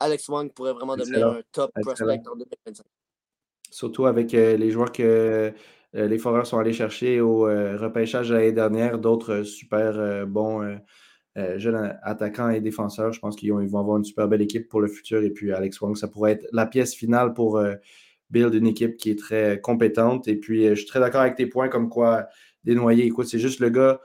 Alex 0.01 0.29
Wong 0.29 0.53
pourrait 0.53 0.73
vraiment 0.73 0.97
devenir 0.97 1.29
un 1.29 1.41
top 1.53 1.73
prospect 1.81 2.21
en 2.27 2.37
2025. 2.37 2.85
Surtout 3.71 4.07
avec 4.07 4.33
euh, 4.35 4.57
les 4.57 4.71
joueurs 4.71 4.93
que 4.93 5.53
euh, 5.95 6.09
les 6.09 6.19
Foreurs 6.19 6.47
sont 6.47 6.59
allés 6.59 6.73
chercher 6.73 7.21
au 7.21 7.49
euh, 7.49 7.77
repêchage 7.77 8.31
l'année 8.31 8.53
dernière, 8.53 8.99
d'autres 8.99 9.43
super 9.43 10.27
bons 10.27 10.79
jeunes 11.57 11.99
attaquants 12.03 12.49
et 12.49 12.61
défenseurs. 12.61 13.13
Je 13.13 13.21
pense 13.21 13.37
qu'ils 13.37 13.53
vont 13.53 13.79
avoir 13.79 13.99
une 13.99 14.05
super 14.05 14.27
belle 14.27 14.41
équipe 14.41 14.69
pour 14.69 14.81
le 14.81 14.89
futur. 14.89 15.23
Et 15.23 15.31
puis 15.31 15.53
Alex 15.53 15.81
Wong, 15.81 15.97
ça 15.97 16.09
pourrait 16.09 16.33
être 16.33 16.47
la 16.53 16.65
pièce 16.67 16.95
finale 16.95 17.35
pour 17.35 17.63
build 18.31 18.55
une 18.55 18.67
équipe 18.67 18.97
qui 18.97 19.11
est 19.11 19.19
très 19.19 19.61
compétente. 19.61 20.29
Et 20.29 20.37
puis 20.37 20.67
je 20.69 20.75
suis 20.75 20.87
très 20.87 21.01
d'accord 21.01 21.21
avec 21.21 21.35
tes 21.35 21.47
points 21.47 21.69
comme 21.69 21.91
quoi 21.91 22.27
Desnoyers, 22.65 23.05
écoute, 23.05 23.27
c'est 23.27 23.39
juste 23.39 23.61
le 23.61 23.69
gars 23.69 24.01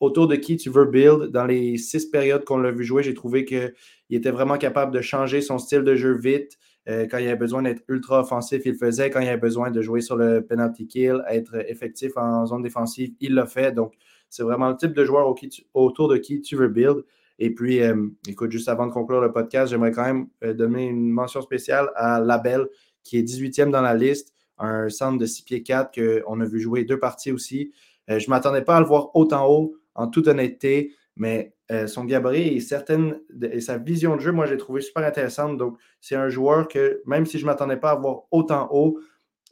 autour 0.00 0.26
de 0.26 0.36
qui 0.36 0.56
tu 0.56 0.70
veux 0.70 0.86
build. 0.86 1.30
Dans 1.30 1.44
les 1.44 1.76
six 1.76 2.06
périodes 2.06 2.44
qu'on 2.44 2.58
l'a 2.58 2.70
vu 2.70 2.84
jouer, 2.84 3.02
j'ai 3.02 3.14
trouvé 3.14 3.44
qu'il 3.44 3.72
était 4.10 4.30
vraiment 4.30 4.58
capable 4.58 4.92
de 4.92 5.00
changer 5.00 5.40
son 5.40 5.58
style 5.58 5.82
de 5.82 5.94
jeu 5.94 6.16
vite. 6.16 6.58
Euh, 6.88 7.06
quand 7.10 7.18
il 7.18 7.26
avait 7.26 7.36
besoin 7.36 7.62
d'être 7.62 7.82
ultra 7.88 8.20
offensif, 8.20 8.62
il 8.64 8.72
le 8.72 8.78
faisait. 8.78 9.10
Quand 9.10 9.20
il 9.20 9.28
avait 9.28 9.36
besoin 9.36 9.70
de 9.70 9.82
jouer 9.82 10.00
sur 10.00 10.16
le 10.16 10.44
penalty 10.44 10.86
kill, 10.86 11.22
être 11.28 11.54
effectif 11.68 12.16
en 12.16 12.46
zone 12.46 12.62
défensive, 12.62 13.12
il 13.20 13.34
l'a 13.34 13.46
fait. 13.46 13.72
Donc, 13.72 13.94
c'est 14.30 14.42
vraiment 14.42 14.70
le 14.70 14.76
type 14.76 14.92
de 14.92 15.04
joueur 15.04 15.34
autour 15.74 16.08
de 16.08 16.16
qui 16.16 16.40
tu 16.40 16.56
veux 16.56 16.68
build. 16.68 17.04
Et 17.38 17.54
puis, 17.54 17.82
euh, 17.82 18.08
écoute, 18.28 18.50
juste 18.50 18.68
avant 18.68 18.86
de 18.86 18.92
conclure 18.92 19.20
le 19.20 19.32
podcast, 19.32 19.70
j'aimerais 19.70 19.92
quand 19.92 20.04
même 20.04 20.28
euh, 20.42 20.54
donner 20.54 20.86
une 20.86 21.10
mention 21.10 21.42
spéciale 21.42 21.90
à 21.96 22.20
Labelle, 22.20 22.66
qui 23.02 23.18
est 23.18 23.22
18e 23.22 23.70
dans 23.70 23.82
la 23.82 23.94
liste 23.94 24.34
un 24.60 24.88
centre 24.90 25.18
de 25.18 25.26
6 25.26 25.42
pieds 25.42 25.62
4 25.62 26.22
qu'on 26.22 26.40
a 26.40 26.44
vu 26.44 26.60
jouer 26.60 26.84
deux 26.84 26.98
parties 26.98 27.32
aussi. 27.32 27.72
Je 28.18 28.26
ne 28.26 28.30
m'attendais 28.30 28.62
pas 28.62 28.76
à 28.76 28.80
le 28.80 28.86
voir 28.86 29.14
autant 29.14 29.48
haut, 29.48 29.76
en 29.94 30.08
toute 30.08 30.28
honnêteté, 30.28 30.94
mais 31.16 31.54
son 31.86 32.04
gabarit 32.04 32.56
et, 32.56 32.60
certaines, 32.60 33.20
et 33.42 33.60
sa 33.60 33.78
vision 33.78 34.16
de 34.16 34.20
jeu, 34.20 34.32
moi, 34.32 34.46
j'ai 34.46 34.56
trouvé 34.56 34.80
super 34.80 35.04
intéressante. 35.04 35.56
Donc, 35.56 35.78
c'est 36.00 36.16
un 36.16 36.28
joueur 36.28 36.66
que, 36.66 37.00
même 37.06 37.26
si 37.26 37.38
je 37.38 37.44
ne 37.44 37.50
m'attendais 37.50 37.76
pas 37.76 37.90
à 37.90 37.94
voir 37.94 38.22
autant 38.32 38.68
haut, 38.72 38.98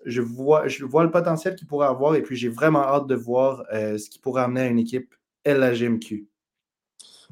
je 0.04 0.20
vois, 0.20 0.66
je 0.66 0.84
vois 0.84 1.04
le 1.04 1.10
potentiel 1.10 1.54
qu'il 1.54 1.66
pourrait 1.66 1.86
avoir 1.86 2.14
et 2.14 2.22
puis 2.22 2.36
j'ai 2.36 2.48
vraiment 2.48 2.82
hâte 2.82 3.06
de 3.06 3.14
voir 3.14 3.64
ce 3.70 4.08
qu'il 4.08 4.20
pourrait 4.20 4.42
amener 4.42 4.62
à 4.62 4.66
une 4.66 4.78
équipe 4.78 5.14
LAGMQ. 5.44 6.26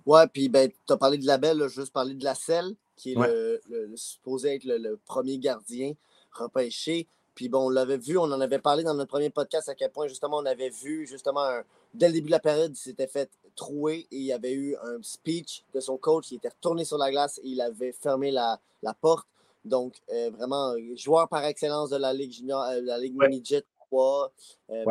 Ouais, 0.04 0.26
puis 0.28 0.48
ben, 0.48 0.70
tu 0.86 0.92
as 0.92 0.96
parlé 0.96 1.18
de 1.18 1.26
la 1.26 1.36
belle, 1.36 1.66
juste 1.68 1.92
parler 1.92 2.14
de 2.14 2.24
la 2.24 2.34
selle, 2.34 2.76
qui 2.94 3.12
est 3.12 3.16
le, 3.16 3.60
supposé 3.96 4.54
être 4.54 4.64
le, 4.64 4.98
premier 5.04 5.38
gardien 5.38 5.92
repêché. 6.30 7.08
Puis 7.36 7.48
bon, 7.48 7.66
on 7.66 7.70
l'avait 7.70 7.98
vu, 7.98 8.18
on 8.18 8.24
en 8.24 8.40
avait 8.40 8.58
parlé 8.58 8.82
dans 8.82 8.94
notre 8.94 9.10
premier 9.10 9.30
podcast 9.30 9.68
à 9.68 9.76
quel 9.76 9.90
point 9.92 10.08
justement 10.08 10.38
on 10.38 10.46
avait 10.46 10.70
vu 10.70 11.06
justement 11.06 11.46
dès 11.94 12.08
le 12.08 12.14
début 12.14 12.26
de 12.26 12.32
la 12.32 12.40
période, 12.40 12.72
il 12.72 12.76
s'était 12.76 13.06
fait 13.06 13.30
trouer 13.54 14.06
et 14.10 14.16
il 14.16 14.24
y 14.24 14.32
avait 14.32 14.52
eu 14.52 14.76
un 14.76 15.02
speech 15.02 15.64
de 15.74 15.80
son 15.80 15.96
coach 15.96 16.26
qui 16.26 16.36
était 16.36 16.48
retourné 16.48 16.84
sur 16.84 16.98
la 16.98 17.10
glace 17.10 17.38
et 17.38 17.48
il 17.48 17.60
avait 17.60 17.92
fermé 17.92 18.30
la, 18.30 18.58
porte. 19.00 19.26
Donc 19.64 19.94
euh, 20.12 20.30
vraiment, 20.30 20.74
joueur 20.94 21.28
par 21.28 21.44
excellence 21.44 21.90
de 21.90 21.96
la 21.96 22.12
Ligue 22.12 22.32
junior, 22.32 22.62
euh, 22.62 22.80
la 22.82 22.98
Ligue 22.98 23.16
Midget 23.16 23.64
3. 23.88 24.32
Euh, 24.70 24.84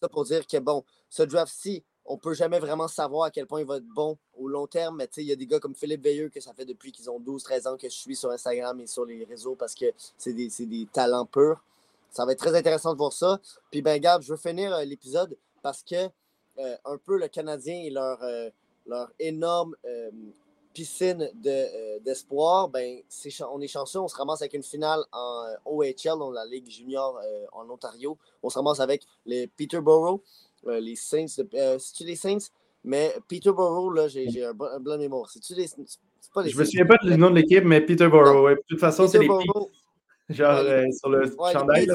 ça 0.00 0.08
pour 0.08 0.24
dire 0.24 0.46
que 0.46 0.58
bon, 0.58 0.84
ce 1.10 1.22
draft-ci, 1.22 1.82
on 2.06 2.16
peut 2.16 2.34
jamais 2.34 2.58
vraiment 2.58 2.88
savoir 2.88 3.26
à 3.26 3.30
quel 3.30 3.46
point 3.46 3.60
il 3.60 3.66
va 3.66 3.76
être 3.76 3.86
bon 3.94 4.16
au 4.36 4.48
long 4.48 4.66
terme, 4.66 4.96
mais 4.96 5.08
il 5.18 5.24
y 5.24 5.32
a 5.32 5.36
des 5.36 5.46
gars 5.46 5.60
comme 5.60 5.74
Philippe 5.74 6.02
Veilleux 6.02 6.30
que 6.30 6.40
ça 6.40 6.52
fait 6.52 6.64
depuis 6.64 6.90
qu'ils 6.90 7.10
ont 7.10 7.20
12-13 7.20 7.68
ans 7.68 7.76
que 7.76 7.88
je 7.88 7.94
suis 7.94 8.16
sur 8.16 8.30
Instagram 8.30 8.80
et 8.80 8.86
sur 8.86 9.04
les 9.04 9.24
réseaux 9.24 9.54
parce 9.54 9.74
que 9.74 9.86
c'est 10.16 10.32
des, 10.32 10.48
des, 10.60 10.86
talents 10.92 11.26
purs. 11.26 11.62
Ça 12.12 12.26
va 12.26 12.32
être 12.32 12.38
très 12.38 12.54
intéressant 12.54 12.92
de 12.92 12.98
voir 12.98 13.12
ça. 13.12 13.40
Puis 13.70 13.80
ben 13.80 13.98
garde, 13.98 14.22
je 14.22 14.30
veux 14.30 14.38
finir 14.38 14.72
euh, 14.74 14.84
l'épisode 14.84 15.36
parce 15.62 15.82
que 15.82 16.08
euh, 16.58 16.76
un 16.84 16.98
peu 16.98 17.18
le 17.18 17.26
Canadien 17.28 17.74
et 17.82 17.90
leur, 17.90 18.22
euh, 18.22 18.50
leur 18.86 19.10
énorme 19.18 19.74
piscine 20.74 21.30
d'espoir, 22.04 22.68
ben, 22.68 22.98
on 23.50 23.60
est 23.60 23.68
chanceux, 23.68 24.00
on 24.00 24.08
se 24.08 24.16
ramasse 24.16 24.42
avec 24.42 24.54
une 24.54 24.62
finale 24.62 25.02
en 25.12 25.44
OHL, 25.64 26.18
dans 26.18 26.30
la 26.30 26.44
Ligue 26.46 26.68
junior 26.68 27.20
en 27.52 27.68
Ontario. 27.68 28.16
On 28.42 28.48
se 28.48 28.58
ramasse 28.58 28.80
avec 28.80 29.02
les 29.26 29.46
Peterborough, 29.46 30.22
les 30.66 30.96
Saints. 30.96 31.28
C'est-tu 31.28 32.04
les 32.04 32.16
Saints? 32.16 32.48
Mais 32.84 33.14
Peterborough, 33.28 33.94
là, 33.94 34.08
j'ai 34.08 34.44
un, 34.44 34.54
blanc 34.54 34.98
mémoire. 34.98 35.28
C'est-tu 35.30 35.54
les. 35.54 35.66
Pas 36.34 36.42
les 36.42 36.50
je 36.50 36.58
me 36.58 36.64
souviens 36.64 36.86
pas 36.86 36.96
du 37.02 37.16
nom 37.18 37.28
de 37.28 37.36
l'équipe, 37.36 37.64
mais 37.64 37.82
Peterborough, 37.82 38.44
ouais. 38.44 38.54
De 38.54 38.62
toute 38.66 38.80
façon, 38.80 39.06
c'est 39.06 39.18
les 39.18 39.28
Genre 40.32 40.58
euh, 40.58 40.90
sur 40.92 41.08
le 41.08 41.30
chandail. 41.52 41.88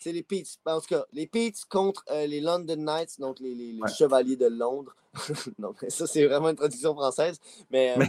C'est 0.00 0.12
les 0.12 0.24
Peets. 0.24 0.58
En 0.66 0.80
tout 0.80 0.86
cas, 0.88 1.04
les 1.12 1.28
Peets 1.28 1.64
contre 1.68 2.04
euh, 2.10 2.26
les 2.26 2.40
London 2.40 2.76
Knights, 2.76 3.20
donc 3.20 3.38
les, 3.38 3.54
les, 3.54 3.78
Chevaliers 3.96 4.36
de 4.36 4.46
Londres. 4.46 4.96
non, 5.58 5.72
ça, 5.88 6.08
c'est 6.08 6.26
vraiment 6.26 6.48
une 6.48 6.56
traduction 6.56 6.92
française. 6.92 7.38
Mais 7.70 7.94
euh, 7.96 8.04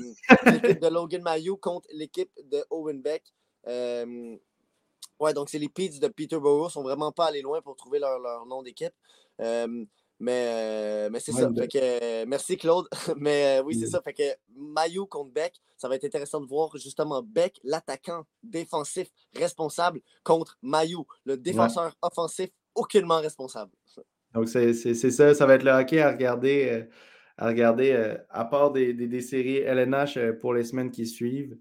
l'équipe 0.46 0.80
de 0.80 0.88
Logan 0.88 1.22
Mayou 1.22 1.56
contre 1.56 1.88
l'équipe 1.94 2.32
de 2.52 2.66
Owen 2.72 3.00
Beck. 3.00 3.24
ouais, 3.68 5.34
donc 5.36 5.50
c'est 5.50 5.60
les 5.60 5.70
Peets 5.70 6.00
de 6.00 6.08
Peterborough. 6.08 6.64
Ils 6.64 6.66
ne 6.66 6.72
sont 6.72 6.84
vraiment 6.84 7.12
pas 7.12 7.28
allés 7.28 7.44
loin 7.44 7.62
pour 7.62 7.76
trouver 7.76 8.00
leur, 8.00 8.18
leur 8.20 8.48
nom 8.48 8.64
d'équipe. 8.64 8.94
Mais, 10.24 10.46
euh, 10.48 11.10
mais 11.12 11.20
c'est 11.20 11.34
ça. 11.34 11.52
Fait 11.54 11.68
que, 11.68 11.78
euh, 11.82 12.26
merci 12.26 12.56
Claude. 12.56 12.88
mais 13.18 13.60
euh, 13.60 13.64
oui, 13.66 13.76
c'est 13.78 13.88
ça. 13.88 14.02
Fait 14.02 14.14
que 14.14 14.24
Mayu 14.56 15.06
contre 15.06 15.34
Beck, 15.34 15.60
ça 15.76 15.90
va 15.90 15.96
être 15.96 16.06
intéressant 16.06 16.40
de 16.40 16.46
voir 16.46 16.70
justement 16.78 17.22
Beck, 17.22 17.60
l'attaquant 17.66 18.24
défensif 18.42 19.10
responsable, 19.38 20.00
contre 20.24 20.58
Mayu, 20.62 21.00
le 21.26 21.36
défenseur 21.36 21.94
offensif 22.02 22.50
aucunement 22.74 23.20
responsable. 23.20 23.74
Donc 24.34 24.48
c'est 24.48 24.74
ça, 24.74 25.34
ça 25.34 25.46
va 25.46 25.56
être 25.56 25.64
le 25.64 25.72
hockey 25.72 26.00
à 26.00 26.12
regarder, 26.12 26.88
à, 27.38 27.48
regarder, 27.48 28.16
à 28.30 28.46
part 28.46 28.72
des, 28.72 28.94
des, 28.94 29.22
séries 29.22 29.58
LNH 29.58 30.18
pour 30.40 30.54
les 30.54 30.64
semaines 30.64 30.90
qui 30.90 31.06
suivent. 31.06 31.58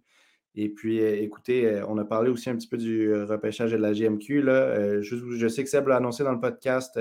Et 0.55 0.69
puis, 0.69 0.99
écoutez, 1.01 1.83
on 1.89 1.99
a 1.99 2.05
parlé 2.05 2.31
aussi 2.31 2.49
un 2.49 2.55
petit 2.55 2.69
peu 2.69 2.77
du 2.77 3.13
repêchage 3.13 3.73
de 3.73 3.77
la 3.77 3.93
GMQ. 3.93 4.43
Là. 4.43 5.01
Je, 5.01 5.17
je, 5.17 5.49
sais 5.49 5.65
que 5.65 5.69
Seb 5.69 5.89
l'a 5.89 5.97
annoncé 5.97 6.23
dans 6.23 6.33
le 6.33 6.41
podcast 6.41 6.99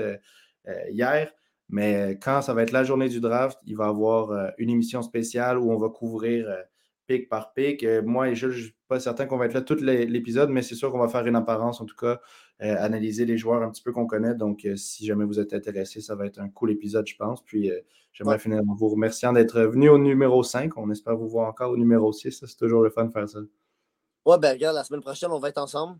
hier. 0.90 1.32
Mais 1.68 2.18
quand 2.22 2.42
ça 2.42 2.54
va 2.54 2.62
être 2.62 2.72
la 2.72 2.84
journée 2.84 3.08
du 3.08 3.20
draft, 3.20 3.58
il 3.64 3.76
va 3.76 3.86
y 3.86 3.88
avoir 3.88 4.30
euh, 4.30 4.48
une 4.58 4.70
émission 4.70 5.02
spéciale 5.02 5.58
où 5.58 5.72
on 5.72 5.78
va 5.78 5.88
couvrir 5.88 6.48
euh, 6.48 6.62
pic 7.06 7.28
par 7.28 7.52
pic. 7.54 7.82
Euh, 7.82 8.02
moi 8.02 8.34
je 8.34 8.48
ne 8.48 8.52
suis 8.52 8.76
pas 8.88 9.00
certain 9.00 9.26
qu'on 9.26 9.38
va 9.38 9.46
être 9.46 9.54
là 9.54 9.62
tout 9.62 9.76
l'épisode, 9.76 10.50
mais 10.50 10.62
c'est 10.62 10.74
sûr 10.74 10.90
qu'on 10.90 10.98
va 10.98 11.08
faire 11.08 11.26
une 11.26 11.36
apparence, 11.36 11.80
en 11.80 11.86
tout 11.86 11.96
cas, 11.96 12.20
analyser 12.60 13.24
les 13.24 13.38
joueurs 13.38 13.62
un 13.62 13.70
petit 13.70 13.82
peu 13.82 13.90
qu'on 13.90 14.06
connaît. 14.06 14.34
Donc, 14.34 14.68
si 14.76 15.06
jamais 15.06 15.24
vous 15.24 15.40
êtes 15.40 15.52
intéressé, 15.54 16.00
ça 16.00 16.14
va 16.14 16.26
être 16.26 16.38
un 16.38 16.48
cool 16.50 16.70
épisode, 16.70 17.06
je 17.08 17.16
pense. 17.16 17.42
Puis, 17.42 17.72
j'aimerais 18.12 18.38
finir 18.38 18.60
en 18.68 18.74
vous 18.74 18.90
remerciant 18.90 19.32
d'être 19.32 19.62
venu 19.62 19.88
au 19.88 19.98
numéro 19.98 20.42
5. 20.42 20.76
On 20.76 20.90
espère 20.90 21.16
vous 21.16 21.28
voir 21.28 21.48
encore 21.48 21.72
au 21.72 21.76
numéro 21.78 22.12
6. 22.12 22.44
C'est 22.44 22.56
toujours 22.56 22.82
le 22.82 22.90
fun 22.90 23.06
de 23.06 23.12
faire 23.12 23.28
ça. 23.28 23.40
Ouais, 24.24 24.38
ben 24.38 24.52
regarde, 24.52 24.76
la 24.76 24.84
semaine 24.84 25.00
prochaine, 25.00 25.30
on 25.32 25.40
va 25.40 25.48
être 25.48 25.58
ensemble. 25.58 25.98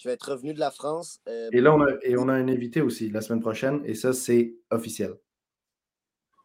Je 0.00 0.08
vais 0.08 0.14
être 0.14 0.32
revenu 0.32 0.54
de 0.54 0.60
la 0.60 0.70
France. 0.70 1.20
Euh, 1.28 1.50
et 1.52 1.60
là, 1.60 1.74
on 1.74 1.82
a, 1.82 1.90
et 2.02 2.16
on 2.16 2.28
a 2.28 2.32
un 2.32 2.48
invité 2.48 2.80
aussi 2.80 3.10
la 3.10 3.20
semaine 3.20 3.40
prochaine, 3.40 3.82
et 3.84 3.94
ça, 3.94 4.14
c'est 4.14 4.54
officiel. 4.70 5.14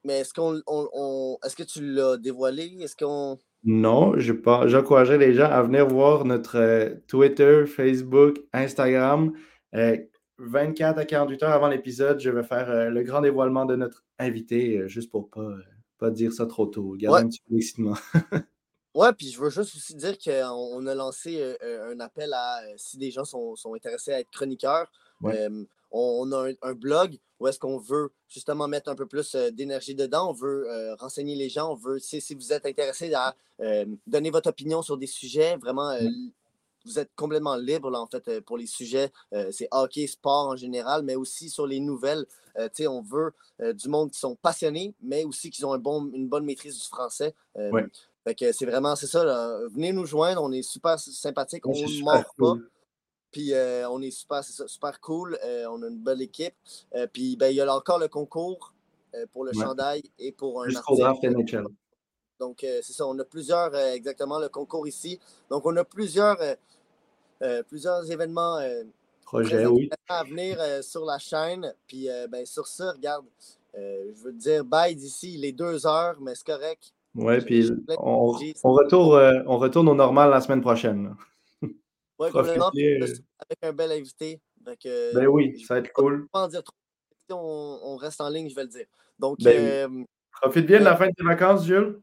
Mais 0.04 0.20
est-ce 0.20 0.34
qu'on 0.34 0.62
on, 0.68 1.38
est-ce 1.44 1.56
que 1.56 1.64
tu 1.64 1.82
l'as 1.82 2.18
dévoilé? 2.18 2.76
Est-ce 2.82 2.98
qu'on. 2.98 3.40
Non, 3.64 4.20
je 4.20 4.34
pas. 4.34 4.68
J'encouragerais 4.68 5.18
les 5.18 5.34
gens 5.34 5.50
à 5.50 5.64
venir 5.64 5.88
voir 5.88 6.26
notre 6.26 6.58
euh, 6.58 6.96
Twitter, 7.08 7.66
Facebook, 7.66 8.40
Instagram. 8.52 9.32
24 10.38 10.98
euh, 10.98 11.02
à 11.02 11.06
48 11.06 11.44
heures 11.44 11.52
avant 11.52 11.70
l'épisode, 11.70 12.20
je 12.20 12.30
vais 12.30 12.44
faire 12.44 12.92
le 12.92 13.04
grand 13.04 13.22
dévoilement 13.22 13.66
de 13.66 13.78
notre 13.78 14.04
invité, 14.20 14.88
juste 14.88 15.10
pour 15.10 15.30
pas, 15.30 15.56
pas 15.98 16.12
dire 16.12 16.34
ça 16.34 16.46
trop 16.46 16.66
tôt. 16.66 16.96
Garder 16.98 17.24
un 17.24 17.30
petit 17.30 17.42
peu 17.48 17.56
d'excitement. 17.56 17.96
Ouais, 18.96 19.12
puis 19.12 19.30
je 19.30 19.42
veux 19.42 19.50
juste 19.50 19.76
aussi 19.76 19.94
dire 19.94 20.18
qu'on 20.18 20.88
a 20.88 20.96
lancé 20.96 21.58
un 21.62 22.00
appel 22.00 22.32
à 22.34 22.62
si 22.78 22.98
des 22.98 23.12
gens 23.12 23.26
sont, 23.26 23.56
intéressés 23.76 24.14
à 24.14 24.22
être 24.22 24.32
chroniqueurs. 24.32 24.90
on, 25.92 26.32
a 26.32 26.52
un, 26.62 26.74
blog 26.74 27.20
où 27.42 27.48
est-ce 27.48 27.60
qu'on 27.60 27.78
veut 27.78 28.14
justement 28.30 28.70
mettre 28.70 28.90
un 28.90 28.96
peu 28.96 29.06
plus 29.06 29.36
d'énergie 29.52 29.96
dedans. 29.96 30.30
On 30.30 30.34
veut 30.34 30.66
renseigner 30.98 31.36
les 31.36 31.50
gens. 31.50 31.74
On 31.74 31.76
veut, 31.76 32.00
si, 32.00 32.22
si 32.22 32.36
vous 32.36 32.54
êtes 32.54 32.66
intéressé 32.66 33.14
à 33.14 33.36
donner 34.08 34.30
votre 34.30 34.48
opinion 34.48 34.82
sur 34.82 34.98
des 34.98 35.08
sujets, 35.08 35.58
vraiment, 35.58 35.94
vous 36.86 36.98
êtes 36.98 37.12
complètement 37.18 37.58
libre 37.58 37.90
là, 37.92 38.00
en 38.00 38.08
fait 38.08 38.40
pour 38.40 38.58
les 38.58 38.68
sujets. 38.68 39.12
c'est 39.52 39.68
hockey, 39.72 40.08
sport 40.08 40.48
en 40.48 40.56
général, 40.56 41.04
mais 41.04 41.16
aussi 41.16 41.50
sur 41.50 41.68
les 41.68 41.82
nouvelles. 41.82 42.26
on 42.88 43.02
veut 43.02 43.34
du 43.74 43.90
monde 43.90 44.12
qui 44.12 44.20
sont 44.20 44.38
passionnés, 44.38 44.94
mais 45.02 45.26
aussi 45.26 45.50
qui 45.50 45.66
ont 45.66 45.74
un 45.74 45.80
bon, 45.80 46.10
une 46.14 46.30
bonne 46.30 46.46
maîtrise 46.46 46.80
du 46.80 46.88
français. 46.88 47.36
Fait 48.26 48.34
que 48.34 48.52
c'est 48.52 48.66
vraiment, 48.66 48.96
c'est 48.96 49.08
ça. 49.08 49.60
Venez 49.72 49.94
nous 49.94 50.06
joindre, 50.06 50.42
on 50.42 50.52
est 50.52 50.64
super 50.64 51.00
sympathique, 51.00 51.66
on 51.68 51.74
ne 51.74 52.04
mord 52.04 52.34
pas. 52.38 52.56
Puis 53.36 53.54
euh, 53.54 53.90
on 53.90 54.02
est 54.02 54.12
super, 54.12 54.46
super 54.46 55.02
cool, 55.02 55.38
euh, 55.44 55.66
on 55.70 55.84
a 55.84 55.88
une 55.90 56.00
belle 56.00 56.22
équipe. 56.22 56.56
Euh, 56.96 57.06
puis 57.06 57.36
ben, 57.36 57.50
il 57.50 57.56
y 57.56 57.60
a 57.62 57.76
encore 57.76 58.00
le 58.00 58.08
concours 58.08 58.74
pour 59.34 59.44
le 59.44 59.52
chandail 59.52 60.04
et 60.18 60.32
pour 60.32 60.64
un 60.64 60.74
article. 60.74 61.66
Donc 62.40 62.60
c'est 62.62 62.94
ça, 62.94 63.06
on 63.06 63.20
a 63.20 63.26
plusieurs, 63.26 63.76
exactement, 63.76 64.40
le 64.40 64.48
concours 64.48 64.88
ici. 64.88 65.20
Donc 65.50 65.66
on 65.66 65.76
a 65.76 65.84
plusieurs, 65.84 66.38
plusieurs 67.68 68.10
événements 68.10 68.60
Projet, 69.26 69.66
oui. 69.66 69.90
à 70.08 70.24
venir 70.24 70.58
sur 70.82 71.04
la 71.04 71.20
chaîne. 71.20 71.74
Puis 71.88 72.08
ben, 72.30 72.46
sur 72.46 72.68
ça, 72.68 72.94
regarde, 72.94 73.26
je 73.74 74.24
veux 74.24 74.32
te 74.32 74.40
dire 74.40 74.64
bye 74.64 74.96
d'ici, 74.96 75.36
les 75.38 75.52
deux 75.52 75.86
heures, 75.86 76.20
mais 76.22 76.36
c'est 76.36 76.46
correct. 76.48 76.95
Oui, 77.16 77.42
puis 77.42 77.72
on, 77.98 78.32
retourne, 78.32 79.18
euh, 79.18 79.44
on 79.48 79.58
retourne 79.58 79.88
au 79.88 79.96
normal 79.96 80.30
la 80.30 80.42
semaine 80.42 80.62
prochaine. 80.62 81.16
Oui, 82.18 82.30
complètement. 82.32 82.70
Avec 82.70 83.60
un 83.62 83.74
bel 83.74 83.92
invité. 83.92 84.42
ben 84.62 85.28
oui, 85.28 85.62
ça 85.64 85.76
va 85.76 85.80
être 85.80 85.92
cool. 85.94 86.28
Pas 86.32 86.44
en 86.44 86.48
dire 86.48 86.64
trop. 86.64 86.76
On, 87.32 87.80
on, 87.84 87.96
reste 87.98 88.22
en 88.22 88.30
ligne, 88.30 88.50
je 88.50 88.56
vais 88.56 88.64
le 88.64 88.70
dire. 88.70 88.86
Donc, 89.18 89.38
ben 89.42 89.90
euh, 89.90 90.04
Profite 90.42 90.66
bien 90.66 90.80
de 90.80 90.86
la 90.86 90.96
fin 90.96 91.08
de 91.08 91.14
tes 91.14 91.24
vacances, 91.24 91.66
Jules. 91.66 92.02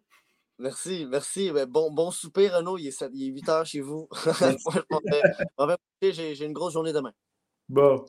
Merci, 0.59 1.07
merci. 1.09 1.51
Ben, 1.51 1.67
bon, 1.67 1.91
bon 1.93 2.11
souper, 2.11 2.49
Renaud. 2.49 2.79
Il 2.79 2.87
est, 2.89 3.05
il 3.13 3.23
est 3.25 3.33
8 3.33 3.49
heures 3.49 3.67
chez 3.67 3.81
vous. 3.81 4.09
J'ai 6.03 6.45
une 6.45 6.53
grosse 6.53 6.73
journée 6.73 6.93
demain. 6.93 7.13
Bon. 7.69 8.05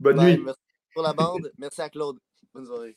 Bonne 0.00 0.20
nuit. 0.20 0.40
Merci 0.44 0.60
pour 0.94 1.02
la 1.02 1.12
bande. 1.12 1.52
Merci 1.58 1.80
à 1.80 1.88
Claude. 1.88 2.18
Bonne 2.52 2.66
soirée. 2.66 2.96